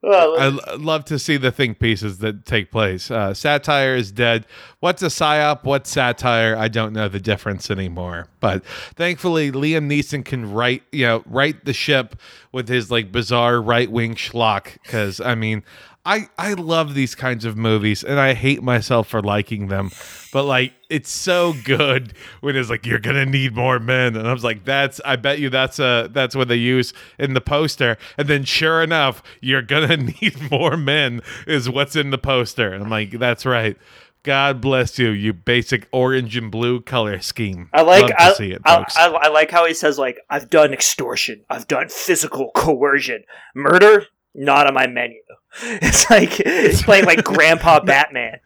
Well, 0.06 0.60
I 0.68 0.76
love 0.76 1.06
to 1.06 1.18
see 1.18 1.38
the 1.38 1.52
think 1.52 1.80
pieces 1.80 2.20
that 2.20 2.46
take 2.46 2.70
place. 2.70 3.10
Uh, 3.10 3.34
satire 3.34 3.96
is 3.96 4.12
dead. 4.12 4.46
What's 4.80 5.02
a 5.02 5.08
psyop? 5.08 5.64
What's 5.64 5.90
satire? 5.90 6.56
I 6.56 6.68
don't 6.68 6.94
know 6.94 7.08
the 7.08 7.20
difference 7.20 7.72
anymore. 7.72 8.28
But 8.40 8.64
thankfully, 8.96 9.52
Liam 9.52 9.90
Neeson 9.90 10.24
can 10.24 10.54
write, 10.54 10.84
you 10.92 11.06
know, 11.08 11.24
right 11.26 11.64
the 11.66 11.74
ship 11.74 12.16
with 12.52 12.70
his 12.70 12.92
like 12.92 13.12
bizarre 13.12 13.60
right 13.60 13.90
wing 13.90 14.14
schlock. 14.14 14.74
Because 14.84 15.20
I 15.20 15.34
mean, 15.34 15.64
I 16.06 16.30
I 16.38 16.54
love 16.54 16.94
these 16.94 17.16
kinds 17.16 17.46
of 17.46 17.58
movies, 17.58 18.04
and 18.04 18.20
I 18.20 18.36
hate 18.36 18.62
myself 18.62 19.08
for 19.08 19.22
liking 19.22 19.68
them. 19.68 19.90
But 20.32 20.44
like, 20.44 20.74
it's 20.88 21.10
so 21.10 21.54
good 21.64 22.14
when 22.42 22.56
it's 22.56 22.70
like 22.70 22.86
you're 22.86 23.00
gonna 23.00 23.26
need 23.26 23.56
more 23.56 23.80
men, 23.80 24.16
and 24.16 24.28
I 24.28 24.34
was 24.34 24.44
like, 24.44 24.66
that's 24.66 25.02
I 25.04 25.16
bet 25.16 25.40
you 25.40 25.50
that's 25.50 25.80
uh 25.80 26.10
that's 26.12 26.36
what 26.36 26.48
they 26.48 26.58
use 26.58 26.94
in 27.18 27.34
the 27.34 27.42
poster, 27.42 27.98
and 28.18 28.28
then 28.28 28.44
sure 28.44 28.84
enough, 28.84 29.24
you're 29.42 29.64
gonna 29.64 29.98
need 30.22 30.52
more 30.52 30.78
men 30.78 31.22
is 31.48 31.70
what's 31.70 31.96
in 31.96 32.12
the 32.12 32.20
poster, 32.20 32.72
and 32.72 32.84
I'm 32.84 32.90
like, 32.90 33.12
that's 33.12 33.46
right. 33.46 33.76
God 34.22 34.60
bless 34.60 34.98
you, 34.98 35.10
you 35.10 35.34
basic 35.34 35.88
orange 35.92 36.36
and 36.36 36.50
blue 36.52 36.82
color 36.82 37.20
scheme. 37.20 37.70
I 37.74 37.84
like 37.84 38.12
I, 38.18 38.34
see 38.34 38.52
it, 38.52 38.62
I. 38.66 38.84
I, 38.96 39.08
I 39.08 39.28
like 39.28 39.52
how 39.52 39.66
he 39.66 39.74
says 39.74 39.98
like 39.98 40.20
I've 40.30 40.50
done 40.52 40.72
extortion, 40.72 41.46
I've 41.50 41.68
done 41.68 41.90
physical 41.90 42.52
coercion, 42.56 43.24
murder 43.56 44.06
not 44.36 44.68
on 44.68 44.74
my 44.74 44.88
menu. 44.88 45.20
It's 45.64 46.10
like 46.10 46.42
it's 46.42 46.84
playing 46.84 47.06
like 47.06 47.24
Grandpa 47.24 47.80
Batman. 47.86 48.40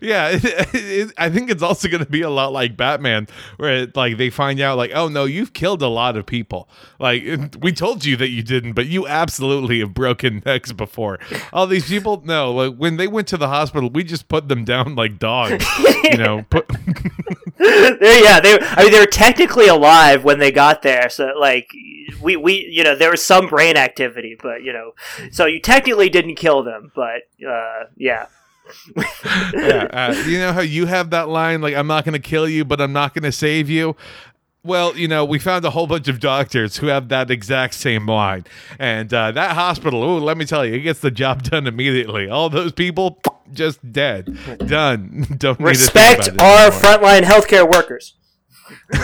Yeah, 0.00 0.28
it, 0.32 0.44
it, 0.74 1.12
I 1.18 1.30
think 1.30 1.50
it's 1.50 1.62
also 1.62 1.88
going 1.88 2.04
to 2.04 2.10
be 2.10 2.22
a 2.22 2.30
lot 2.30 2.52
like 2.52 2.76
Batman, 2.76 3.26
where 3.56 3.82
it, 3.82 3.96
like 3.96 4.16
they 4.16 4.30
find 4.30 4.60
out 4.60 4.76
like, 4.76 4.92
oh 4.94 5.08
no, 5.08 5.24
you've 5.24 5.52
killed 5.52 5.82
a 5.82 5.88
lot 5.88 6.16
of 6.16 6.26
people. 6.26 6.68
Like 6.98 7.24
we 7.60 7.72
told 7.72 8.04
you 8.04 8.16
that 8.16 8.28
you 8.28 8.42
didn't, 8.42 8.74
but 8.74 8.86
you 8.86 9.06
absolutely 9.06 9.80
have 9.80 9.94
broken 9.94 10.42
necks 10.46 10.72
before. 10.72 11.18
All 11.52 11.66
these 11.66 11.88
people, 11.88 12.22
no, 12.24 12.52
like 12.52 12.76
when 12.76 12.96
they 12.96 13.08
went 13.08 13.28
to 13.28 13.36
the 13.36 13.48
hospital, 13.48 13.90
we 13.90 14.04
just 14.04 14.28
put 14.28 14.48
them 14.48 14.64
down 14.64 14.94
like 14.94 15.18
dogs. 15.18 15.64
you 16.04 16.18
know, 16.18 16.44
put 16.50 16.70
yeah, 17.58 18.40
they. 18.40 18.58
I 18.60 18.82
mean, 18.82 18.92
they 18.92 18.98
were 18.98 19.06
technically 19.06 19.68
alive 19.68 20.24
when 20.24 20.38
they 20.38 20.50
got 20.50 20.82
there. 20.82 21.08
So, 21.08 21.32
like, 21.38 21.70
we, 22.20 22.36
we, 22.36 22.66
you 22.70 22.84
know, 22.84 22.96
there 22.96 23.10
was 23.10 23.24
some 23.24 23.48
brain 23.48 23.76
activity, 23.76 24.36
but 24.40 24.62
you 24.62 24.72
know, 24.72 24.92
so 25.30 25.46
you 25.46 25.60
technically 25.60 26.08
didn't 26.08 26.36
kill 26.36 26.62
them, 26.62 26.92
but 26.94 27.22
uh, 27.46 27.84
yeah, 27.96 28.26
yeah, 29.54 29.88
uh, 29.92 30.14
you 30.26 30.38
know 30.38 30.52
how 30.52 30.60
you 30.60 30.86
have 30.86 31.10
that 31.10 31.28
line 31.28 31.60
like, 31.60 31.74
I'm 31.74 31.86
not 31.86 32.04
going 32.04 32.14
to 32.14 32.28
kill 32.28 32.48
you, 32.48 32.64
but 32.64 32.80
I'm 32.80 32.92
not 32.92 33.14
going 33.14 33.24
to 33.24 33.32
save 33.32 33.68
you. 33.68 33.96
Well, 34.62 34.96
you 34.96 35.08
know, 35.08 35.26
we 35.26 35.38
found 35.38 35.66
a 35.66 35.70
whole 35.70 35.86
bunch 35.86 36.08
of 36.08 36.20
doctors 36.20 36.78
who 36.78 36.86
have 36.86 37.10
that 37.10 37.30
exact 37.30 37.74
same 37.74 38.06
line. 38.06 38.46
And 38.78 39.12
uh, 39.12 39.32
that 39.32 39.54
hospital, 39.54 40.02
oh, 40.02 40.16
let 40.16 40.38
me 40.38 40.46
tell 40.46 40.64
you, 40.64 40.74
it 40.74 40.80
gets 40.80 41.00
the 41.00 41.10
job 41.10 41.42
done 41.42 41.66
immediately. 41.66 42.30
All 42.30 42.48
those 42.48 42.72
people 42.72 43.20
just 43.52 43.92
dead. 43.92 44.38
Done. 44.66 45.26
Don't 45.36 45.60
respect 45.60 46.30
our 46.40 46.68
anymore. 46.68 46.80
frontline 46.80 47.22
healthcare 47.22 47.70
workers. 47.70 48.14
uh, 48.94 49.00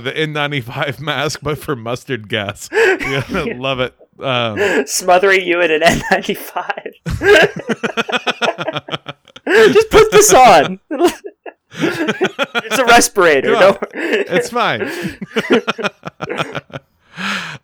the 0.00 0.12
N95 0.16 1.00
mask, 1.00 1.40
but 1.42 1.58
for 1.58 1.76
mustard 1.76 2.28
gas. 2.28 2.68
Yeah, 3.04 3.44
love 3.56 3.80
it. 3.80 3.94
Um, 4.20 4.58
smothering 4.86 5.46
you 5.46 5.60
in 5.60 5.70
an 5.70 5.80
N95. 5.82 6.94
Just 9.72 9.90
put 9.90 10.10
this 10.10 10.32
on. 10.32 10.80
it's 11.76 12.78
a 12.78 12.84
respirator. 12.84 13.52
No, 13.52 13.78
it's 13.92 14.50
fine. 14.50 14.88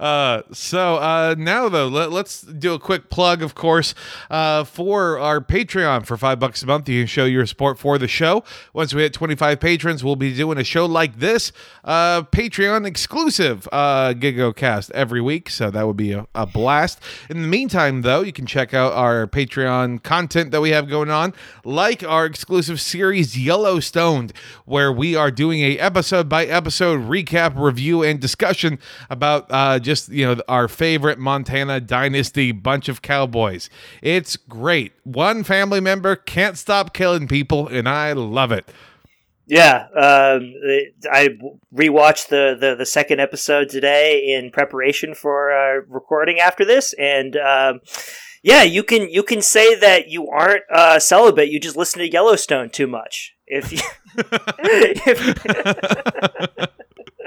Uh, 0.00 0.42
so 0.50 0.96
uh, 0.96 1.34
now 1.36 1.68
though, 1.68 1.86
let, 1.86 2.10
us 2.10 2.40
do 2.40 2.72
a 2.72 2.78
quick 2.78 3.10
plug, 3.10 3.42
of 3.42 3.54
course, 3.54 3.94
uh, 4.30 4.64
for 4.64 5.18
our 5.18 5.42
Patreon 5.42 6.06
for 6.06 6.16
five 6.16 6.40
bucks 6.40 6.62
a 6.62 6.66
month. 6.66 6.88
You 6.88 7.02
can 7.02 7.06
show 7.06 7.26
your 7.26 7.44
support 7.44 7.78
for 7.78 7.98
the 7.98 8.08
show. 8.08 8.42
Once 8.72 8.94
we 8.94 9.02
hit 9.02 9.12
twenty 9.12 9.34
five 9.34 9.60
patrons, 9.60 10.02
we'll 10.02 10.16
be 10.16 10.34
doing 10.34 10.56
a 10.56 10.64
show 10.64 10.86
like 10.86 11.18
this, 11.18 11.52
uh, 11.84 12.22
Patreon 12.22 12.86
exclusive 12.86 13.68
uh, 13.72 14.14
GigoCast 14.14 14.90
every 14.92 15.20
week. 15.20 15.50
So 15.50 15.70
that 15.70 15.86
would 15.86 15.98
be 15.98 16.12
a, 16.12 16.26
a 16.34 16.46
blast. 16.46 16.98
In 17.28 17.42
the 17.42 17.48
meantime, 17.48 18.00
though, 18.00 18.22
you 18.22 18.32
can 18.32 18.46
check 18.46 18.72
out 18.72 18.94
our 18.94 19.26
Patreon 19.26 20.02
content 20.02 20.50
that 20.52 20.62
we 20.62 20.70
have 20.70 20.88
going 20.88 21.10
on, 21.10 21.34
like 21.62 22.02
our 22.02 22.24
exclusive 22.24 22.80
series 22.80 23.38
Yellowstoned, 23.38 24.32
where 24.64 24.90
we 24.90 25.14
are 25.14 25.30
doing 25.30 25.60
a 25.60 25.76
episode 25.76 26.26
by 26.26 26.46
episode 26.46 27.00
recap, 27.00 27.52
review, 27.54 28.02
and 28.02 28.18
discussion 28.18 28.78
about 29.10 29.46
uh, 29.50 29.78
just 29.90 30.08
you 30.10 30.24
know 30.24 30.40
our 30.48 30.68
favorite 30.68 31.18
Montana 31.18 31.80
dynasty 31.80 32.52
bunch 32.52 32.88
of 32.88 33.02
cowboys. 33.02 33.68
It's 34.02 34.36
great. 34.36 34.92
One 35.02 35.42
family 35.42 35.80
member 35.80 36.14
can't 36.14 36.56
stop 36.56 36.94
killing 36.94 37.26
people, 37.26 37.66
and 37.66 37.88
I 37.88 38.12
love 38.12 38.52
it. 38.52 38.70
Yeah, 39.46 39.86
um, 39.96 40.54
I 41.10 41.30
rewatched 41.74 42.28
the, 42.28 42.56
the, 42.58 42.76
the 42.76 42.86
second 42.86 43.18
episode 43.18 43.68
today 43.68 44.32
in 44.32 44.52
preparation 44.52 45.12
for 45.12 45.50
uh, 45.50 45.80
recording 45.88 46.38
after 46.38 46.64
this, 46.64 46.92
and 46.92 47.36
um, 47.36 47.80
yeah, 48.44 48.62
you 48.62 48.84
can 48.84 49.08
you 49.08 49.24
can 49.24 49.42
say 49.42 49.74
that 49.74 50.08
you 50.08 50.28
aren't 50.28 50.62
uh, 50.72 51.00
celibate. 51.00 51.50
You 51.50 51.58
just 51.58 51.76
listen 51.76 51.98
to 51.98 52.08
Yellowstone 52.08 52.70
too 52.70 52.86
much. 52.86 53.34
If 53.48 53.72
you, 53.72 53.80
if 56.56 56.70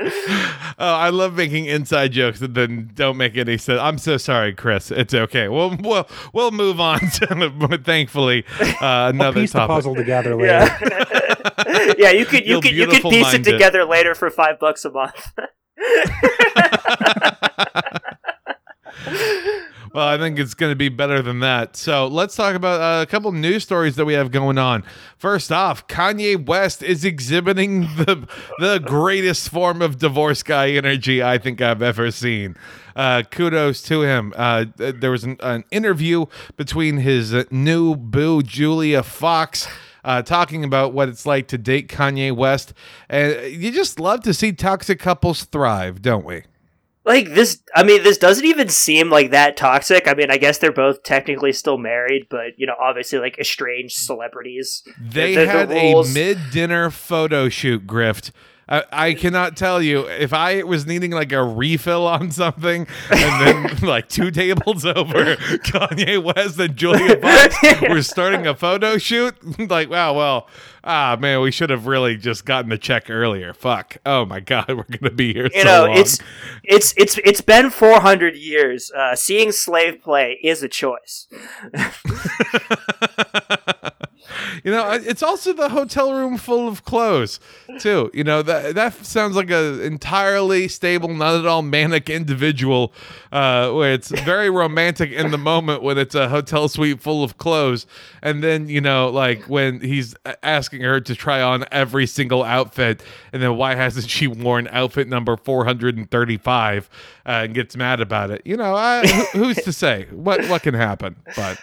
oh, 0.03 0.75
I 0.79 1.09
love 1.09 1.35
making 1.35 1.65
inside 1.65 2.11
jokes 2.11 2.39
that 2.39 2.53
then 2.53 2.91
don't 2.93 3.17
make 3.17 3.37
any 3.37 3.57
sense. 3.57 3.79
I'm 3.79 3.97
so 3.97 4.17
sorry, 4.17 4.53
Chris. 4.53 4.91
It's 4.91 5.13
okay. 5.13 5.47
We'll 5.47 5.77
we'll 5.77 6.07
we'll 6.33 6.51
move 6.51 6.79
on 6.79 6.99
to 7.11 7.79
thankfully 7.83 8.45
uh, 8.59 9.11
another 9.13 9.41
piece 9.41 9.51
topic. 9.51 9.67
the 9.67 9.73
puzzle 9.75 9.95
together 9.95 10.35
later. 10.35 10.47
Yeah, 10.47 11.93
yeah 11.97 12.11
you 12.11 12.25
could 12.25 12.45
you 12.45 12.53
You'll 12.53 12.61
could 12.61 12.71
you 12.71 12.87
could 12.87 13.03
piece 13.03 13.13
it 13.13 13.21
mind 13.21 13.47
it. 13.47 13.51
together 13.51 13.85
later 13.85 14.15
for 14.15 14.29
five 14.29 14.59
bucks 14.59 14.85
a 14.85 14.91
month. 14.91 15.31
Well, 19.93 20.07
I 20.07 20.17
think 20.17 20.39
it's 20.39 20.55
going 20.55 20.71
to 20.71 20.75
be 20.75 20.89
better 20.89 21.21
than 21.21 21.39
that. 21.41 21.75
So 21.75 22.07
let's 22.07 22.35
talk 22.35 22.55
about 22.55 22.81
uh, 22.81 23.03
a 23.03 23.05
couple 23.05 23.31
news 23.31 23.61
stories 23.61 23.95
that 23.97 24.05
we 24.05 24.13
have 24.13 24.31
going 24.31 24.57
on. 24.57 24.83
First 25.19 25.51
off, 25.51 25.87
Kanye 25.87 26.43
West 26.43 26.81
is 26.81 27.05
exhibiting 27.05 27.81
the 27.95 28.27
the 28.57 28.79
greatest 28.79 29.49
form 29.49 29.83
of 29.83 29.99
divorce 29.99 30.41
guy 30.41 30.71
energy 30.71 31.21
I 31.21 31.37
think 31.37 31.61
I've 31.61 31.83
ever 31.83 32.09
seen. 32.09 32.55
Uh, 32.95 33.21
kudos 33.29 33.83
to 33.83 34.01
him. 34.01 34.33
Uh, 34.35 34.65
there 34.77 35.11
was 35.11 35.25
an, 35.25 35.37
an 35.41 35.63
interview 35.69 36.25
between 36.57 36.97
his 36.97 37.35
new 37.51 37.95
boo 37.95 38.41
Julia 38.41 39.03
Fox. 39.03 39.67
Uh, 40.03 40.21
talking 40.21 40.65
about 40.65 40.91
what 40.91 41.07
it's 41.07 41.25
like 41.25 41.47
to 41.47 41.57
date 41.57 41.87
Kanye 41.87 42.35
West, 42.35 42.73
and 43.07 43.53
you 43.53 43.71
just 43.71 44.01
love 44.01 44.21
to 44.23 44.33
see 44.33 44.51
toxic 44.51 44.99
couples 44.99 45.45
thrive, 45.45 46.01
don't 46.01 46.25
we? 46.25 46.43
Like 47.05 47.29
this 47.33 47.61
i 47.75 47.83
mean 47.83 48.01
this 48.03 48.17
doesn't 48.17 48.45
even 48.45 48.69
seem 48.69 49.09
like 49.09 49.31
that 49.31 49.57
toxic 49.57 50.07
i 50.07 50.13
mean 50.13 50.31
i 50.31 50.37
guess 50.37 50.57
they're 50.57 50.71
both 50.71 51.03
technically 51.03 51.51
still 51.51 51.77
married 51.77 52.27
but 52.29 52.51
you 52.57 52.65
know 52.65 52.75
obviously 52.81 53.19
like 53.19 53.37
estranged 53.39 53.95
celebrities 53.97 54.83
They 54.99 55.35
The- 55.35 55.41
the- 55.41 55.45
the 55.45 55.51
had 55.51 55.71
a 55.71 56.03
mid-dinner 56.13 56.89
photo 56.91 57.49
shoot, 57.49 57.85
Grift. 57.85 58.31
I, 58.68 58.84
I 58.91 59.14
cannot 59.14 59.57
tell 59.57 59.82
you 59.82 60.07
if 60.07 60.34
I 60.34 60.64
was 60.64 60.86
needing 60.86 61.11
like 61.11 61.32
a 61.32 61.43
refill 61.43 62.07
on 62.07 62.32
something, 62.32 62.88
and 63.11 63.41
then 63.41 63.78
like 63.82 64.09
two 64.09 64.32
tables 64.32 64.86
over, 64.86 65.36
Kanye 65.36 66.24
West 66.24 66.59
and 66.59 66.76
Julia 66.76 67.18
Fox 67.22 67.55
were 67.82 68.01
starting 68.01 68.47
a 68.47 68.55
photo 68.55 68.97
shoot. 68.97 69.36
like, 69.70 69.89
wow, 69.89 70.14
well, 70.14 70.47
ah, 70.84 71.18
man, 71.20 71.41
we 71.41 71.51
should 71.51 71.70
have 71.70 71.88
really 71.88 72.16
just 72.16 72.45
gotten 72.45 72.70
the 72.70 72.78
check 72.78 73.09
earlier. 73.09 73.53
Fuck. 73.53 73.97
Oh 74.05 74.26
my 74.26 74.39
god, 74.39 74.70
we're 74.70 74.84
gonna 74.84 75.14
be 75.14 75.34
here. 75.34 75.49
you 75.53 75.61
so 75.61 75.64
know 75.64 75.86
long. 75.88 75.97
it's 75.97 76.20
it's 76.64 76.93
it's 76.97 77.18
it's 77.20 77.41
been 77.41 77.70
400 77.70 78.36
years 78.36 78.91
uh, 78.91 79.16
seeing 79.16 79.51
slave 79.51 80.01
play 80.01 80.39
is 80.41 80.64
a 80.64 80.70
choice 80.70 81.28
you 84.63 84.71
know, 84.71 84.91
it's 84.91 85.21
also 85.21 85.53
the 85.53 85.69
hotel 85.69 86.13
room 86.13 86.37
full 86.37 86.67
of 86.67 86.85
clothes, 86.85 87.39
too. 87.79 88.09
You 88.13 88.23
know 88.23 88.41
that 88.41 88.75
that 88.75 88.93
sounds 89.05 89.35
like 89.35 89.49
a 89.49 89.81
entirely 89.83 90.67
stable, 90.67 91.09
not 91.09 91.39
at 91.39 91.45
all 91.45 91.61
manic 91.61 92.09
individual, 92.09 92.93
uh, 93.31 93.71
where 93.71 93.93
it's 93.93 94.09
very 94.21 94.49
romantic 94.49 95.11
in 95.11 95.31
the 95.31 95.37
moment 95.37 95.83
when 95.83 95.97
it's 95.97 96.15
a 96.15 96.29
hotel 96.29 96.67
suite 96.67 97.01
full 97.01 97.23
of 97.23 97.37
clothes, 97.37 97.85
and 98.21 98.43
then 98.43 98.69
you 98.69 98.81
know, 98.81 99.09
like 99.09 99.43
when 99.49 99.79
he's 99.81 100.15
asking 100.41 100.81
her 100.81 100.99
to 101.01 101.15
try 101.15 101.41
on 101.41 101.65
every 101.71 102.07
single 102.07 102.43
outfit, 102.43 103.03
and 103.31 103.41
then 103.41 103.57
why 103.57 103.75
hasn't 103.75 104.09
she 104.09 104.27
worn 104.27 104.67
outfit 104.71 105.07
number 105.07 105.35
four 105.37 105.65
hundred 105.65 105.97
and 105.97 106.09
thirty-five, 106.09 106.89
uh, 107.25 107.29
and 107.43 107.53
gets 107.53 107.75
mad 107.75 107.99
about 107.99 108.31
it. 108.31 108.41
You 108.45 108.57
know, 108.57 108.75
I, 108.75 109.05
who's 109.33 109.57
to 109.57 109.73
say 109.73 110.07
what 110.11 110.47
what 110.47 110.63
can 110.63 110.73
happen? 110.73 111.15
But. 111.35 111.59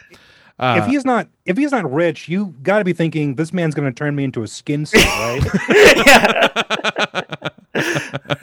Uh, 0.60 0.80
if 0.82 0.86
he's 0.86 1.04
not 1.04 1.28
if 1.46 1.56
he's 1.56 1.72
not 1.72 1.90
rich, 1.90 2.28
you 2.28 2.54
got 2.62 2.78
to 2.78 2.84
be 2.84 2.92
thinking 2.92 3.34
this 3.36 3.52
man's 3.52 3.74
going 3.74 3.90
to 3.90 3.94
turn 3.96 4.14
me 4.14 4.24
into 4.24 4.42
a 4.42 4.46
skin 4.46 4.84
suit, 4.86 5.04
right? 5.06 5.40
yeah, 7.74 8.34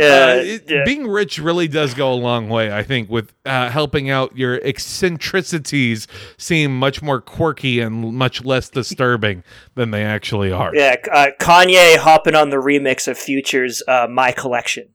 Uh, 0.00 0.40
it- 0.42 0.64
yeah. 0.68 0.84
Being 0.84 1.06
rich 1.06 1.38
really 1.38 1.68
does 1.68 1.94
go 1.94 2.12
a 2.12 2.14
long 2.14 2.48
way, 2.48 2.72
I 2.72 2.82
think, 2.82 3.08
with 3.08 3.32
uh, 3.46 3.70
helping 3.70 4.10
out 4.10 4.36
your 4.36 4.56
eccentricities 4.64 6.06
seem 6.36 6.78
much 6.78 7.02
more 7.02 7.20
quirky 7.20 7.80
and 7.80 8.14
much 8.14 8.44
less 8.44 8.68
disturbing 8.68 9.42
than 9.74 9.90
they 9.90 10.04
actually 10.04 10.52
are. 10.52 10.72
Yeah, 10.74 10.96
uh, 11.12 11.28
Kanye 11.40 11.96
hopping 11.96 12.34
on 12.34 12.50
the 12.50 12.56
remix 12.56 13.08
of 13.08 13.18
Future's 13.18 13.82
uh, 13.88 14.06
"My 14.10 14.32
Collection." 14.32 14.88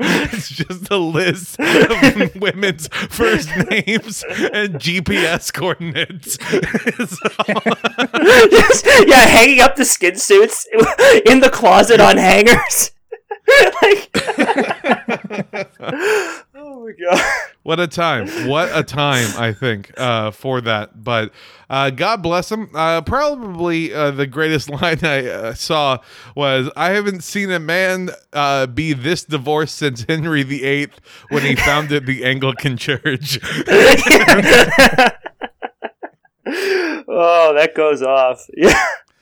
It's 0.00 0.48
just 0.48 0.90
a 0.90 0.96
list 0.96 1.58
of 1.60 2.34
women's 2.40 2.88
first 2.88 3.48
names 3.70 4.24
and 4.28 4.74
GPS 4.74 5.52
coordinates. 5.52 6.36
Just- 8.50 8.86
yeah, 9.06 9.26
hanging 9.26 9.60
up 9.60 9.76
the 9.76 9.84
skin 9.84 10.16
suits 10.16 10.66
in 11.26 11.40
the 11.40 11.50
closet 11.50 12.00
on 12.00 12.16
hangers. 12.16 12.90
like, 13.82 14.10
oh 16.72 16.86
my 16.86 16.92
god! 16.92 17.32
What 17.62 17.78
a 17.78 17.86
time. 17.86 18.48
What 18.48 18.76
a 18.76 18.82
time, 18.82 19.28
I 19.38 19.52
think, 19.52 19.92
uh, 19.96 20.32
for 20.32 20.60
that. 20.62 21.04
But 21.04 21.30
uh, 21.70 21.90
God 21.90 22.20
bless 22.20 22.50
him. 22.50 22.68
Uh, 22.74 23.02
probably 23.02 23.94
uh, 23.94 24.10
the 24.10 24.26
greatest 24.26 24.68
line 24.82 24.98
I 25.04 25.28
uh, 25.28 25.54
saw 25.54 25.98
was 26.34 26.68
I 26.74 26.90
haven't 26.90 27.22
seen 27.22 27.52
a 27.52 27.60
man 27.60 28.10
uh, 28.32 28.66
be 28.66 28.94
this 28.94 29.22
divorced 29.22 29.76
since 29.76 30.04
Henry 30.08 30.42
VIII 30.42 30.90
when 31.28 31.44
he 31.44 31.54
founded 31.54 32.04
the 32.04 32.24
Anglican 32.24 32.76
Church. 32.76 33.38
oh, 37.06 37.54
that 37.54 37.74
goes 37.76 38.02
off. 38.02 38.50
Yeah. 38.56 38.74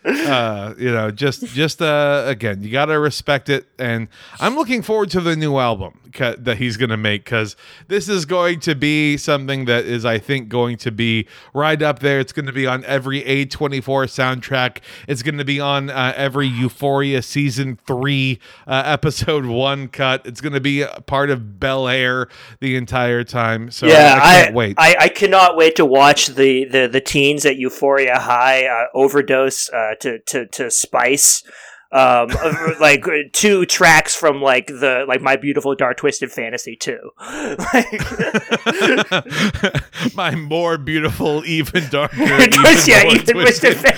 Uh, 0.04 0.74
you 0.78 0.90
know, 0.90 1.10
just 1.10 1.44
just 1.46 1.82
uh, 1.82 2.24
again, 2.26 2.62
you 2.62 2.70
gotta 2.70 2.98
respect 2.98 3.48
it, 3.48 3.68
and 3.78 4.08
I'm 4.40 4.54
looking 4.56 4.82
forward 4.82 5.10
to 5.10 5.20
the 5.20 5.36
new 5.36 5.58
album 5.58 5.98
ca- 6.14 6.36
that 6.38 6.58
he's 6.58 6.76
gonna 6.76 6.96
make 6.96 7.24
because 7.24 7.54
this 7.88 8.08
is 8.08 8.24
going 8.24 8.60
to 8.60 8.74
be 8.74 9.16
something 9.16 9.66
that 9.66 9.84
is, 9.84 10.04
I 10.04 10.18
think, 10.18 10.48
going 10.48 10.76
to 10.78 10.90
be 10.90 11.26
right 11.52 11.80
up 11.82 11.98
there. 11.98 12.20
It's 12.20 12.32
going 12.32 12.46
to 12.46 12.52
be 12.52 12.66
on 12.66 12.84
every 12.84 13.22
A24 13.22 13.82
soundtrack. 13.82 14.78
It's 15.06 15.22
going 15.22 15.38
to 15.38 15.44
be 15.44 15.60
on 15.60 15.90
uh, 15.90 16.12
every 16.16 16.46
Euphoria 16.46 17.22
season 17.22 17.78
three 17.86 18.38
uh, 18.66 18.82
episode 18.86 19.46
one 19.46 19.88
cut. 19.88 20.24
It's 20.24 20.40
going 20.40 20.52
to 20.52 20.60
be 20.60 20.82
a 20.82 21.00
part 21.06 21.30
of 21.30 21.60
Bel 21.60 21.88
Air 21.88 22.28
the 22.60 22.76
entire 22.76 23.24
time. 23.24 23.70
So 23.70 23.86
yeah, 23.86 24.18
I 24.22 24.42
can't 24.42 24.54
wait. 24.54 24.76
I, 24.78 24.96
I 25.00 25.08
cannot 25.08 25.56
wait 25.56 25.76
to 25.76 25.84
watch 25.84 26.28
the, 26.28 26.64
the, 26.64 26.88
the 26.88 27.00
teens 27.00 27.44
at 27.44 27.56
Euphoria 27.56 28.18
High 28.18 28.66
uh, 28.66 28.86
overdose 28.94 29.68
uh, 29.70 29.89
to, 30.00 30.18
to, 30.26 30.46
to 30.46 30.70
Spice. 30.70 31.42
Um, 31.92 32.28
like 32.80 33.04
uh, 33.08 33.22
two 33.32 33.66
tracks 33.66 34.14
from 34.14 34.40
like 34.40 34.68
the 34.68 35.04
like 35.08 35.20
my 35.22 35.34
beautiful 35.34 35.74
dark 35.74 35.96
twisted 35.96 36.30
fantasy 36.30 36.76
too. 36.76 37.10
like, 37.20 38.00
My 40.14 40.36
more 40.36 40.78
beautiful, 40.78 41.44
even 41.44 41.88
darker, 41.88 42.14
Twist- 42.48 42.86
yeah, 42.86 43.06
even 43.08 43.26
twisted 43.26 43.76
twisted. 43.76 43.96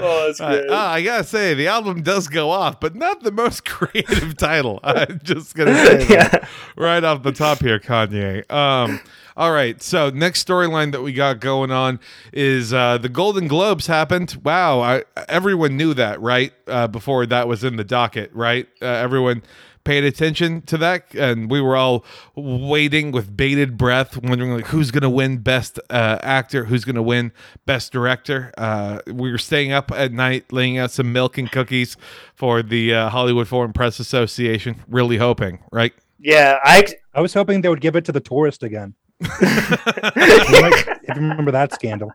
Oh, 0.00 0.26
that's 0.26 0.40
Uh, 0.40 0.64
uh, 0.68 0.74
I 0.74 1.02
gotta 1.02 1.24
say, 1.24 1.54
the 1.54 1.66
album 1.68 2.02
does 2.02 2.28
go 2.28 2.50
off, 2.50 2.78
but 2.80 2.94
not 2.94 3.22
the 3.22 3.32
most 3.32 3.64
creative 3.64 4.36
title. 4.36 4.80
I'm 4.84 5.20
just 5.22 5.54
gonna 5.54 5.74
say 5.74 6.06
Yeah. 6.08 6.46
right 6.76 7.02
off 7.02 7.22
the 7.22 7.32
top 7.32 7.58
here, 7.60 7.78
Kanye. 7.80 8.50
Um, 8.50 9.00
all 9.38 9.52
right, 9.52 9.80
so 9.80 10.10
next 10.10 10.44
storyline 10.44 10.90
that 10.90 11.00
we 11.00 11.12
got 11.12 11.38
going 11.38 11.70
on 11.70 12.00
is 12.32 12.72
uh, 12.72 12.98
the 12.98 13.08
Golden 13.08 13.46
Globes 13.46 13.86
happened. 13.86 14.36
Wow, 14.42 14.80
I, 14.80 15.04
everyone 15.28 15.76
knew 15.76 15.94
that, 15.94 16.20
right? 16.20 16.52
Uh, 16.66 16.88
before 16.88 17.24
that 17.26 17.46
was 17.46 17.62
in 17.62 17.76
the 17.76 17.84
docket, 17.84 18.32
right? 18.34 18.66
Uh, 18.82 18.86
everyone 18.86 19.44
paid 19.84 20.02
attention 20.02 20.62
to 20.62 20.76
that, 20.78 21.14
and 21.14 21.48
we 21.48 21.60
were 21.60 21.76
all 21.76 22.04
waiting 22.34 23.12
with 23.12 23.36
bated 23.36 23.78
breath, 23.78 24.16
wondering 24.16 24.50
like 24.50 24.66
who's 24.66 24.90
gonna 24.90 25.08
win 25.08 25.38
Best 25.38 25.78
uh, 25.88 26.18
Actor, 26.20 26.64
who's 26.64 26.84
gonna 26.84 27.00
win 27.00 27.30
Best 27.64 27.92
Director. 27.92 28.52
Uh, 28.58 28.98
we 29.06 29.30
were 29.30 29.38
staying 29.38 29.70
up 29.70 29.92
at 29.92 30.12
night, 30.12 30.52
laying 30.52 30.78
out 30.78 30.90
some 30.90 31.12
milk 31.12 31.38
and 31.38 31.48
cookies 31.48 31.96
for 32.34 32.60
the 32.60 32.92
uh, 32.92 33.08
Hollywood 33.08 33.46
Foreign 33.46 33.72
Press 33.72 34.00
Association, 34.00 34.82
really 34.88 35.18
hoping, 35.18 35.60
right? 35.70 35.94
yeah, 36.18 36.58
I 36.62 36.84
I 37.14 37.20
was 37.20 37.34
hoping 37.34 37.60
they 37.60 37.68
would 37.68 37.80
give 37.80 37.96
it 37.96 38.04
to 38.06 38.12
the 38.12 38.20
tourist 38.20 38.62
again. 38.62 38.94
You 39.20 39.28
might- 39.30 40.84
if 41.02 41.16
you 41.16 41.22
remember 41.22 41.52
that 41.52 41.72
scandal. 41.72 42.12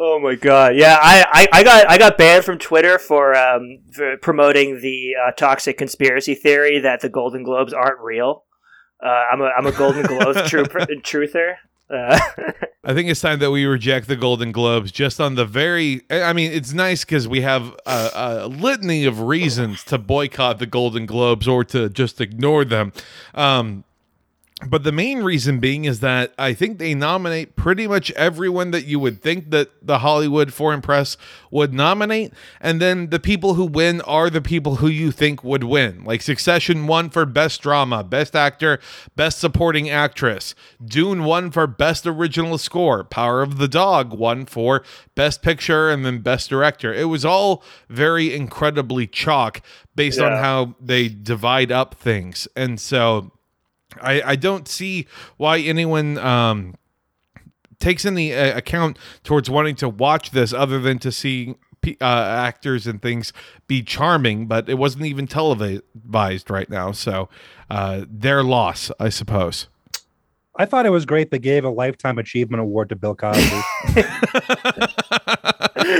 Oh 0.00 0.20
my 0.20 0.36
god! 0.36 0.76
Yeah, 0.76 0.96
I, 1.00 1.26
I, 1.52 1.58
I 1.58 1.64
got 1.64 1.90
I 1.90 1.98
got 1.98 2.18
banned 2.18 2.44
from 2.44 2.58
Twitter 2.58 3.00
for, 3.00 3.36
um, 3.36 3.80
for 3.90 4.16
promoting 4.18 4.80
the 4.80 5.14
uh, 5.16 5.32
toxic 5.32 5.76
conspiracy 5.76 6.34
theory 6.34 6.78
that 6.78 7.00
the 7.00 7.08
Golden 7.08 7.42
Globes 7.42 7.72
aren't 7.72 7.98
real. 8.00 8.44
Uh, 9.04 9.08
I'm 9.08 9.40
a 9.40 9.50
I'm 9.56 9.66
a 9.66 9.72
Golden 9.72 10.04
Globes 10.06 10.42
true, 10.48 10.64
truther. 10.64 11.54
Uh, 11.90 12.18
I 12.84 12.94
think 12.94 13.08
it's 13.08 13.20
time 13.20 13.38
that 13.40 13.50
we 13.50 13.64
reject 13.64 14.08
the 14.08 14.16
Golden 14.16 14.52
Globes 14.52 14.92
just 14.92 15.20
on 15.20 15.34
the 15.34 15.44
very. 15.44 16.02
I 16.10 16.32
mean, 16.32 16.52
it's 16.52 16.72
nice 16.72 17.04
because 17.04 17.26
we 17.26 17.40
have 17.40 17.74
a, 17.86 18.10
a, 18.14 18.48
litany 18.48 19.04
of 19.04 19.20
reasons 19.22 19.84
to 19.84 19.98
boycott 19.98 20.58
the 20.58 20.66
Golden 20.66 21.06
Globes 21.06 21.48
or 21.48 21.64
to 21.64 21.88
just 21.88 22.20
ignore 22.20 22.64
them. 22.64 22.92
Um, 23.34 23.84
but 24.66 24.82
the 24.82 24.90
main 24.90 25.22
reason 25.22 25.60
being 25.60 25.84
is 25.84 26.00
that 26.00 26.34
I 26.36 26.52
think 26.52 26.78
they 26.78 26.92
nominate 26.92 27.54
pretty 27.54 27.86
much 27.86 28.10
everyone 28.12 28.72
that 28.72 28.86
you 28.86 28.98
would 28.98 29.22
think 29.22 29.50
that 29.50 29.70
the 29.80 30.00
Hollywood 30.00 30.52
Foreign 30.52 30.80
Press 30.80 31.16
would 31.52 31.72
nominate, 31.72 32.32
and 32.60 32.80
then 32.80 33.10
the 33.10 33.20
people 33.20 33.54
who 33.54 33.64
win 33.64 34.00
are 34.00 34.28
the 34.28 34.40
people 34.40 34.76
who 34.76 34.88
you 34.88 35.12
think 35.12 35.44
would 35.44 35.62
win. 35.62 36.02
Like 36.02 36.22
Succession 36.22 36.88
won 36.88 37.08
for 37.08 37.24
Best 37.24 37.62
Drama, 37.62 38.02
Best 38.02 38.34
Actor, 38.34 38.80
Best 39.14 39.38
Supporting 39.38 39.88
Actress. 39.90 40.56
Dune 40.84 41.22
won 41.22 41.52
for 41.52 41.68
Best 41.68 42.04
Original 42.04 42.58
Score. 42.58 43.04
Power 43.04 43.42
of 43.42 43.58
the 43.58 43.68
Dog 43.68 44.12
won 44.12 44.44
for 44.44 44.82
Best 45.14 45.40
Picture 45.40 45.88
and 45.88 46.04
then 46.04 46.18
Best 46.18 46.50
Director. 46.50 46.92
It 46.92 47.04
was 47.04 47.24
all 47.24 47.62
very 47.88 48.34
incredibly 48.34 49.06
chalk 49.06 49.62
based 49.94 50.18
yeah. 50.18 50.26
on 50.26 50.32
how 50.32 50.74
they 50.80 51.08
divide 51.08 51.70
up 51.70 51.94
things, 51.94 52.48
and 52.56 52.80
so 52.80 53.30
I, 54.00 54.22
I 54.22 54.36
don't 54.36 54.68
see 54.68 55.06
why 55.36 55.58
anyone 55.58 56.18
um, 56.18 56.74
takes 57.80 58.04
any 58.04 58.34
uh, 58.34 58.56
account 58.56 58.98
towards 59.24 59.48
wanting 59.48 59.76
to 59.76 59.88
watch 59.88 60.30
this 60.30 60.52
other 60.52 60.80
than 60.80 60.98
to 61.00 61.12
see 61.12 61.56
uh, 62.00 62.04
actors 62.04 62.86
and 62.86 63.00
things 63.00 63.32
be 63.66 63.82
charming, 63.82 64.46
but 64.46 64.68
it 64.68 64.74
wasn't 64.74 65.04
even 65.04 65.26
televised 65.26 66.50
right 66.50 66.68
now. 66.68 66.92
So 66.92 67.28
uh, 67.70 68.04
their 68.08 68.42
loss, 68.42 68.90
I 68.98 69.08
suppose. 69.08 69.68
I 70.56 70.64
thought 70.66 70.86
it 70.86 70.90
was 70.90 71.06
great 71.06 71.30
they 71.30 71.38
gave 71.38 71.64
a 71.64 71.70
lifetime 71.70 72.18
achievement 72.18 72.60
award 72.60 72.88
to 72.88 72.96
Bill 72.96 73.14
Cosby. 73.14 73.40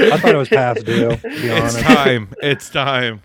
I 0.00 0.18
thought 0.18 0.34
it 0.34 0.36
was 0.36 0.48
past 0.48 0.84
due. 0.84 1.16
It's 1.22 1.80
time. 1.80 2.34
It's 2.42 2.68
time. 2.68 3.22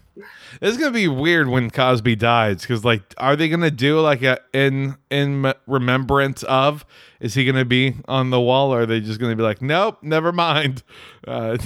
It's 0.63 0.77
gonna 0.77 0.91
be 0.91 1.09
weird 1.09 1.49
when 1.49 1.69
Cosby 1.69 2.15
dies 2.15 2.61
because, 2.61 2.85
like, 2.85 3.01
are 3.17 3.35
they 3.35 3.49
gonna 3.49 3.69
do 3.69 3.99
like 3.99 4.21
a 4.21 4.39
in 4.53 4.95
in 5.11 5.53
remembrance 5.67 6.41
of? 6.43 6.85
Is 7.19 7.33
he 7.33 7.43
gonna 7.43 7.65
be 7.65 7.95
on 8.07 8.29
the 8.29 8.39
wall, 8.39 8.73
or 8.73 8.83
are 8.83 8.85
they 8.85 9.01
just 9.01 9.19
gonna 9.19 9.35
be 9.35 9.43
like, 9.43 9.61
nope, 9.61 9.99
never 10.01 10.31
mind? 10.31 10.81
Uh, 11.25 11.57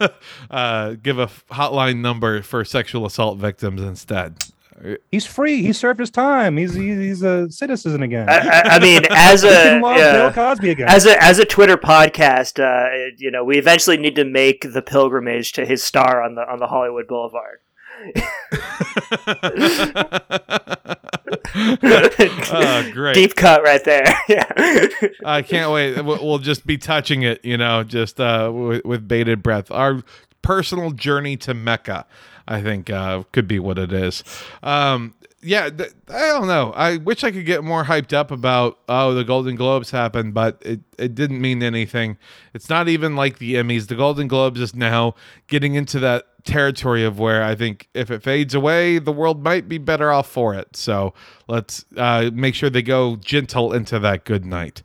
uh, 0.50 0.94
give 1.02 1.18
a 1.18 1.26
hotline 1.50 1.98
number 1.98 2.40
for 2.40 2.64
sexual 2.64 3.04
assault 3.04 3.36
victims 3.36 3.82
instead. 3.82 4.38
He's 5.10 5.26
free. 5.26 5.60
He 5.60 5.74
served 5.74 6.00
his 6.00 6.10
time. 6.10 6.56
He's 6.56 6.72
he's 6.72 7.22
a 7.22 7.50
citizen 7.50 8.02
again. 8.02 8.30
I, 8.30 8.62
I 8.62 8.78
mean, 8.78 9.02
as 9.10 9.44
a 9.44 9.78
Bill 9.82 10.32
Cosby 10.32 10.70
again. 10.70 10.88
As 10.88 11.04
a 11.04 11.22
as 11.22 11.38
a 11.38 11.44
Twitter 11.44 11.76
podcast, 11.76 12.58
uh, 12.58 13.12
you 13.18 13.30
know, 13.30 13.44
we 13.44 13.58
eventually 13.58 13.98
need 13.98 14.14
to 14.14 14.24
make 14.24 14.72
the 14.72 14.80
pilgrimage 14.80 15.52
to 15.52 15.66
his 15.66 15.82
star 15.82 16.22
on 16.22 16.36
the 16.36 16.50
on 16.50 16.58
the 16.58 16.68
Hollywood 16.68 17.06
Boulevard 17.06 17.58
oh, 21.54 22.90
great. 22.92 23.14
Deep 23.14 23.34
cut 23.36 23.62
right 23.62 23.82
there. 23.84 24.04
yeah. 24.28 24.44
I 25.24 25.42
can't 25.42 25.70
wait. 25.72 26.00
We'll 26.02 26.38
just 26.38 26.66
be 26.66 26.78
touching 26.78 27.22
it, 27.22 27.44
you 27.44 27.56
know, 27.56 27.84
just 27.84 28.20
uh, 28.20 28.50
with, 28.52 28.84
with 28.84 29.08
bated 29.08 29.42
breath. 29.42 29.70
Our 29.70 30.02
personal 30.42 30.90
journey 30.90 31.36
to 31.38 31.54
Mecca, 31.54 32.06
I 32.46 32.62
think, 32.62 32.90
uh, 32.90 33.24
could 33.32 33.48
be 33.48 33.58
what 33.58 33.78
it 33.78 33.92
is. 33.92 34.24
Um, 34.62 35.14
yeah, 35.44 35.70
th- 35.70 35.90
I 36.08 36.28
don't 36.28 36.46
know. 36.46 36.72
I 36.76 36.98
wish 36.98 37.24
I 37.24 37.32
could 37.32 37.46
get 37.46 37.64
more 37.64 37.84
hyped 37.84 38.12
up 38.12 38.30
about 38.30 38.78
oh 38.88 39.12
the 39.12 39.24
Golden 39.24 39.56
Globes 39.56 39.90
happened, 39.90 40.34
but 40.34 40.62
it 40.64 40.80
it 40.98 41.16
didn't 41.16 41.40
mean 41.40 41.64
anything. 41.64 42.16
It's 42.54 42.68
not 42.68 42.88
even 42.88 43.16
like 43.16 43.38
the 43.38 43.54
Emmys. 43.54 43.88
The 43.88 43.96
Golden 43.96 44.28
Globes 44.28 44.60
is 44.60 44.74
now 44.74 45.16
getting 45.48 45.74
into 45.74 45.98
that 45.98 46.26
territory 46.44 47.04
of 47.04 47.18
where 47.18 47.42
I 47.42 47.54
think 47.54 47.88
if 47.94 48.10
it 48.10 48.22
fades 48.22 48.54
away, 48.54 48.98
the 48.98 49.12
world 49.12 49.42
might 49.42 49.68
be 49.68 49.78
better 49.78 50.10
off 50.10 50.28
for 50.28 50.54
it. 50.54 50.76
So 50.76 51.14
let's 51.48 51.84
uh, 51.96 52.30
make 52.32 52.54
sure 52.54 52.70
they 52.70 52.82
go 52.82 53.16
gentle 53.16 53.72
into 53.72 53.98
that 54.00 54.24
good 54.24 54.44
night. 54.44 54.82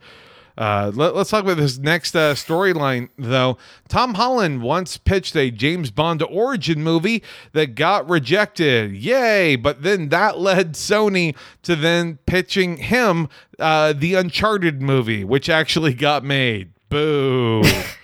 Uh, 0.57 0.91
let, 0.95 1.15
us 1.15 1.29
talk 1.29 1.43
about 1.43 1.57
this 1.57 1.77
next 1.77 2.15
uh, 2.15 2.33
storyline, 2.33 3.09
though. 3.17 3.57
Tom 3.87 4.15
Holland 4.15 4.63
once 4.63 4.97
pitched 4.97 5.35
a 5.35 5.51
James 5.51 5.91
Bond 5.91 6.23
origin 6.23 6.83
movie 6.83 7.21
that 7.51 7.75
got 7.75 8.09
rejected. 8.09 8.91
Yay! 8.93 9.55
But 9.55 9.83
then 9.83 10.09
that 10.09 10.39
led 10.39 10.73
Sony 10.73 11.35
to 11.61 11.75
then 11.75 12.17
pitching 12.25 12.77
him 12.77 13.29
uh, 13.59 13.93
the 13.93 14.15
Uncharted 14.15 14.81
movie, 14.81 15.23
which 15.23 15.47
actually 15.47 15.93
got 15.93 16.23
made. 16.23 16.71
Boo. 16.89 17.61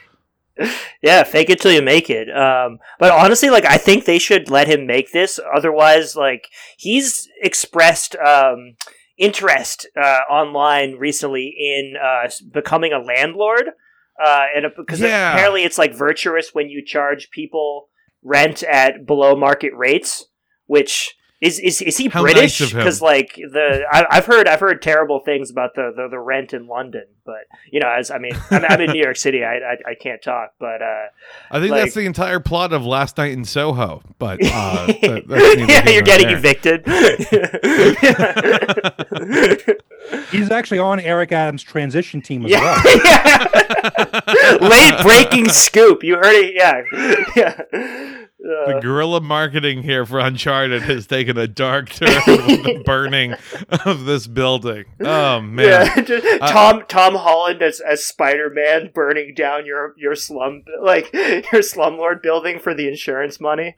yeah, 1.02 1.24
fake 1.24 1.50
it 1.50 1.60
till 1.60 1.72
you 1.72 1.82
make 1.82 2.10
it. 2.10 2.30
Um, 2.30 2.80
but 3.00 3.12
honestly, 3.12 3.50
like 3.50 3.66
I 3.66 3.78
think 3.78 4.06
they 4.06 4.20
should 4.20 4.50
let 4.50 4.68
him 4.68 4.86
make 4.86 5.12
this. 5.12 5.40
Otherwise, 5.56 6.16
like 6.16 6.48
he's 6.78 7.28
expressed 7.42 8.16
um, 8.16 8.76
interest 9.18 9.88
uh, 10.00 10.22
online 10.30 10.96
recently 10.98 11.54
in 11.58 11.94
uh, 12.02 12.30
becoming 12.52 12.94
a 12.94 13.00
landlord, 13.00 13.70
uh, 14.24 14.46
and 14.56 14.66
because 14.78 15.00
yeah. 15.00 15.34
apparently 15.34 15.64
it's 15.64 15.78
like 15.78 15.94
virtuous 15.94 16.50
when 16.54 16.70
you 16.70 16.84
charge 16.86 17.30
people 17.32 17.90
rent 18.24 18.64
at 18.64 19.06
below 19.06 19.36
market 19.36 19.74
rates, 19.76 20.26
which 20.66 21.16
is 21.44 21.60
is 21.60 21.82
is 21.82 21.98
he 21.98 22.08
How 22.08 22.22
British? 22.22 22.60
Because 22.60 22.74
nice 22.74 23.02
like 23.02 23.36
the 23.36 23.84
I, 23.92 24.16
have 24.16 24.26
heard 24.26 24.48
I've 24.48 24.62
heard 24.62 24.82
terrible 24.82 25.20
things 25.20 25.52
about 25.52 25.76
the, 25.76 25.92
the, 25.94 26.08
the 26.08 26.20
rent 26.20 26.54
in 26.54 26.68
London, 26.68 27.04
but 27.26 27.48
you 27.70 27.82
know 27.82 27.90
as 27.90 28.10
I 28.10 28.18
mean 28.18 28.32
I'm, 28.50 28.64
I'm 28.64 28.80
in 28.80 28.92
New 28.92 29.04
York 29.04 29.18
City, 29.18 29.44
I, 29.44 29.56
I, 29.56 29.78
I 29.92 29.96
can't 30.00 30.22
talk, 30.22 30.54
but 30.58 30.82
uh, 30.82 31.08
I 31.52 31.60
think 31.60 31.72
like, 31.72 31.84
that's 31.84 31.96
the 31.96 32.06
entire 32.06 32.40
plot 32.40 32.72
of 32.72 32.86
Last 32.86 33.18
Night 33.18 33.34
in 33.34 33.44
Soho. 33.44 34.02
But 34.20 34.40
uh, 34.42 34.86
that, 35.02 35.66
yeah, 35.68 35.90
you're 35.90 36.02
getting 36.02 36.28
there. 36.28 36.38
evicted. 36.38 36.88
He's 40.32 40.50
actually 40.50 40.80
on 40.80 41.02
Eric 41.02 41.34
Adams' 41.34 41.64
transition 41.64 42.22
team 42.22 42.46
as 42.46 42.52
yeah. 42.52 42.82
well. 42.84 43.02
yeah. 43.06 44.58
Late 44.62 45.02
breaking 45.02 45.50
scoop. 45.50 46.04
You 46.04 46.16
heard 46.16 46.36
it? 46.36 46.54
Yeah, 46.56 46.84
yeah 47.36 48.24
the 48.44 48.80
guerrilla 48.82 49.22
marketing 49.22 49.84
here 49.84 50.06
for 50.06 50.20
Uncharted 50.20 50.82
has 50.84 51.08
taken 51.08 51.38
a 51.38 51.48
dark 51.48 51.90
turn 51.90 52.10
with 52.28 52.64
the 52.64 52.84
burning 52.86 53.36
of 53.86 54.04
this 54.06 54.28
building. 54.28 54.86
Oh 55.00 55.40
man! 55.42 55.64
Yeah, 55.64 56.38
uh, 56.42 56.52
Tom 56.52 56.84
Tom 56.88 57.16
Holland 57.16 57.62
as 57.62 57.80
as 57.80 58.04
Spider 58.04 58.50
Man 58.50 58.92
burning 58.94 59.34
down 59.34 59.66
your 59.66 59.94
your 59.98 60.16
slum 60.16 60.64
like 60.82 61.12
your 61.14 61.62
slumlord 61.62 62.22
building 62.22 62.60
for 62.60 62.74
the 62.74 62.88
insurance 62.88 63.40
money. 63.40 63.76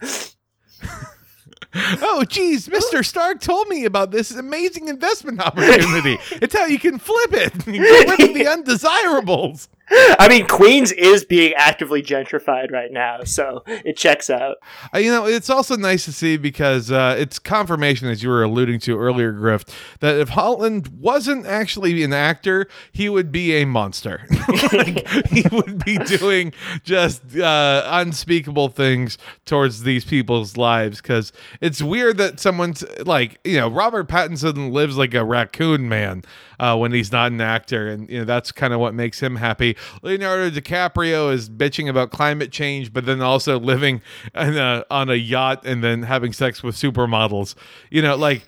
oh, 2.01 2.23
geez, 2.27 2.67
Mr. 2.67 3.05
Stark 3.05 3.41
told 3.41 3.67
me 3.67 3.85
about 3.85 4.11
this 4.11 4.31
amazing 4.31 4.87
investment 4.87 5.39
opportunity. 5.39 6.17
it's 6.31 6.55
how 6.55 6.65
you 6.65 6.79
can 6.79 6.97
flip 6.97 7.33
it 7.33 7.53
and 7.53 7.75
get 7.75 8.09
rid 8.09 8.29
of 8.29 8.33
the 8.33 8.47
undesirables. 8.47 9.67
I 9.91 10.27
mean, 10.27 10.47
Queens 10.47 10.91
is 10.91 11.23
being 11.23 11.53
actively 11.53 12.01
gentrified 12.01 12.71
right 12.71 12.91
now, 12.91 13.23
so 13.23 13.63
it 13.67 13.95
checks 13.97 14.31
out. 14.31 14.57
Uh, 14.93 14.97
you 14.97 15.11
know, 15.11 15.27
it's 15.27 15.49
also 15.49 15.75
nice 15.75 16.05
to 16.05 16.11
see 16.11 16.37
because 16.37 16.91
uh, 16.91 17.15
it's 17.19 17.37
confirmation, 17.37 18.07
as 18.07 18.23
you 18.23 18.29
were 18.29 18.41
alluding 18.41 18.79
to 18.81 18.97
earlier, 18.97 19.31
Grift, 19.31 19.71
that 19.99 20.15
if 20.15 20.29
Holland 20.29 20.87
wasn't 20.99 21.45
actually 21.45 22.01
an 22.03 22.13
actor, 22.13 22.67
he 22.91 23.09
would 23.09 23.31
be 23.31 23.53
a 23.53 23.65
monster. 23.65 24.25
like, 24.73 25.07
he 25.27 25.45
would 25.51 25.85
be 25.85 25.97
doing 26.17 26.51
just 26.83 27.37
uh, 27.37 27.83
unspeakable 27.85 28.69
things 28.69 29.19
towards 29.45 29.83
these 29.83 30.03
people's 30.03 30.57
lives 30.57 30.99
because 30.99 31.31
it's 31.61 31.81
weird 31.81 32.17
that 32.17 32.39
someone's 32.39 32.83
like, 33.05 33.39
you 33.43 33.57
know, 33.57 33.69
Robert 33.69 34.07
Pattinson 34.07 34.71
lives 34.71 34.97
like 34.97 35.13
a 35.13 35.23
raccoon 35.23 35.87
man 35.87 36.23
uh, 36.59 36.77
when 36.77 36.91
he's 36.91 37.11
not 37.11 37.31
an 37.31 37.41
actor, 37.41 37.87
and 37.87 38.09
you 38.09 38.19
know 38.19 38.25
that's 38.25 38.51
kind 38.51 38.73
of 38.73 38.79
what 38.79 38.93
makes 38.93 39.19
him 39.21 39.35
happy. 39.35 39.74
Leonardo 40.01 40.49
DiCaprio 40.49 41.31
is 41.33 41.49
bitching 41.49 41.89
about 41.89 42.11
climate 42.11 42.51
change, 42.51 42.93
but 42.93 43.05
then 43.05 43.21
also 43.21 43.59
living 43.59 44.01
a, 44.33 44.83
on 44.89 45.09
a 45.09 45.15
yacht 45.15 45.65
and 45.65 45.83
then 45.83 46.03
having 46.03 46.33
sex 46.33 46.63
with 46.63 46.75
supermodels. 46.75 47.55
You 47.89 48.01
know, 48.01 48.15
like 48.15 48.45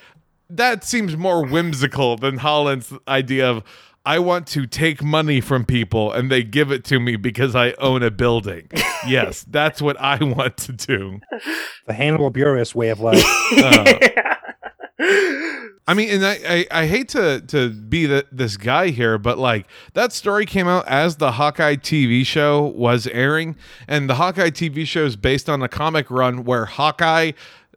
that 0.49 0.83
seems 0.83 1.17
more 1.17 1.45
whimsical 1.45 2.17
than 2.17 2.37
Holland's 2.37 2.93
idea 3.07 3.49
of. 3.49 3.63
I 4.05 4.19
want 4.19 4.47
to 4.47 4.65
take 4.65 5.03
money 5.03 5.41
from 5.41 5.65
people 5.65 6.13
and 6.13 6.31
they 6.31 6.41
give 6.41 6.71
it 6.71 6.85
to 6.85 6.97
me 6.97 7.17
because 7.17 7.57
I 7.57 7.73
own 7.73 8.03
a 8.03 8.09
building. 8.09 8.69
yes, 9.05 9.45
that's 9.49 9.81
what 9.81 9.99
I 9.99 10.23
want 10.23 10.55
to 10.59 10.71
do. 10.71 11.19
The 11.87 11.93
Hannibal 11.93 12.31
Buress 12.31 12.73
way 12.73 12.89
of 12.89 13.01
life. 13.01 13.23
Uh, 13.57 14.35
I 15.89 15.93
mean, 15.93 16.09
and 16.09 16.25
I, 16.25 16.39
I, 16.45 16.67
I 16.81 16.85
hate 16.87 17.09
to 17.09 17.41
to 17.47 17.69
be 17.69 18.05
the, 18.05 18.25
this 18.31 18.57
guy 18.57 18.89
here, 18.89 19.17
but 19.17 19.37
like 19.37 19.67
that 19.93 20.11
story 20.11 20.45
came 20.45 20.67
out 20.67 20.85
as 20.87 21.15
the 21.15 21.33
Hawkeye 21.33 21.75
TV 21.75 22.25
show 22.25 22.65
was 22.65 23.07
airing, 23.07 23.55
and 23.87 24.09
the 24.09 24.15
Hawkeye 24.15 24.49
TV 24.49 24.85
show 24.85 25.05
is 25.05 25.15
based 25.15 25.49
on 25.49 25.63
a 25.63 25.69
comic 25.69 26.11
run 26.11 26.43
where 26.43 26.65
Hawkeye 26.65 27.31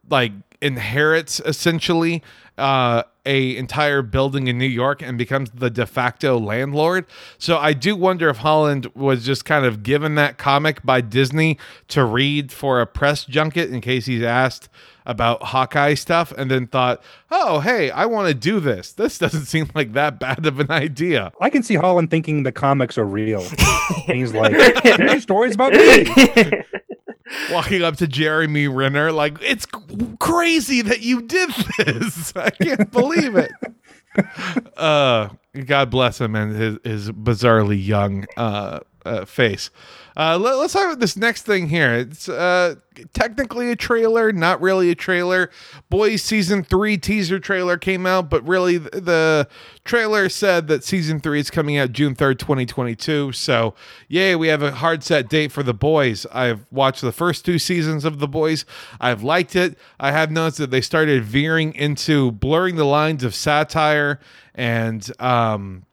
like 0.09 0.33
inherits 0.61 1.39
essentially 1.45 2.21
uh, 2.57 3.03
a 3.25 3.55
entire 3.55 4.01
building 4.01 4.47
in 4.47 4.57
New 4.57 4.65
York 4.65 5.01
and 5.01 5.17
becomes 5.17 5.51
the 5.51 5.69
de 5.69 5.85
facto 5.85 6.39
landlord. 6.39 7.05
So 7.37 7.57
I 7.57 7.73
do 7.73 7.95
wonder 7.95 8.29
if 8.29 8.37
Holland 8.37 8.87
was 8.95 9.25
just 9.25 9.45
kind 9.45 9.65
of 9.65 9.83
given 9.83 10.15
that 10.15 10.37
comic 10.37 10.83
by 10.83 11.01
Disney 11.01 11.57
to 11.89 12.03
read 12.03 12.51
for 12.51 12.81
a 12.81 12.87
press 12.87 13.25
junket 13.25 13.71
in 13.71 13.81
case 13.81 14.05
he's 14.05 14.23
asked 14.23 14.69
about 15.05 15.41
Hawkeye 15.43 15.95
stuff 15.95 16.31
and 16.37 16.49
then 16.51 16.67
thought, 16.67 17.01
"Oh, 17.31 17.59
hey, 17.59 17.89
I 17.89 18.05
want 18.05 18.27
to 18.27 18.33
do 18.33 18.59
this. 18.59 18.91
This 18.93 19.17
doesn't 19.19 19.45
seem 19.45 19.69
like 19.73 19.93
that 19.93 20.19
bad 20.19 20.45
of 20.45 20.59
an 20.59 20.71
idea." 20.71 21.31
I 21.41 21.49
can 21.49 21.63
see 21.63 21.75
Holland 21.75 22.11
thinking 22.11 22.43
the 22.43 22.51
comics 22.51 22.97
are 22.97 23.05
real. 23.05 23.41
and 24.07 24.17
he's 24.17 24.33
like, 24.33 24.53
"These 24.83 25.23
stories 25.23 25.55
about 25.55 25.73
me." 25.73 26.05
walking 27.51 27.81
up 27.81 27.97
to 27.97 28.07
Jeremy 28.07 28.67
Renner 28.67 29.11
like 29.11 29.37
it's 29.41 29.65
crazy 30.19 30.81
that 30.81 31.01
you 31.01 31.21
did 31.21 31.49
this. 31.77 32.33
I 32.35 32.49
can't 32.49 32.91
believe 32.91 33.35
it. 33.35 33.51
uh, 34.77 35.29
God 35.65 35.89
bless 35.89 36.19
him 36.19 36.35
and 36.35 36.55
his 36.55 36.77
his 36.83 37.11
bizarrely 37.11 37.83
young 37.83 38.25
uh, 38.37 38.81
uh 39.05 39.25
face. 39.25 39.69
Uh, 40.15 40.37
let, 40.37 40.55
us 40.55 40.73
talk 40.73 40.85
about 40.85 40.99
this 40.99 41.15
next 41.15 41.43
thing 41.43 41.69
here. 41.69 41.93
It's 41.93 42.27
uh, 42.27 42.75
technically 43.13 43.71
a 43.71 43.75
trailer, 43.75 44.31
not 44.33 44.61
really 44.61 44.91
a 44.91 44.95
trailer. 44.95 45.49
Boys 45.89 46.21
season 46.21 46.63
three 46.63 46.97
teaser 46.97 47.39
trailer 47.39 47.77
came 47.77 48.05
out, 48.05 48.29
but 48.29 48.45
really 48.45 48.77
the, 48.77 48.89
the 49.01 49.47
trailer 49.85 50.27
said 50.27 50.67
that 50.67 50.83
season 50.83 51.21
three 51.21 51.39
is 51.39 51.49
coming 51.49 51.77
out 51.77 51.93
June 51.93 52.13
3rd, 52.13 52.39
2022. 52.39 53.31
So, 53.31 53.73
yay, 54.09 54.35
we 54.35 54.49
have 54.49 54.61
a 54.61 54.71
hard 54.71 55.03
set 55.03 55.29
date 55.29 55.51
for 55.51 55.63
The 55.63 55.73
Boys. 55.73 56.25
I've 56.33 56.65
watched 56.71 57.01
the 57.01 57.13
first 57.13 57.45
two 57.45 57.57
seasons 57.57 58.03
of 58.03 58.19
The 58.19 58.27
Boys. 58.27 58.65
I've 58.99 59.23
liked 59.23 59.55
it. 59.55 59.77
I 59.99 60.11
have 60.11 60.29
noticed 60.29 60.57
that 60.57 60.71
they 60.71 60.81
started 60.81 61.23
veering 61.23 61.73
into 61.73 62.31
blurring 62.33 62.75
the 62.75 62.85
lines 62.85 63.23
of 63.23 63.33
satire 63.33 64.19
and 64.53 65.09
um, 65.21 65.85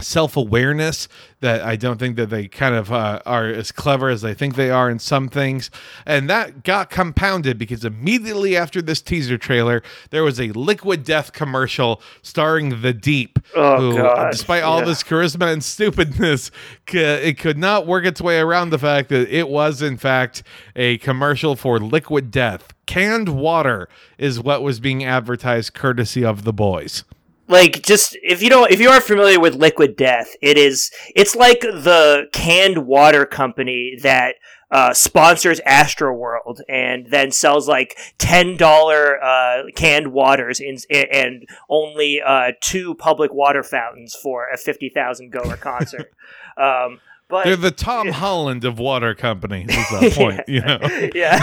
self 0.00 0.36
awareness 0.36 1.06
that 1.40 1.60
I 1.60 1.76
don't 1.76 1.98
think 1.98 2.16
that 2.16 2.30
they 2.30 2.48
kind 2.48 2.74
of 2.74 2.90
uh, 2.92 3.20
are 3.26 3.46
as 3.46 3.72
clever 3.72 4.08
as 4.08 4.22
they 4.22 4.32
think 4.32 4.54
they 4.54 4.70
are 4.70 4.88
in 4.88 4.98
some 4.98 5.28
things. 5.28 5.70
And 6.06 6.30
that 6.30 6.62
got 6.64 6.88
compounded 6.88 7.58
because 7.58 7.84
immediately 7.84 8.56
after 8.56 8.80
this 8.80 9.02
teaser 9.02 9.36
trailer, 9.36 9.82
there 10.10 10.22
was 10.22 10.40
a 10.40 10.48
Liquid 10.52 11.04
Death 11.04 11.32
commercial 11.32 12.00
starring 12.22 12.80
The 12.80 12.92
Deep, 12.92 13.38
oh, 13.54 13.76
who, 13.76 13.96
God. 13.98 14.30
despite 14.30 14.62
all 14.62 14.78
yeah. 14.80 14.86
this 14.86 15.02
charisma 15.02 15.52
and 15.52 15.62
stupidness, 15.62 16.50
it 16.88 17.38
could 17.38 17.58
not 17.58 17.86
work 17.86 18.06
its 18.06 18.20
way 18.20 18.38
around 18.38 18.70
the 18.70 18.78
fact 18.78 19.10
that 19.10 19.28
it 19.28 19.48
was, 19.48 19.82
in 19.82 19.98
fact, 19.98 20.42
a 20.74 20.98
commercial 20.98 21.54
for 21.54 21.78
Liquid 21.78 22.30
Death. 22.30 22.72
Canned 22.86 23.28
water 23.28 23.88
is 24.16 24.40
what 24.40 24.62
was 24.62 24.80
being 24.80 25.04
advertised 25.04 25.74
courtesy 25.74 26.24
of 26.24 26.44
the 26.44 26.52
boys 26.52 27.04
like 27.48 27.82
just 27.82 28.16
if 28.22 28.42
you 28.42 28.48
don't 28.48 28.70
if 28.70 28.80
you 28.80 28.88
aren't 28.88 29.04
familiar 29.04 29.38
with 29.40 29.54
liquid 29.54 29.96
death 29.96 30.34
it 30.40 30.56
is 30.56 30.90
it's 31.14 31.34
like 31.34 31.60
the 31.60 32.26
canned 32.32 32.86
water 32.86 33.26
company 33.26 33.96
that 34.02 34.36
uh, 34.72 34.94
sponsors 34.94 35.60
Astroworld 35.66 36.60
and 36.66 37.06
then 37.10 37.30
sells 37.30 37.68
like 37.68 37.98
ten 38.16 38.56
dollar 38.56 39.22
uh, 39.22 39.64
canned 39.76 40.14
waters 40.14 40.60
in, 40.60 40.78
and 40.90 41.46
only 41.68 42.22
uh, 42.22 42.52
two 42.62 42.94
public 42.94 43.34
water 43.34 43.62
fountains 43.62 44.14
for 44.14 44.48
a 44.48 44.56
fifty 44.56 44.88
thousand 44.88 45.30
goer 45.30 45.58
concert. 45.58 46.10
um, 46.56 47.00
but 47.32 47.46
they're 47.46 47.56
the 47.56 47.70
Tom. 47.70 48.08
Holland 48.12 48.62
of 48.64 48.78
water 48.78 49.14
companies. 49.14 49.70
Is 49.70 49.88
the 49.88 50.10
point? 50.14 50.42
You 50.46 50.60
know? 50.60 50.78
yeah. 51.14 51.42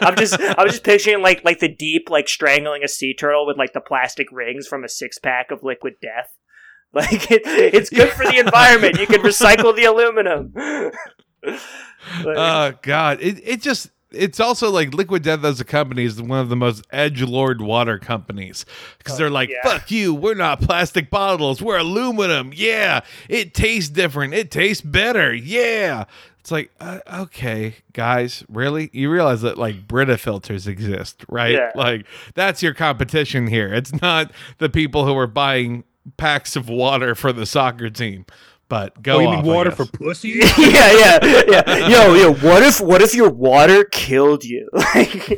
I'm 0.00 0.14
just 0.14 0.40
I'm 0.40 0.68
just 0.68 0.84
picturing 0.84 1.22
like 1.22 1.44
like 1.44 1.58
the 1.58 1.68
deep 1.68 2.08
like 2.08 2.28
strangling 2.28 2.84
a 2.84 2.88
sea 2.88 3.14
turtle 3.14 3.44
with 3.44 3.58
like 3.58 3.72
the 3.72 3.80
plastic 3.80 4.28
rings 4.30 4.68
from 4.68 4.84
a 4.84 4.88
six 4.88 5.18
pack 5.18 5.50
of 5.50 5.64
liquid 5.64 5.94
death. 6.00 6.30
Like 6.92 7.28
it, 7.28 7.42
it's 7.44 7.90
good 7.90 8.10
for 8.10 8.24
the 8.24 8.38
environment. 8.38 9.00
You 9.00 9.08
can 9.08 9.20
recycle 9.22 9.74
the 9.74 9.84
aluminum. 9.84 10.52
Oh 12.24 12.72
God! 12.82 13.20
It 13.20 13.40
it 13.42 13.60
just 13.60 13.90
it's 14.14 14.40
also 14.40 14.70
like 14.70 14.94
Liquid 14.94 15.22
Death 15.22 15.44
as 15.44 15.60
a 15.60 15.64
company 15.64 16.04
is 16.04 16.20
one 16.20 16.40
of 16.40 16.48
the 16.48 16.56
most 16.56 16.86
edge 16.90 17.22
lord 17.22 17.60
water 17.60 17.98
companies 17.98 18.64
because 18.98 19.18
they're 19.18 19.30
like, 19.30 19.50
yeah. 19.50 19.62
"Fuck 19.62 19.90
you, 19.90 20.14
we're 20.14 20.34
not 20.34 20.60
plastic 20.60 21.10
bottles, 21.10 21.60
we're 21.60 21.78
aluminum. 21.78 22.52
Yeah, 22.54 23.00
it 23.28 23.54
tastes 23.54 23.90
different, 23.90 24.34
it 24.34 24.50
tastes 24.50 24.82
better. 24.82 25.34
Yeah." 25.34 26.04
It's 26.44 26.50
like, 26.50 26.70
uh, 26.78 26.98
okay, 27.10 27.76
guys, 27.94 28.44
really? 28.50 28.90
You 28.92 29.10
realize 29.10 29.40
that 29.40 29.56
like 29.56 29.88
Brita 29.88 30.18
filters 30.18 30.66
exist, 30.66 31.24
right? 31.26 31.54
Yeah. 31.54 31.70
Like 31.74 32.06
that's 32.34 32.62
your 32.62 32.74
competition 32.74 33.46
here. 33.46 33.72
It's 33.72 33.98
not 34.02 34.30
the 34.58 34.68
people 34.68 35.06
who 35.06 35.16
are 35.16 35.26
buying 35.26 35.84
packs 36.18 36.54
of 36.54 36.68
water 36.68 37.14
for 37.14 37.32
the 37.32 37.46
soccer 37.46 37.88
team. 37.88 38.26
But 38.68 39.02
go. 39.02 39.16
Oh, 39.16 39.20
you 39.20 39.26
off, 39.28 39.44
mean 39.44 39.54
water 39.54 39.70
for 39.70 39.84
pussy? 39.84 40.28
yeah, 40.58 40.92
yeah, 40.92 41.18
yeah. 41.22 41.88
Yo, 41.88 42.14
yo. 42.14 42.32
What 42.34 42.62
if 42.62 42.80
what 42.80 43.02
if 43.02 43.14
your 43.14 43.28
water 43.28 43.84
killed 43.84 44.42
you? 44.42 44.68
like, 44.72 45.28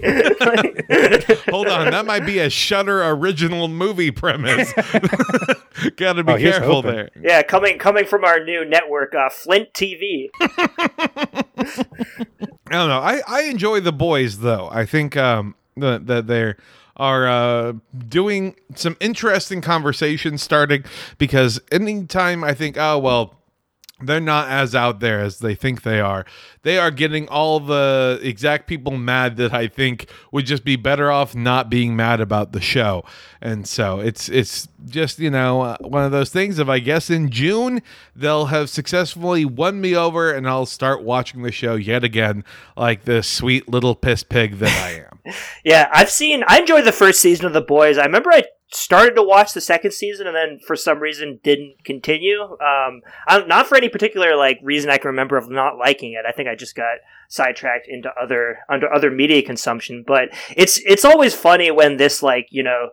Hold 1.50 1.66
on, 1.66 1.90
that 1.90 2.04
might 2.06 2.24
be 2.24 2.38
a 2.38 2.48
Shudder 2.48 3.02
original 3.02 3.66
movie 3.66 4.12
premise. 4.12 4.72
Got 5.96 6.14
to 6.14 6.24
be 6.24 6.32
oh, 6.32 6.38
careful 6.38 6.82
there. 6.82 7.10
Yeah, 7.20 7.42
coming 7.42 7.78
coming 7.78 8.06
from 8.06 8.24
our 8.24 8.44
new 8.44 8.64
network, 8.64 9.14
uh, 9.14 9.28
Flint 9.28 9.72
TV. 9.72 10.30
I 10.38 11.64
don't 12.70 12.88
know. 12.88 13.00
I 13.00 13.22
I 13.26 13.42
enjoy 13.42 13.80
the 13.80 13.92
boys 13.92 14.38
though. 14.38 14.68
I 14.70 14.86
think 14.86 15.16
um 15.16 15.56
that 15.76 16.26
they're 16.26 16.56
are 16.96 17.28
uh, 17.28 17.72
doing 18.08 18.56
some 18.74 18.96
interesting 19.00 19.60
conversations 19.60 20.42
starting 20.42 20.84
because 21.18 21.60
anytime 21.70 22.42
I 22.42 22.54
think, 22.54 22.76
oh, 22.78 22.98
well, 22.98 23.35
they're 24.00 24.20
not 24.20 24.48
as 24.50 24.74
out 24.74 25.00
there 25.00 25.20
as 25.20 25.38
they 25.38 25.54
think 25.54 25.82
they 25.82 26.00
are. 26.00 26.26
They 26.62 26.78
are 26.78 26.90
getting 26.90 27.28
all 27.28 27.60
the 27.60 28.20
exact 28.22 28.66
people 28.66 28.96
mad 28.98 29.36
that 29.36 29.54
I 29.54 29.68
think 29.68 30.10
would 30.32 30.44
just 30.44 30.64
be 30.64 30.76
better 30.76 31.10
off 31.10 31.34
not 31.34 31.70
being 31.70 31.96
mad 31.96 32.20
about 32.20 32.52
the 32.52 32.60
show. 32.60 33.04
And 33.40 33.66
so 33.66 34.00
it's 34.00 34.28
it's 34.28 34.68
just, 34.86 35.18
you 35.18 35.30
know, 35.30 35.62
uh, 35.62 35.76
one 35.80 36.04
of 36.04 36.12
those 36.12 36.30
things 36.30 36.58
of 36.58 36.68
I 36.68 36.78
guess 36.78 37.08
in 37.08 37.30
June 37.30 37.80
they'll 38.14 38.46
have 38.46 38.68
successfully 38.68 39.46
won 39.46 39.80
me 39.80 39.96
over 39.96 40.30
and 40.30 40.46
I'll 40.46 40.66
start 40.66 41.02
watching 41.02 41.42
the 41.42 41.52
show 41.52 41.74
yet 41.74 42.04
again 42.04 42.44
like 42.76 43.04
the 43.04 43.22
sweet 43.22 43.68
little 43.68 43.94
piss 43.94 44.22
pig 44.22 44.58
that 44.58 44.84
I 44.84 45.06
am. 45.06 45.34
yeah, 45.64 45.88
I've 45.90 46.10
seen 46.10 46.44
I 46.46 46.58
enjoyed 46.58 46.84
the 46.84 46.92
first 46.92 47.20
season 47.20 47.46
of 47.46 47.54
The 47.54 47.62
Boys. 47.62 47.96
I 47.96 48.04
remember 48.04 48.30
I 48.30 48.44
started 48.72 49.14
to 49.14 49.22
watch 49.22 49.52
the 49.52 49.60
second 49.60 49.92
season 49.92 50.26
and 50.26 50.34
then 50.34 50.58
for 50.66 50.74
some 50.74 50.98
reason 50.98 51.40
didn't 51.42 51.84
continue. 51.84 52.42
Um, 52.42 53.02
not 53.46 53.66
for 53.66 53.76
any 53.76 53.88
particular 53.88 54.36
like 54.36 54.58
reason 54.62 54.90
I 54.90 54.98
can 54.98 55.08
remember 55.08 55.36
of 55.36 55.48
not 55.48 55.78
liking 55.78 56.12
it. 56.12 56.24
I 56.28 56.32
think 56.32 56.48
I 56.48 56.54
just 56.54 56.74
got 56.74 56.98
sidetracked 57.28 57.86
into 57.88 58.10
other 58.20 58.58
under 58.68 58.92
other 58.92 59.10
media 59.10 59.42
consumption. 59.42 60.04
But 60.06 60.30
it's 60.56 60.80
it's 60.84 61.04
always 61.04 61.34
funny 61.34 61.70
when 61.70 61.96
this 61.96 62.22
like 62.22 62.48
you 62.50 62.62
know. 62.62 62.90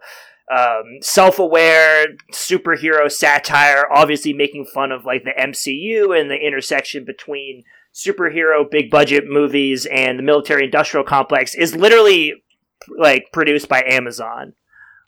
Um, 0.52 0.98
self-aware 1.02 2.08
superhero 2.34 3.10
satire, 3.10 3.86
obviously 3.90 4.34
making 4.34 4.66
fun 4.66 4.92
of 4.92 5.06
like 5.06 5.24
the 5.24 5.32
MCU 5.32 6.20
and 6.20 6.30
the 6.30 6.36
intersection 6.36 7.06
between 7.06 7.64
superhero 7.94 8.70
big 8.70 8.92
budget 8.92 9.24
movies 9.26 9.86
and 9.86 10.20
the 10.20 10.24
military 10.24 10.66
industrial 10.66 11.06
complex 11.06 11.56
is 11.56 11.76
literally 11.76 12.44
like 12.98 13.28
produced 13.32 13.70
by 13.70 13.84
Amazon. 13.88 14.54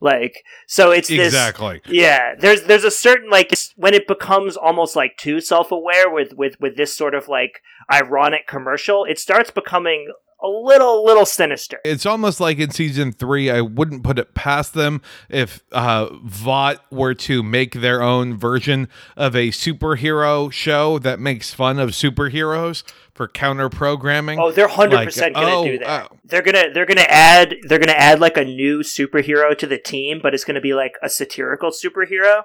Like 0.02 0.44
so 0.68 0.92
it's 0.92 1.10
exactly 1.10 1.82
this, 1.84 1.94
yeah. 1.94 2.36
There's 2.36 2.64
there's 2.64 2.84
a 2.84 2.92
certain 2.92 3.30
like 3.30 3.54
when 3.76 3.94
it 3.94 4.08
becomes 4.08 4.58
almost 4.58 4.96
like 4.96 5.18
too 5.18 5.40
self 5.40 5.72
aware 5.72 6.10
with 6.10 6.34
with 6.34 6.60
with 6.60 6.76
this 6.78 6.96
sort 6.96 7.16
of 7.16 7.28
like 7.28 7.62
ironic 7.92 8.48
commercial, 8.48 9.06
it 9.06 9.20
starts 9.20 9.52
becoming 9.52 10.12
a 10.42 10.48
little 10.48 11.04
little 11.06 11.26
sinister. 11.26 11.80
It's 11.86 12.06
almost 12.06 12.40
like 12.40 12.60
in 12.60 12.72
season 12.72 13.12
three, 13.12 13.50
I 13.50 13.62
wouldn't 13.62 14.04
put 14.04 14.20
it 14.20 14.34
past 14.34 14.74
them 14.74 15.02
if 15.30 15.64
uh, 15.72 16.10
Vought 16.24 16.84
were 16.92 17.14
to 17.16 17.42
make 17.42 17.74
their 17.74 18.02
own 18.02 18.38
version 18.38 18.90
of 19.16 19.36
a 19.36 19.50
superhero 19.50 20.52
show 20.52 21.00
that 21.00 21.20
makes 21.20 21.54
fun 21.54 21.80
of 21.80 21.92
superheroes 21.92 22.84
for 23.14 23.28
counter 23.28 23.70
programming. 23.70 24.40
Oh, 24.40 24.52
they're 24.52 24.68
hundred 24.68 24.98
like, 24.98 25.08
percent 25.08 25.36
gonna 25.36 25.56
oh, 25.56 25.66
do 25.66 25.80
that. 25.80 25.88
Uh, 25.88 26.16
they're 26.26 26.42
gonna 26.42 26.72
they're 26.74 26.86
gonna 26.86 27.02
add 27.08 27.56
they're 27.64 27.80
gonna 27.80 27.94
add 27.94 28.20
like 28.20 28.38
a 28.38 28.46
new 28.46 28.80
superhero 28.80 29.58
to 29.58 29.66
the 29.66 29.78
team, 29.78 30.20
but 30.22 30.34
it's 30.34 30.44
gonna 30.44 30.62
be 30.62 30.74
like 30.74 30.96
a 31.02 31.10
satirical 31.10 31.72
superhero. 31.72 32.44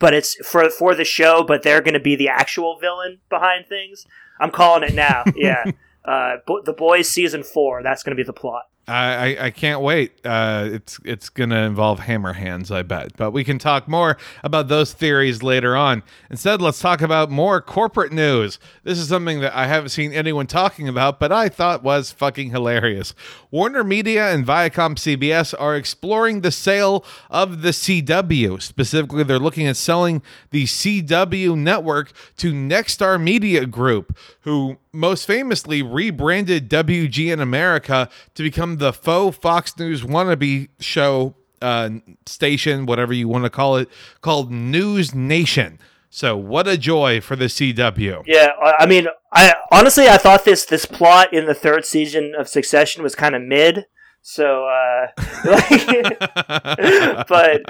But 0.00 0.14
it's 0.14 0.34
for 0.46 0.68
for 0.70 0.94
the 0.94 1.04
show, 1.04 1.44
but 1.44 1.62
they're 1.62 1.80
gonna 1.80 2.00
be 2.00 2.16
the 2.16 2.28
actual 2.28 2.78
villain 2.78 3.20
behind 3.28 3.66
things. 3.68 4.06
I'm 4.40 4.50
calling 4.50 4.82
it 4.82 4.94
now. 4.94 5.24
Yeah. 5.34 5.64
uh, 6.08 6.36
the 6.64 6.72
Boys 6.72 7.08
season 7.08 7.42
four. 7.42 7.82
That's 7.82 8.02
going 8.02 8.16
to 8.16 8.20
be 8.20 8.26
the 8.26 8.32
plot. 8.32 8.64
I, 8.88 9.36
I, 9.36 9.44
I 9.46 9.50
can't 9.50 9.82
wait. 9.82 10.12
Uh, 10.24 10.70
it's 10.72 10.98
it's 11.04 11.28
gonna 11.28 11.66
involve 11.66 12.00
hammer 12.00 12.32
hands, 12.32 12.70
I 12.70 12.82
bet. 12.82 13.16
But 13.16 13.32
we 13.32 13.44
can 13.44 13.58
talk 13.58 13.86
more 13.86 14.16
about 14.42 14.68
those 14.68 14.94
theories 14.94 15.42
later 15.42 15.76
on. 15.76 16.02
Instead, 16.30 16.62
let's 16.62 16.78
talk 16.78 17.02
about 17.02 17.30
more 17.30 17.60
corporate 17.60 18.12
news. 18.12 18.58
This 18.84 18.98
is 18.98 19.08
something 19.08 19.40
that 19.40 19.54
I 19.54 19.66
haven't 19.66 19.90
seen 19.90 20.12
anyone 20.12 20.46
talking 20.46 20.88
about, 20.88 21.20
but 21.20 21.30
I 21.30 21.50
thought 21.50 21.82
was 21.82 22.10
fucking 22.12 22.50
hilarious. 22.50 23.14
Warner 23.50 23.84
Media 23.84 24.32
and 24.32 24.46
Viacom 24.46 24.96
CBS 24.96 25.54
are 25.58 25.76
exploring 25.76 26.40
the 26.40 26.50
sale 26.50 27.04
of 27.28 27.60
the 27.60 27.70
CW. 27.70 28.62
Specifically, 28.62 29.22
they're 29.22 29.38
looking 29.38 29.66
at 29.66 29.76
selling 29.76 30.22
the 30.50 30.64
CW 30.64 31.56
network 31.58 32.12
to 32.38 32.52
Nexstar 32.54 33.22
Media 33.22 33.66
Group, 33.66 34.16
who 34.40 34.78
most 34.92 35.26
famously 35.26 35.82
rebranded 35.82 36.68
WGN 36.68 37.40
America 37.40 38.08
to 38.34 38.42
become 38.42 38.76
the 38.76 38.92
faux 38.92 39.36
Fox 39.36 39.76
News 39.78 40.02
wannabe 40.02 40.68
show 40.80 41.34
uh, 41.60 41.90
station, 42.26 42.86
whatever 42.86 43.12
you 43.12 43.28
want 43.28 43.44
to 43.44 43.50
call 43.50 43.76
it, 43.76 43.88
called 44.20 44.50
News 44.50 45.14
Nation. 45.14 45.78
So, 46.10 46.36
what 46.36 46.66
a 46.66 46.78
joy 46.78 47.20
for 47.20 47.36
the 47.36 47.46
CW. 47.46 48.24
Yeah, 48.26 48.52
I 48.62 48.74
I 48.80 48.86
mean, 48.86 49.08
I 49.32 49.54
honestly 49.70 50.08
I 50.08 50.16
thought 50.16 50.44
this 50.44 50.64
this 50.64 50.86
plot 50.86 51.32
in 51.34 51.46
the 51.46 51.54
third 51.54 51.84
season 51.84 52.34
of 52.38 52.48
Succession 52.48 53.02
was 53.02 53.14
kind 53.14 53.34
of 53.34 53.42
mid. 53.42 53.86
So, 54.22 54.66
uh, 54.66 55.06
like, 55.44 56.18
but 57.28 57.62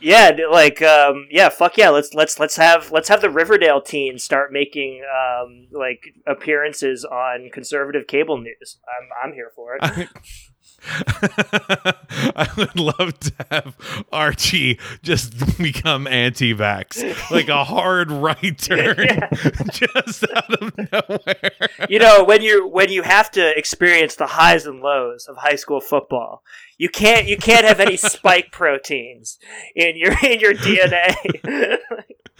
yeah, 0.00 0.36
like, 0.50 0.80
um, 0.82 1.26
yeah, 1.30 1.48
fuck 1.48 1.76
yeah, 1.76 1.90
let's 1.90 2.14
let's 2.14 2.38
let's 2.38 2.56
have 2.56 2.90
let's 2.92 3.08
have 3.08 3.20
the 3.20 3.30
Riverdale 3.30 3.80
teens 3.80 4.24
start 4.24 4.52
making 4.52 5.02
um, 5.04 5.66
like 5.70 6.14
appearances 6.26 7.04
on 7.04 7.50
conservative 7.52 8.06
cable 8.06 8.38
news. 8.38 8.78
I'm 8.88 9.08
I'm 9.22 9.34
here 9.34 9.50
for 9.54 9.78
it. 9.80 10.08
I 12.36 12.48
would 12.56 12.78
love 12.78 13.18
to 13.20 13.32
have 13.50 13.76
Archie 14.12 14.78
just 15.02 15.58
become 15.58 16.06
anti-vax, 16.06 17.30
like 17.30 17.48
a 17.48 17.64
hard 17.64 18.10
right 18.10 18.58
turn, 18.58 18.96
Yeah. 18.98 19.28
just 19.72 20.24
out 20.34 20.62
of 20.62 20.76
nowhere. 20.76 21.50
you 21.88 21.98
know 21.98 22.24
when 22.24 22.42
you 22.42 22.66
when 22.68 22.90
you 22.90 23.02
have 23.02 23.30
to 23.32 23.56
experience 23.58 24.16
the 24.16 24.26
highs 24.26 24.66
and 24.66 24.80
lows 24.80 25.26
of 25.28 25.36
high 25.36 25.56
school 25.56 25.80
football 25.80 26.42
you 26.78 26.88
can't 26.88 27.26
you 27.26 27.36
can't 27.36 27.64
have 27.64 27.80
any 27.80 27.96
spike 27.96 28.50
proteins 28.50 29.38
in 29.76 29.96
your 29.96 30.12
in 30.24 30.40
your 30.40 30.54
dna 30.54 31.78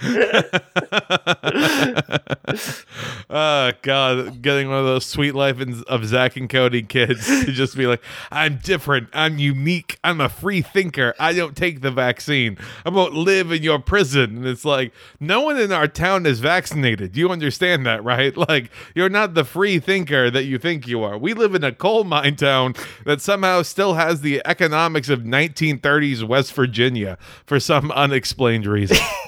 oh 3.30 3.72
god, 3.82 4.42
getting 4.42 4.68
one 4.68 4.78
of 4.78 4.84
those 4.84 5.07
Suite 5.07 5.34
Life 5.34 5.61
of 5.86 6.07
Zack 6.07 6.36
and 6.36 6.50
Cody 6.50 6.82
kids 6.82 7.24
to 7.44 7.53
just 7.53 7.76
be 7.76 7.86
like, 7.86 8.03
I'm 8.30 8.57
different, 8.57 9.09
I'm 9.12 9.38
unique, 9.38 10.00
I'm 10.03 10.20
a 10.20 10.28
free 10.28 10.61
thinker. 10.61 11.14
I 11.20 11.32
don't 11.32 11.57
take 11.57 11.82
the 11.82 11.92
vaccine. 11.92 12.59
I 12.84 12.90
won't 12.90 13.14
live 13.14 13.53
in 13.53 13.62
your 13.62 13.78
prison. 13.78 14.38
And 14.38 14.46
it's 14.46 14.64
like, 14.64 14.92
no 15.20 15.42
one 15.42 15.61
in 15.61 15.70
our 15.70 15.86
town 15.86 16.26
is 16.26 16.40
vaccinated. 16.40 17.16
You 17.16 17.30
understand 17.30 17.86
that, 17.86 18.03
right? 18.03 18.34
Like, 18.42 18.72
you're 18.96 19.09
not 19.09 19.34
the 19.34 19.44
free 19.44 19.78
thinker 19.78 20.28
that 20.28 20.44
you 20.44 20.59
think 20.59 20.88
you 20.88 21.05
are. 21.05 21.16
We 21.16 21.32
live 21.32 21.55
in 21.55 21.62
a 21.62 21.70
coal 21.70 22.03
mine 22.03 22.34
town 22.34 22.74
that 23.05 23.20
somehow 23.20 23.62
still 23.62 23.94
has 23.94 24.20
the 24.20 24.42
economics 24.44 25.09
of 25.09 25.20
1930s 25.20 26.24
West 26.24 26.53
Virginia 26.55 27.18
for 27.46 27.61
some 27.61 27.92
unexplained 27.92 28.66
reason. 28.66 28.98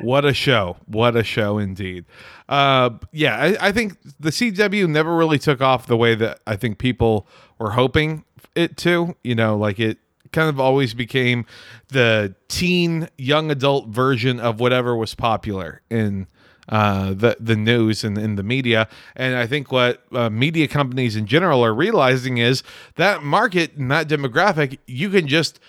what 0.00 0.24
a 0.24 0.34
show. 0.34 0.76
What 0.86 1.16
a 1.16 1.24
show 1.24 1.58
indeed. 1.58 2.04
Uh 2.48 2.90
yeah 3.12 3.36
I, 3.36 3.68
I 3.68 3.72
think 3.72 3.96
the 4.20 4.30
cw 4.30 4.88
never 4.88 5.16
really 5.16 5.38
took 5.38 5.60
off 5.62 5.86
the 5.86 5.96
way 5.96 6.14
that 6.14 6.40
i 6.46 6.56
think 6.56 6.76
people 6.76 7.26
were 7.58 7.70
hoping 7.70 8.24
it 8.54 8.76
to 8.78 9.16
you 9.24 9.34
know 9.34 9.56
like 9.56 9.80
it 9.80 9.98
kind 10.32 10.48
of 10.50 10.60
always 10.60 10.92
became 10.92 11.46
the 11.88 12.34
teen 12.48 13.08
young 13.16 13.50
adult 13.50 13.88
version 13.88 14.40
of 14.40 14.60
whatever 14.60 14.94
was 14.94 15.14
popular 15.14 15.80
in 15.88 16.26
uh, 16.68 17.14
the 17.14 17.36
the 17.38 17.56
news 17.56 18.04
and 18.04 18.16
in 18.16 18.36
the 18.36 18.42
media, 18.42 18.88
and 19.14 19.36
I 19.36 19.46
think 19.46 19.70
what 19.70 20.02
uh, 20.12 20.30
media 20.30 20.66
companies 20.66 21.14
in 21.14 21.26
general 21.26 21.62
are 21.62 21.74
realizing 21.74 22.38
is 22.38 22.62
that 22.96 23.22
market 23.22 23.74
and 23.76 23.90
that 23.90 24.08
demographic, 24.08 24.78
you 24.86 25.10
can 25.10 25.28
just 25.28 25.60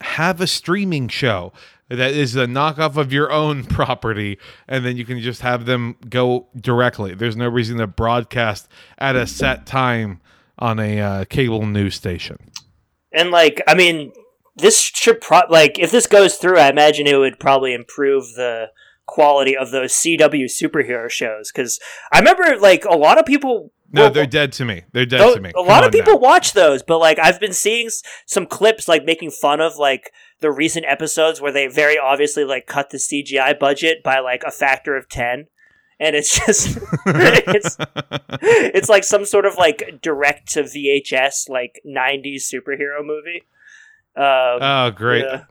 have 0.00 0.40
a 0.40 0.46
streaming 0.46 1.06
show 1.08 1.52
that 1.88 2.12
is 2.12 2.36
a 2.36 2.46
knockoff 2.46 2.96
of 2.96 3.12
your 3.12 3.30
own 3.32 3.64
property 3.78 4.38
and 4.66 4.84
then 4.84 4.96
you 4.96 5.04
can 5.04 5.20
just 5.20 5.40
have 5.42 5.64
them 5.66 5.96
go 6.08 6.48
directly. 6.58 7.14
There's 7.14 7.36
no 7.36 7.48
reason 7.48 7.78
to 7.78 7.86
broadcast 7.86 8.68
at 8.98 9.16
a 9.16 9.26
set 9.26 9.66
time 9.66 10.20
on 10.58 10.78
a 10.78 11.00
uh, 11.00 11.24
cable 11.24 11.66
news 11.66 11.94
station. 11.94 12.38
And 13.12 13.30
like 13.30 13.62
i 13.66 13.74
mean 13.74 14.12
this 14.56 14.80
should 14.80 15.20
pro 15.20 15.40
like 15.48 15.78
if 15.78 15.90
this 15.90 16.06
goes 16.06 16.36
through 16.36 16.58
i 16.58 16.68
imagine 16.68 17.06
it 17.06 17.16
would 17.16 17.38
probably 17.40 17.72
improve 17.72 18.24
the 18.34 18.66
quality 19.06 19.56
of 19.56 19.70
those 19.70 19.92
cw 19.92 20.44
superhero 20.44 21.08
shows 21.08 21.50
because 21.50 21.80
i 22.12 22.18
remember 22.18 22.58
like 22.60 22.84
a 22.84 22.96
lot 22.96 23.18
of 23.18 23.24
people 23.24 23.72
no 23.90 24.02
well, 24.02 24.10
they're 24.10 24.26
dead 24.26 24.52
to 24.52 24.66
me. 24.66 24.82
They're 24.92 25.06
dead 25.06 25.32
to 25.34 25.40
me. 25.40 25.48
A 25.48 25.52
Come 25.54 25.66
lot 25.66 25.82
of 25.82 25.90
people 25.92 26.12
now. 26.14 26.18
watch 26.18 26.52
those, 26.52 26.82
but 26.82 26.98
like 26.98 27.18
I've 27.18 27.40
been 27.40 27.54
seeing 27.54 27.86
s- 27.86 28.02
some 28.26 28.44
clips 28.44 28.86
like 28.86 29.06
making 29.06 29.30
fun 29.30 29.62
of 29.62 29.76
like 29.76 30.12
the 30.40 30.50
recent 30.50 30.86
episodes 30.86 31.40
where 31.40 31.52
they 31.52 31.66
very 31.66 31.98
obviously 31.98 32.44
like 32.44 32.66
cut 32.66 32.90
the 32.90 32.98
CGI 32.98 33.58
budget 33.58 34.02
by 34.02 34.20
like 34.20 34.42
a 34.46 34.50
factor 34.50 34.96
of 34.96 35.08
10 35.08 35.46
and 36.00 36.16
it's 36.16 36.34
just 36.46 36.78
it's 37.06 37.76
it's 38.40 38.88
like 38.88 39.04
some 39.04 39.24
sort 39.24 39.46
of 39.46 39.56
like 39.56 40.00
direct 40.00 40.52
to 40.52 40.62
VHS 40.62 41.48
like 41.48 41.80
90s 41.86 42.42
superhero 42.42 43.04
movie. 43.04 43.44
Um, 44.16 44.58
oh 44.60 44.92
great 44.94 45.24
yeah. 45.24 45.44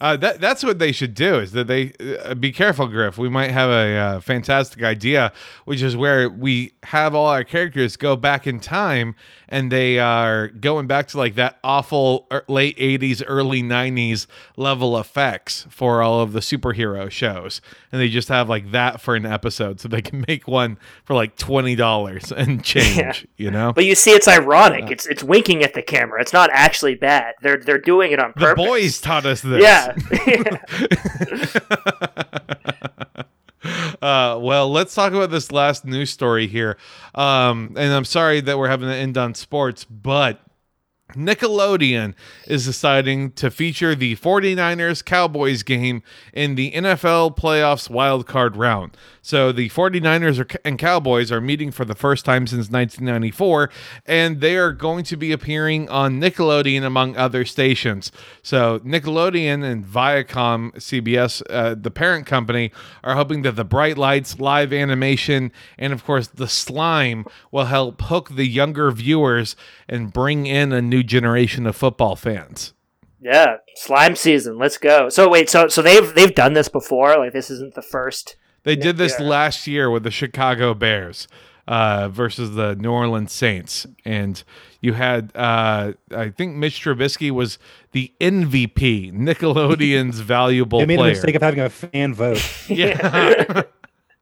Uh, 0.00 0.16
that 0.16 0.40
that's 0.40 0.64
what 0.64 0.78
they 0.78 0.92
should 0.92 1.12
do. 1.14 1.34
Is 1.38 1.52
that 1.52 1.66
they 1.66 1.92
uh, 2.24 2.34
be 2.34 2.52
careful, 2.52 2.88
Grift? 2.88 3.18
We 3.18 3.28
might 3.28 3.50
have 3.50 3.68
a 3.68 3.96
uh, 3.96 4.20
fantastic 4.20 4.82
idea, 4.82 5.30
which 5.66 5.82
is 5.82 5.94
where 5.96 6.30
we 6.30 6.72
have 6.84 7.14
all 7.14 7.26
our 7.26 7.44
characters 7.44 7.96
go 7.98 8.16
back 8.16 8.46
in 8.46 8.60
time, 8.60 9.14
and 9.48 9.70
they 9.70 9.98
are 9.98 10.48
going 10.48 10.86
back 10.86 11.08
to 11.08 11.18
like 11.18 11.34
that 11.34 11.58
awful 11.62 12.26
er- 12.32 12.44
late 12.48 12.78
'80s, 12.78 13.22
early 13.26 13.62
'90s 13.62 14.26
level 14.56 14.98
effects 14.98 15.66
for 15.68 16.00
all 16.02 16.20
of 16.22 16.32
the 16.32 16.40
superhero 16.40 17.10
shows, 17.10 17.60
and 17.92 18.00
they 18.00 18.08
just 18.08 18.28
have 18.28 18.48
like 18.48 18.70
that 18.72 19.02
for 19.02 19.14
an 19.16 19.26
episode, 19.26 19.80
so 19.80 19.88
they 19.88 20.00
can 20.00 20.24
make 20.28 20.48
one 20.48 20.78
for 21.04 21.14
like 21.14 21.36
twenty 21.36 21.76
dollars 21.76 22.32
and 22.32 22.64
change. 22.70 23.26
You 23.36 23.50
know, 23.50 23.74
But 23.74 23.84
you 23.84 23.94
see, 23.94 24.12
it's 24.12 24.28
ironic. 24.28 24.90
It's 24.90 25.06
it's 25.06 25.22
winking 25.22 25.62
at 25.62 25.74
the 25.74 25.82
camera. 25.82 26.22
It's 26.22 26.32
not 26.32 26.48
actually 26.54 26.94
bad. 26.94 27.34
They're 27.42 27.58
they're 27.58 27.76
doing 27.78 28.12
it 28.12 28.18
on 28.18 28.32
purpose. 28.32 28.64
the 28.64 28.68
boys 28.70 29.00
taught 29.00 29.26
us 29.26 29.42
this. 29.42 29.62
Yeah. 29.62 29.88
uh, 34.02 34.38
well, 34.40 34.70
let's 34.70 34.94
talk 34.94 35.12
about 35.12 35.30
this 35.30 35.52
last 35.52 35.84
news 35.84 36.10
story 36.10 36.46
here. 36.46 36.76
Um, 37.14 37.74
and 37.76 37.92
I'm 37.92 38.04
sorry 38.04 38.40
that 38.40 38.58
we're 38.58 38.68
having 38.68 38.88
to 38.88 38.94
end 38.94 39.18
on 39.18 39.34
sports, 39.34 39.84
but 39.84 40.40
Nickelodeon 41.14 42.14
is 42.46 42.64
deciding 42.64 43.32
to 43.32 43.50
feature 43.50 43.94
the 43.94 44.16
49ers 44.16 45.04
Cowboys 45.04 45.62
game 45.62 46.02
in 46.32 46.54
the 46.54 46.72
NFL 46.72 47.36
playoffs 47.36 47.90
wild 47.90 48.26
card 48.26 48.56
round. 48.56 48.96
So 49.22 49.52
the 49.52 49.68
49ers 49.68 50.38
are, 50.40 50.60
and 50.64 50.78
Cowboys 50.78 51.30
are 51.30 51.40
meeting 51.40 51.70
for 51.70 51.84
the 51.84 51.94
first 51.94 52.24
time 52.24 52.46
since 52.46 52.70
1994 52.70 53.70
and 54.06 54.40
they 54.40 54.56
are 54.56 54.72
going 54.72 55.04
to 55.04 55.16
be 55.16 55.32
appearing 55.32 55.88
on 55.88 56.20
Nickelodeon 56.20 56.84
among 56.84 57.16
other 57.16 57.44
stations. 57.44 58.10
So 58.42 58.78
Nickelodeon 58.80 59.62
and 59.62 59.84
Viacom 59.84 60.72
CBS 60.76 61.42
uh, 61.50 61.74
the 61.74 61.90
parent 61.90 62.26
company 62.26 62.72
are 63.04 63.14
hoping 63.14 63.42
that 63.42 63.56
the 63.56 63.64
bright 63.64 63.98
lights, 63.98 64.40
live 64.40 64.72
animation 64.72 65.52
and 65.78 65.92
of 65.92 66.04
course 66.04 66.26
the 66.26 66.48
slime 66.48 67.24
will 67.50 67.66
help 67.66 68.02
hook 68.02 68.30
the 68.30 68.46
younger 68.46 68.90
viewers 68.90 69.56
and 69.88 70.12
bring 70.12 70.46
in 70.46 70.72
a 70.72 70.80
new 70.82 71.02
generation 71.02 71.66
of 71.66 71.76
football 71.76 72.16
fans. 72.16 72.72
Yeah, 73.20 73.56
slime 73.76 74.16
season. 74.16 74.58
Let's 74.58 74.78
go. 74.78 75.10
So 75.10 75.28
wait, 75.28 75.50
so 75.50 75.68
so 75.68 75.82
they've 75.82 76.14
they've 76.14 76.34
done 76.34 76.54
this 76.54 76.68
before. 76.68 77.18
Like 77.18 77.32
this 77.32 77.50
isn't 77.50 77.74
the 77.74 77.82
first. 77.82 78.36
They 78.62 78.76
did 78.76 78.96
this 78.96 79.16
Yeah. 79.18 79.26
last 79.26 79.66
year 79.66 79.90
with 79.90 80.02
the 80.02 80.10
Chicago 80.10 80.74
Bears 80.74 81.26
uh, 81.68 82.08
versus 82.08 82.54
the 82.54 82.74
New 82.76 82.90
Orleans 82.90 83.32
Saints, 83.32 83.86
and 84.04 84.42
you 84.80 84.92
had 84.94 85.30
uh, 85.34 85.92
I 86.14 86.30
think 86.30 86.56
Mitch 86.56 86.82
Trubisky 86.82 87.30
was 87.30 87.58
the 87.92 88.12
MVP, 88.20 89.12
Nickelodeon's 89.14 90.20
valuable 90.20 90.80
They 90.80 90.86
made 90.86 90.96
player. 90.96 91.10
a 91.12 91.14
mistake 91.14 91.34
of 91.36 91.42
having 91.42 91.60
a 91.60 91.70
fan 91.70 92.14
vote. 92.14 92.42
Yeah. 92.68 93.62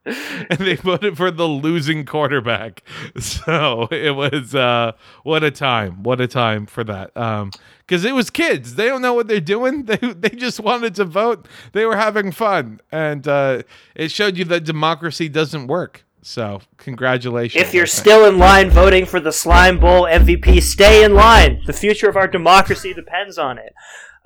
and 0.51 0.59
they 0.59 0.77
voted 0.77 1.17
for 1.17 1.31
the 1.31 1.47
losing 1.47 2.05
quarterback. 2.05 2.83
So 3.19 3.89
it 3.91 4.15
was 4.15 4.55
uh 4.55 4.93
what 5.23 5.45
a 5.45 5.51
time. 5.51 6.03
What 6.03 6.21
a 6.21 6.27
time 6.27 6.67
for 6.67 6.85
that. 6.85 7.17
Um 7.17 7.51
cuz 7.87 8.05
it 8.05 8.15
was 8.15 8.31
kids. 8.31 8.75
They 8.75 8.87
don't 8.87 9.03
know 9.03 9.15
what 9.15 9.29
they're 9.29 9.41
doing. 9.41 9.85
They 9.89 9.97
they 9.97 10.31
just 10.31 10.61
wanted 10.61 10.95
to 10.97 11.05
vote. 11.05 11.47
They 11.73 11.85
were 11.85 11.97
having 11.97 12.33
fun 12.33 12.81
and 12.91 13.27
uh 13.27 13.63
it 13.95 14.11
showed 14.11 14.37
you 14.37 14.45
that 14.47 14.65
democracy 14.65 15.29
doesn't 15.29 15.67
work. 15.67 16.05
So 16.23 16.61
congratulations. 16.77 17.63
If 17.63 17.73
you're 17.75 17.87
still 17.87 18.27
in 18.27 18.39
line 18.39 18.71
voting 18.71 19.07
for 19.07 19.21
the 19.21 19.33
Slime 19.33 19.79
Bowl 19.79 20.03
MVP, 20.03 20.63
stay 20.63 21.05
in 21.05 21.15
line. 21.15 21.63
The 21.67 21.73
future 21.73 22.09
of 22.09 22.17
our 22.17 22.29
democracy 22.29 22.93
depends 22.93 23.39
on 23.39 23.57
it. 23.59 23.73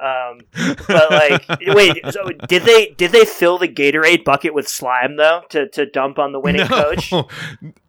Um, 0.03 0.41
but 0.89 1.11
like, 1.11 1.47
wait, 1.69 1.99
so 2.11 2.25
did 2.49 2.63
they 2.65 2.95
did 2.97 3.13
they 3.13 3.25
fill 3.25 3.59
the 3.59 3.69
Gatorade 3.69 4.25
bucket 4.25 4.53
with 4.53 4.67
slime 4.67 5.17
though 5.17 5.43
to, 5.51 5.69
to 5.69 5.87
dump 5.87 6.19
on 6.19 6.33
the 6.33 6.41
winning 6.41 6.67
No. 6.69 6.95
coach? 6.95 7.13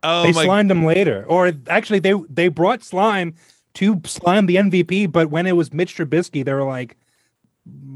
Oh 0.04 0.24
they 0.24 0.34
my 0.34 0.44
slimed 0.44 0.70
him 0.70 0.84
later, 0.86 1.26
or 1.28 1.52
actually, 1.68 2.00
they 2.00 2.14
they 2.30 2.50
brought 2.50 2.84
slime 2.84 3.36
to 3.76 4.02
slime 4.06 4.46
the 4.48 4.58
MVP. 4.58 5.12
But 5.12 5.30
when 5.32 5.48
it 5.48 5.54
was 5.56 5.74
Mitch 5.74 5.96
Trubisky, 5.98 6.44
they 6.46 6.54
were 6.54 6.66
like, 6.66 6.98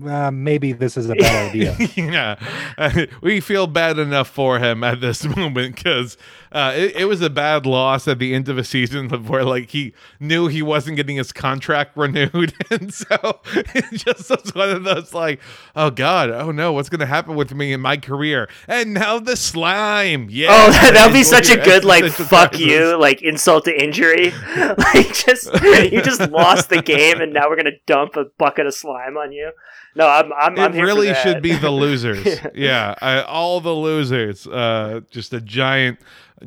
uh, 0.05 0.31
maybe 0.31 0.71
this 0.71 0.95
is 0.95 1.09
a 1.09 1.15
bad 1.15 1.49
idea. 1.55 1.75
yeah, 1.95 3.05
we 3.21 3.39
feel 3.39 3.67
bad 3.67 3.99
enough 3.99 4.29
for 4.29 4.59
him 4.59 4.83
at 4.83 5.01
this 5.01 5.25
moment 5.35 5.75
because 5.75 6.17
uh, 6.51 6.71
it, 6.75 6.95
it 6.95 7.05
was 7.05 7.21
a 7.21 7.29
bad 7.29 7.65
loss 7.65 8.07
at 8.07 8.19
the 8.19 8.33
end 8.33 8.47
of 8.47 8.57
a 8.57 8.63
season 8.63 9.09
where 9.27 9.43
like 9.43 9.69
he 9.71 9.93
knew 10.19 10.47
he 10.47 10.61
wasn't 10.61 10.95
getting 10.95 11.17
his 11.17 11.33
contract 11.33 11.97
renewed, 11.97 12.53
and 12.69 12.93
so 12.93 13.41
it 13.53 13.85
just 13.91 14.29
was 14.29 14.55
one 14.55 14.69
of 14.69 14.83
those 14.83 15.13
like, 15.13 15.41
oh 15.75 15.89
god, 15.89 16.29
oh 16.29 16.51
no, 16.51 16.71
what's 16.71 16.89
gonna 16.89 17.05
happen 17.05 17.35
with 17.35 17.53
me 17.53 17.73
in 17.73 17.81
my 17.81 17.97
career? 17.97 18.47
And 18.67 18.93
now 18.93 19.19
the 19.19 19.35
slime, 19.35 20.27
yeah. 20.29 20.47
Oh, 20.49 20.71
that 20.71 21.07
would 21.07 21.13
be 21.13 21.23
such 21.23 21.49
a 21.49 21.57
good 21.57 21.83
like 21.83 22.05
fuck 22.05 22.51
crisis. 22.51 22.67
you, 22.67 22.97
like 22.97 23.21
insult 23.21 23.65
to 23.65 23.83
injury. 23.83 24.31
like 24.55 25.13
just 25.13 25.51
you 25.91 26.01
just 26.01 26.21
lost 26.31 26.69
the 26.69 26.81
game, 26.81 27.19
and 27.19 27.33
now 27.33 27.49
we're 27.49 27.57
gonna 27.57 27.71
dump 27.85 28.15
a 28.15 28.25
bucket 28.37 28.65
of 28.65 28.73
slime 28.73 29.17
on 29.17 29.33
you. 29.33 29.51
No, 29.95 30.07
I'm 30.07 30.31
I'm, 30.33 30.59
I'm 30.59 30.71
it 30.71 30.75
here 30.75 30.83
for 30.83 30.85
really 30.85 31.07
that. 31.07 31.23
should 31.23 31.41
be 31.41 31.53
the 31.53 31.71
losers. 31.85 32.23
Yeah. 32.25 32.49
yeah, 32.53 32.95
I, 33.01 33.21
all 33.21 33.59
the 33.61 33.73
losers. 33.73 34.45
Uh, 34.45 35.01
just 35.09 35.33
a 35.33 35.41
giant, 35.41 35.99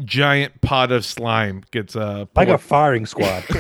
giant 0.05 0.61
pot 0.61 0.93
of 0.93 1.05
slime 1.05 1.65
gets 1.73 1.97
uh, 1.97 2.27
like 2.37 2.49
a 2.49 2.59
firing 2.59 3.07
squad. 3.07 3.43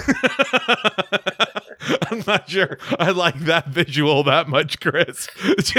I'm 2.12 2.22
not 2.26 2.48
sure 2.48 2.78
I 2.98 3.10
like 3.10 3.38
that 3.40 3.68
visual 3.68 4.22
that 4.24 4.48
much, 4.48 4.80
Chris. 4.80 5.28
Just 5.58 5.72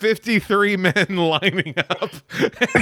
53 0.00 0.76
men 0.76 1.06
lining 1.16 1.74
up 1.78 2.10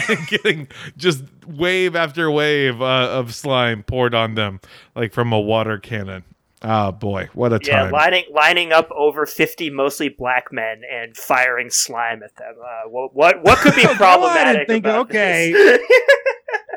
and 0.08 0.26
getting 0.28 0.68
just 0.96 1.24
wave 1.46 1.94
after 1.94 2.30
wave 2.30 2.80
uh, 2.80 3.08
of 3.10 3.34
slime 3.34 3.82
poured 3.82 4.14
on 4.14 4.34
them, 4.34 4.60
like 4.96 5.12
from 5.12 5.32
a 5.32 5.40
water 5.40 5.78
cannon. 5.78 6.24
Oh 6.64 6.92
boy, 6.92 7.28
what 7.34 7.52
a 7.52 7.58
Yeah, 7.62 7.82
time! 7.82 7.92
lining 7.92 8.24
lining 8.32 8.72
up 8.72 8.88
over 8.94 9.26
fifty 9.26 9.68
mostly 9.70 10.08
black 10.08 10.52
men 10.52 10.82
and 10.90 11.16
firing 11.16 11.70
slime 11.70 12.22
at 12.22 12.36
them. 12.36 12.54
Uh, 12.64 12.88
what 12.88 13.14
what 13.14 13.42
what 13.42 13.58
could 13.58 13.74
be 13.74 13.80
I 13.82 13.86
didn't 13.86 13.96
problematic? 13.96 14.68
think- 14.68 14.84
about 14.84 15.10
okay. 15.10 15.52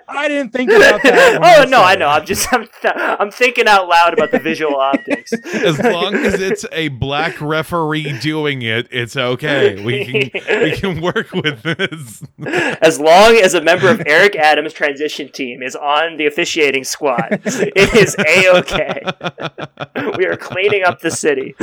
this? 0.07 0.15
I 0.17 0.27
didn't 0.27 0.51
think 0.53 0.71
about 0.71 1.01
that. 1.03 1.39
oh 1.41 1.61
I 1.61 1.65
no, 1.65 1.77
said 1.77 1.83
I 1.83 1.93
it. 1.93 1.99
know. 1.99 2.07
I'm 2.09 2.25
just 2.25 2.53
I'm, 2.53 2.67
th- 2.81 2.93
I'm 2.95 3.31
thinking 3.31 3.67
out 3.67 3.87
loud 3.87 4.13
about 4.13 4.31
the 4.31 4.39
visual 4.39 4.75
optics. 4.79 5.33
as 5.33 5.79
long 5.79 6.15
as 6.15 6.39
it's 6.41 6.65
a 6.71 6.89
black 6.89 7.39
referee 7.41 8.19
doing 8.19 8.61
it, 8.61 8.87
it's 8.91 9.15
okay. 9.17 9.83
We 9.83 10.05
can 10.05 10.61
we 10.61 10.71
can 10.77 11.01
work 11.15 11.31
with 11.31 11.61
this. 11.63 12.23
As 12.81 12.99
long 12.99 13.35
as 13.37 13.53
a 13.53 13.61
member 13.61 13.89
of 13.89 14.01
Eric 14.05 14.35
Adams' 14.35 14.73
transition 14.73 15.31
team 15.31 15.61
is 15.63 15.75
on 15.75 16.17
the 16.17 16.25
officiating 16.27 16.83
squad, 16.83 17.41
it 17.45 17.93
is 17.95 18.15
a 18.19 18.49
okay. 18.57 19.01
We 20.17 20.25
are 20.27 20.37
cleaning 20.37 20.83
up 20.83 20.99
the 21.01 21.11
city. 21.11 21.55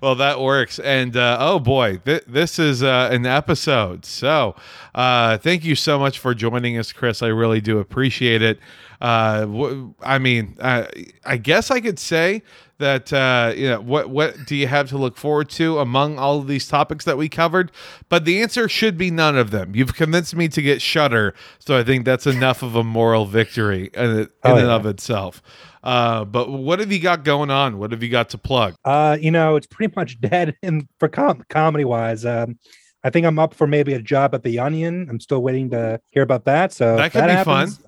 well, 0.00 0.14
that 0.16 0.40
works. 0.40 0.78
And 0.78 1.16
uh, 1.16 1.36
oh 1.40 1.58
boy, 1.58 1.98
th- 1.98 2.24
this 2.26 2.58
is 2.58 2.67
uh, 2.82 3.08
an 3.10 3.26
episode. 3.26 4.04
So 4.04 4.54
uh, 4.94 5.38
thank 5.38 5.64
you 5.64 5.74
so 5.74 5.98
much 5.98 6.18
for 6.18 6.34
joining 6.34 6.76
us, 6.78 6.92
Chris. 6.92 7.22
I 7.22 7.28
really 7.28 7.60
do 7.60 7.78
appreciate 7.78 8.42
it. 8.42 8.58
Uh, 9.00 9.40
w- 9.42 9.94
I 10.02 10.18
mean, 10.18 10.56
uh, 10.60 10.86
I 11.24 11.36
guess 11.36 11.70
I 11.70 11.80
could 11.80 11.98
say 11.98 12.42
that 12.78 13.12
uh, 13.12 13.52
you 13.56 13.68
know 13.70 13.80
what 13.80 14.08
what 14.10 14.36
do 14.46 14.54
you 14.56 14.66
have 14.68 14.88
to 14.90 14.98
look 14.98 15.16
forward 15.16 15.48
to 15.50 15.78
among 15.80 16.18
all 16.18 16.38
of 16.38 16.46
these 16.46 16.66
topics 16.68 17.04
that 17.04 17.16
we 17.16 17.28
covered? 17.28 17.70
But 18.08 18.24
the 18.24 18.40
answer 18.42 18.68
should 18.68 18.96
be 18.98 19.10
none 19.10 19.36
of 19.36 19.50
them. 19.50 19.74
You've 19.74 19.94
convinced 19.94 20.34
me 20.36 20.48
to 20.48 20.62
get 20.62 20.80
Shudder, 20.82 21.34
so 21.58 21.76
I 21.78 21.84
think 21.84 22.04
that's 22.04 22.26
enough 22.26 22.62
of 22.62 22.74
a 22.74 22.82
moral 22.84 23.26
victory 23.26 23.90
in, 23.94 24.10
in 24.20 24.28
Oh, 24.44 24.56
and 24.56 24.66
yeah. 24.66 24.74
of 24.74 24.86
itself. 24.86 25.42
Uh, 25.88 26.24
but 26.24 26.50
what 26.50 26.78
have 26.80 26.92
you 26.92 26.98
got 27.00 27.24
going 27.24 27.50
on? 27.50 27.78
What 27.78 27.92
have 27.92 28.02
you 28.02 28.10
got 28.10 28.28
to 28.30 28.38
plug? 28.38 28.74
Uh, 28.84 29.16
you 29.20 29.30
know, 29.30 29.56
it's 29.56 29.66
pretty 29.66 29.92
much 29.96 30.20
dead 30.32 30.54
in 30.62 30.86
for 31.00 31.08
com- 31.08 31.44
comedy 31.48 31.84
wise. 31.84 32.24
Um, 32.26 32.58
I 33.04 33.10
think 33.10 33.24
I'm 33.26 33.38
up 33.38 33.54
for 33.54 33.66
maybe 33.66 33.94
a 33.94 34.02
job 34.02 34.34
at 34.34 34.42
the 34.42 34.58
Onion. 34.58 35.06
I'm 35.08 35.20
still 35.20 35.42
waiting 35.42 35.70
to 35.70 36.00
hear 36.10 36.22
about 36.22 36.44
that. 36.44 36.72
So 36.72 36.96
That 36.96 37.12
could 37.12 37.24
be 37.24 37.30
happens- 37.30 37.76
fun. 37.78 37.84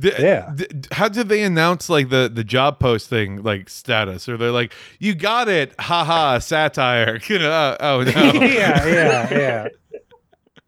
D- 0.00 0.10
Yeah. 0.18 0.50
d- 0.56 0.66
how 0.90 1.06
did 1.08 1.28
they 1.28 1.44
announce 1.44 1.88
like 1.88 2.08
the 2.08 2.28
the 2.28 2.42
job 2.42 2.80
post 2.80 3.08
thing 3.08 3.44
like 3.44 3.68
status? 3.70 4.28
Or 4.28 4.36
they're 4.36 4.50
like, 4.50 4.72
"You 4.98 5.14
got 5.14 5.48
it, 5.48 5.72
haha, 5.78 6.40
satire." 6.40 7.20
You 7.28 7.38
know, 7.38 7.52
uh, 7.52 7.76
oh 7.78 8.02
no. 8.02 8.10
yeah, 8.42 8.84
yeah, 8.86 9.28
yeah. 9.30 9.68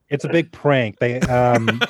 It's 0.09 0.24
a 0.24 0.28
big 0.28 0.53
prank. 0.53 1.01
They 1.01 1.18
um 1.22 1.80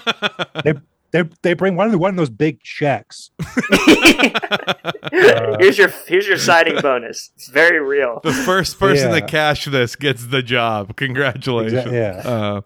they 0.64 0.72
they 1.16 1.28
they 1.42 1.54
bring 1.54 1.76
one 1.76 1.86
of 1.86 1.92
the, 1.92 1.98
one 1.98 2.10
of 2.10 2.16
those 2.16 2.30
big 2.30 2.62
checks. 2.62 3.30
here's 5.12 5.78
your 5.78 5.88
here's 6.06 6.26
your 6.26 6.38
signing 6.38 6.78
bonus. 6.82 7.30
It's 7.36 7.48
very 7.48 7.80
real. 7.80 8.20
the 8.22 8.32
first 8.32 8.78
person 8.78 9.12
to 9.12 9.22
cash 9.22 9.64
this 9.64 9.96
gets 9.96 10.26
the 10.26 10.42
job. 10.42 10.96
Congratulations. 10.96 11.84
Exa- 11.84 11.92
yeah. 11.92 12.30
Uh, 12.30 12.60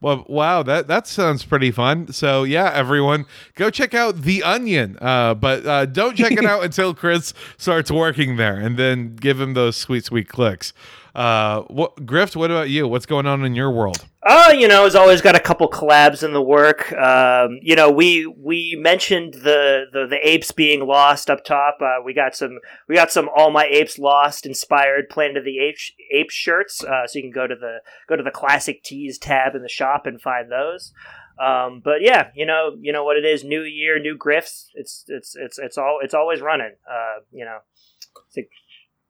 well, 0.00 0.24
wow, 0.28 0.62
that 0.62 0.86
that 0.88 1.06
sounds 1.06 1.44
pretty 1.44 1.70
fun. 1.70 2.12
So 2.12 2.44
yeah, 2.44 2.70
everyone, 2.72 3.26
go 3.54 3.70
check 3.70 3.94
out 3.94 4.22
The 4.22 4.42
Onion. 4.42 4.98
Uh, 5.00 5.34
but 5.34 5.66
uh, 5.66 5.86
don't 5.86 6.16
check 6.16 6.32
it 6.32 6.44
out 6.44 6.64
until 6.64 6.94
Chris 6.94 7.34
starts 7.56 7.90
working 7.90 8.36
there, 8.36 8.56
and 8.56 8.78
then 8.78 9.16
give 9.16 9.40
him 9.40 9.54
those 9.54 9.76
sweet, 9.76 10.04
sweet 10.04 10.28
clicks. 10.28 10.72
Uh, 11.14 11.62
what 11.62 11.96
Grift? 12.06 12.36
What 12.36 12.50
about 12.50 12.68
you? 12.68 12.86
What's 12.86 13.06
going 13.06 13.26
on 13.26 13.44
in 13.44 13.54
your 13.54 13.70
world? 13.70 14.04
Oh, 14.28 14.50
you 14.50 14.66
know, 14.66 14.82
has 14.82 14.96
always 14.96 15.20
got 15.20 15.36
a 15.36 15.40
couple 15.40 15.70
collabs 15.70 16.24
in 16.24 16.32
the 16.32 16.42
work. 16.42 16.92
Um, 16.92 17.60
you 17.62 17.76
know, 17.76 17.92
we 17.92 18.26
we 18.26 18.76
mentioned 18.76 19.34
the, 19.34 19.84
the 19.92 20.08
the 20.08 20.18
apes 20.28 20.50
being 20.50 20.84
lost 20.84 21.30
up 21.30 21.44
top. 21.44 21.78
Uh, 21.80 22.02
we 22.04 22.12
got 22.12 22.34
some 22.34 22.58
we 22.88 22.96
got 22.96 23.12
some 23.12 23.28
all 23.36 23.52
my 23.52 23.66
apes 23.66 24.00
lost 24.00 24.44
inspired 24.44 25.08
Planet 25.10 25.36
of 25.36 25.44
the 25.44 25.60
Apes 25.60 25.92
ape 26.12 26.30
shirts. 26.30 26.82
Uh, 26.82 27.06
so 27.06 27.20
you 27.20 27.22
can 27.22 27.30
go 27.30 27.46
to 27.46 27.54
the 27.54 27.78
go 28.08 28.16
to 28.16 28.22
the 28.24 28.32
classic 28.32 28.82
tees 28.82 29.16
tab 29.16 29.54
in 29.54 29.62
the 29.62 29.68
shop 29.68 30.06
and 30.06 30.20
find 30.20 30.50
those. 30.50 30.92
Um, 31.40 31.80
but 31.84 32.00
yeah, 32.00 32.30
you 32.34 32.46
know, 32.46 32.76
you 32.80 32.92
know 32.92 33.04
what 33.04 33.16
it 33.16 33.24
is. 33.24 33.44
New 33.44 33.62
year, 33.62 34.00
new 34.00 34.18
grifts. 34.18 34.70
It's 34.74 35.04
it's 35.06 35.36
it's 35.36 35.56
it's 35.56 35.78
all 35.78 36.00
it's 36.02 36.14
always 36.14 36.40
running. 36.40 36.74
Uh, 36.90 37.20
you 37.30 37.44
know, 37.44 37.58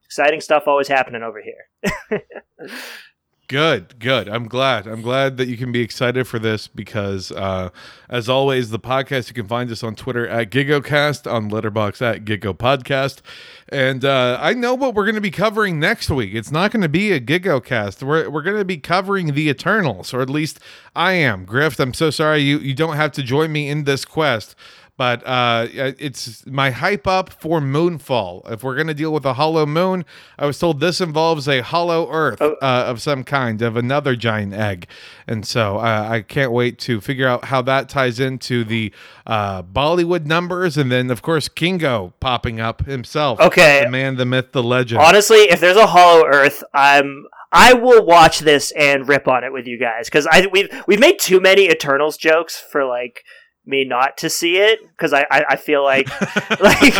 exciting 0.05 0.43
stuff 0.43 0.64
always 0.67 0.89
happening 0.89 1.23
over 1.23 1.41
here. 1.41 2.21
Good, 3.49 4.01
good. 4.01 4.29
I'm 4.29 4.49
glad. 4.49 4.89
I'm 4.89 5.03
glad 5.03 5.37
that 5.37 5.47
you 5.47 5.57
can 5.57 5.71
be 5.71 5.81
excited 5.81 6.27
for 6.27 6.41
this 6.41 6.67
because, 6.67 7.31
uh, 7.31 7.69
as 8.09 8.29
always, 8.29 8.71
the 8.71 8.81
podcast 8.81 9.29
you 9.29 9.35
can 9.35 9.47
find 9.47 9.71
us 9.71 9.85
on 9.85 9.95
Twitter 9.95 10.27
at 10.27 10.51
GigoCast, 10.51 11.31
on 11.31 11.49
Letterboxd 11.49 12.03
at 12.03 12.25
Gigo 12.25 13.21
and 13.69 14.05
uh, 14.05 14.39
I 14.41 14.53
know 14.55 14.75
what 14.75 14.95
we're 14.95 15.05
going 15.05 15.15
to 15.15 15.21
be 15.21 15.31
covering 15.31 15.79
next 15.79 16.11
week. 16.11 16.35
It's 16.35 16.51
not 16.51 16.73
going 16.73 16.83
to 16.83 16.89
be 16.89 17.13
a 17.13 17.21
GigoCast. 17.21 18.03
We're 18.03 18.29
we're 18.29 18.43
going 18.43 18.57
to 18.59 18.65
be 18.65 18.79
covering 18.79 19.35
the 19.35 19.49
Eternals, 19.49 20.13
or 20.13 20.23
at 20.23 20.31
least 20.31 20.59
I 20.97 21.13
am. 21.13 21.47
Grift, 21.47 21.79
I'm 21.79 21.95
so 21.95 22.11
sorry 22.11 22.41
you 22.41 22.59
you 22.59 22.75
don't 22.75 22.97
have 22.97 23.13
to 23.13 23.23
join 23.23 23.53
me 23.53 23.69
in 23.69 23.85
this 23.85 24.05
quest. 24.05 24.57
But 24.99 25.23
uh, 25.27 25.67
it's 25.73 26.47
my 26.47 26.71
hype 26.71 27.07
up 27.07 27.31
for 27.31 27.61
Moonfall. 27.61 28.51
If 28.51 28.63
we're 28.65 28.75
going 28.77 28.87
to 28.87 28.95
deal 28.95 29.13
with 29.13 29.27
a 29.27 29.35
hollow 29.35 29.67
moon, 29.67 30.07
I 30.39 30.47
was 30.47 30.59
told 30.59 30.81
this 30.81 31.03
involves 31.03 31.47
a 31.49 31.61
hollow 31.61 32.11
Earth 32.11 32.41
Oh. 32.41 32.57
uh, 32.63 32.85
of 32.87 33.03
some 33.03 33.23
kind, 33.23 33.61
of 33.61 33.77
another 33.77 34.17
giant 34.17 34.55
egg. 34.55 34.87
And 35.27 35.47
so 35.47 35.77
uh, 35.77 36.09
I 36.11 36.23
can't 36.23 36.51
wait 36.51 36.79
to 36.81 37.01
figure 37.03 37.29
out 37.29 37.47
how 37.47 37.61
that 37.63 37.89
ties 37.91 38.19
into 38.19 38.65
the 38.65 38.93
uh, 39.27 39.63
Bollywood 39.63 40.25
numbers. 40.25 40.79
And 40.79 40.91
then, 40.91 41.11
of 41.11 41.21
course, 41.21 41.49
Kingo 41.49 42.15
popping 42.21 42.59
up 42.59 42.87
himself. 42.87 43.39
Okay. 43.39 43.83
The 43.85 43.91
man, 43.91 44.17
the 44.17 44.25
myth, 44.25 44.53
the 44.53 44.63
legend. 44.63 45.03
Honestly, 45.03 45.41
if 45.51 45.61
there's 45.61 45.77
a 45.77 45.87
Hollow 45.89 46.25
Earth, 46.27 46.65
I'm 46.73 47.27
I 47.53 47.75
will 47.75 48.05
watch 48.05 48.41
this 48.41 48.73
and 48.73 49.09
rip 49.09 49.29
on 49.29 49.45
it 49.45 49.53
with 49.53 49.67
you 49.67 49.79
guys 49.79 50.07
because 50.09 50.27
I 50.27 50.47
we've 50.51 50.69
we've 50.87 50.99
made 51.01 51.19
too 51.19 51.41
many 51.41 51.69
Eternals 51.71 52.17
jokes 52.17 52.57
for 52.59 52.85
like 52.85 53.25
me 53.67 53.85
not 53.85 54.17
to 54.19 54.31
see 54.31 54.57
it 54.57 54.81
because 54.89 55.12
I, 55.12 55.27
I 55.31 55.45
I 55.51 55.57
feel 55.57 55.83
like 55.83 56.09
like 56.61 56.95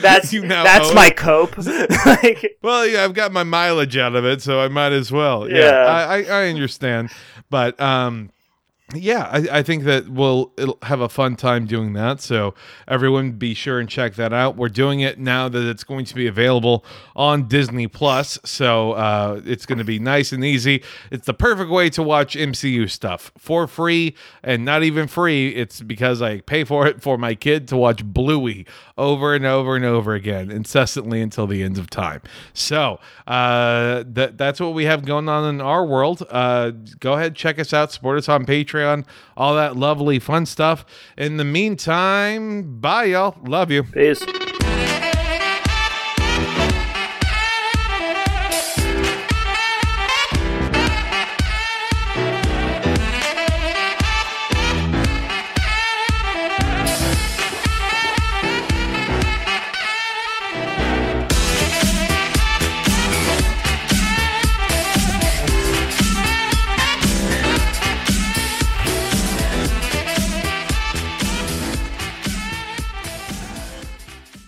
that's 0.00 0.30
that's 0.30 0.94
my 0.94 1.10
cope. 1.10 1.56
like, 2.06 2.58
Well, 2.62 2.86
yeah, 2.86 3.04
I've 3.04 3.14
got 3.14 3.32
my 3.32 3.42
mileage 3.44 3.96
out 3.96 4.14
of 4.14 4.24
it, 4.24 4.42
so 4.42 4.60
I 4.60 4.68
might 4.68 4.92
as 4.92 5.10
well. 5.12 5.48
Yeah, 5.48 5.58
Yeah. 5.58 5.84
I, 5.84 6.22
I, 6.22 6.22
I 6.22 6.48
understand, 6.48 7.10
but 7.50 7.78
um, 7.80 8.30
yeah, 8.94 9.28
I, 9.30 9.58
I 9.58 9.62
think 9.62 9.84
that 9.84 10.08
we'll 10.08 10.52
have 10.82 11.00
a 11.00 11.08
fun 11.08 11.36
time 11.36 11.66
doing 11.66 11.92
that. 11.92 12.20
So 12.20 12.54
everyone, 12.88 13.32
be 13.32 13.54
sure 13.54 13.78
and 13.78 13.88
check 13.88 14.14
that 14.14 14.32
out. 14.32 14.56
We're 14.56 14.68
doing 14.68 15.00
it 15.00 15.18
now 15.18 15.48
that 15.48 15.68
it's 15.68 15.84
going 15.84 16.04
to 16.06 16.14
be 16.14 16.26
available 16.26 16.84
on 17.14 17.46
Disney 17.46 17.86
Plus, 17.86 18.38
so 18.44 18.92
uh, 18.92 19.40
it's 19.44 19.66
going 19.66 19.78
to 19.78 19.84
be 19.84 19.98
nice 19.98 20.32
and 20.32 20.44
easy. 20.44 20.82
It's 21.10 21.26
the 21.26 21.34
perfect 21.34 21.70
way 21.70 21.90
to 21.90 22.02
watch 22.02 22.34
MCU 22.34 22.90
stuff 22.90 23.30
for 23.38 23.66
free, 23.66 24.16
and 24.42 24.64
not 24.64 24.82
even 24.82 25.06
free. 25.06 25.50
It's 25.50 25.80
because 25.80 26.20
I 26.20 26.40
pay 26.40 26.64
for 26.64 26.86
it 26.86 27.00
for 27.02 27.16
my 27.16 27.34
kid 27.34 27.68
to 27.68 27.76
watch 27.76 28.04
Bluey 28.04 28.66
over 28.98 29.34
and 29.34 29.44
over 29.44 29.76
and 29.76 29.84
over 29.84 30.14
again, 30.14 30.50
incessantly 30.50 31.20
until 31.20 31.46
the 31.46 31.62
end 31.62 31.78
of 31.78 31.90
time. 31.90 32.22
So 32.54 32.98
uh, 33.26 34.04
that 34.06 34.36
that's 34.36 34.60
what 34.60 34.74
we 34.74 34.84
have 34.84 35.04
going 35.04 35.28
on 35.28 35.54
in 35.54 35.60
our 35.60 35.84
world. 35.84 36.26
Uh, 36.28 36.72
go 36.98 37.12
ahead, 37.14 37.36
check 37.36 37.58
us 37.58 37.72
out, 37.72 37.92
support 37.92 38.18
us 38.18 38.28
on 38.28 38.46
Patreon. 38.46 38.79
Patreon, 38.80 39.04
all 39.36 39.54
that 39.54 39.76
lovely 39.76 40.18
fun 40.18 40.46
stuff. 40.46 40.84
In 41.16 41.36
the 41.36 41.44
meantime, 41.44 42.80
bye, 42.80 43.04
y'all. 43.04 43.36
Love 43.44 43.70
you. 43.70 43.84
Peace. 43.84 44.24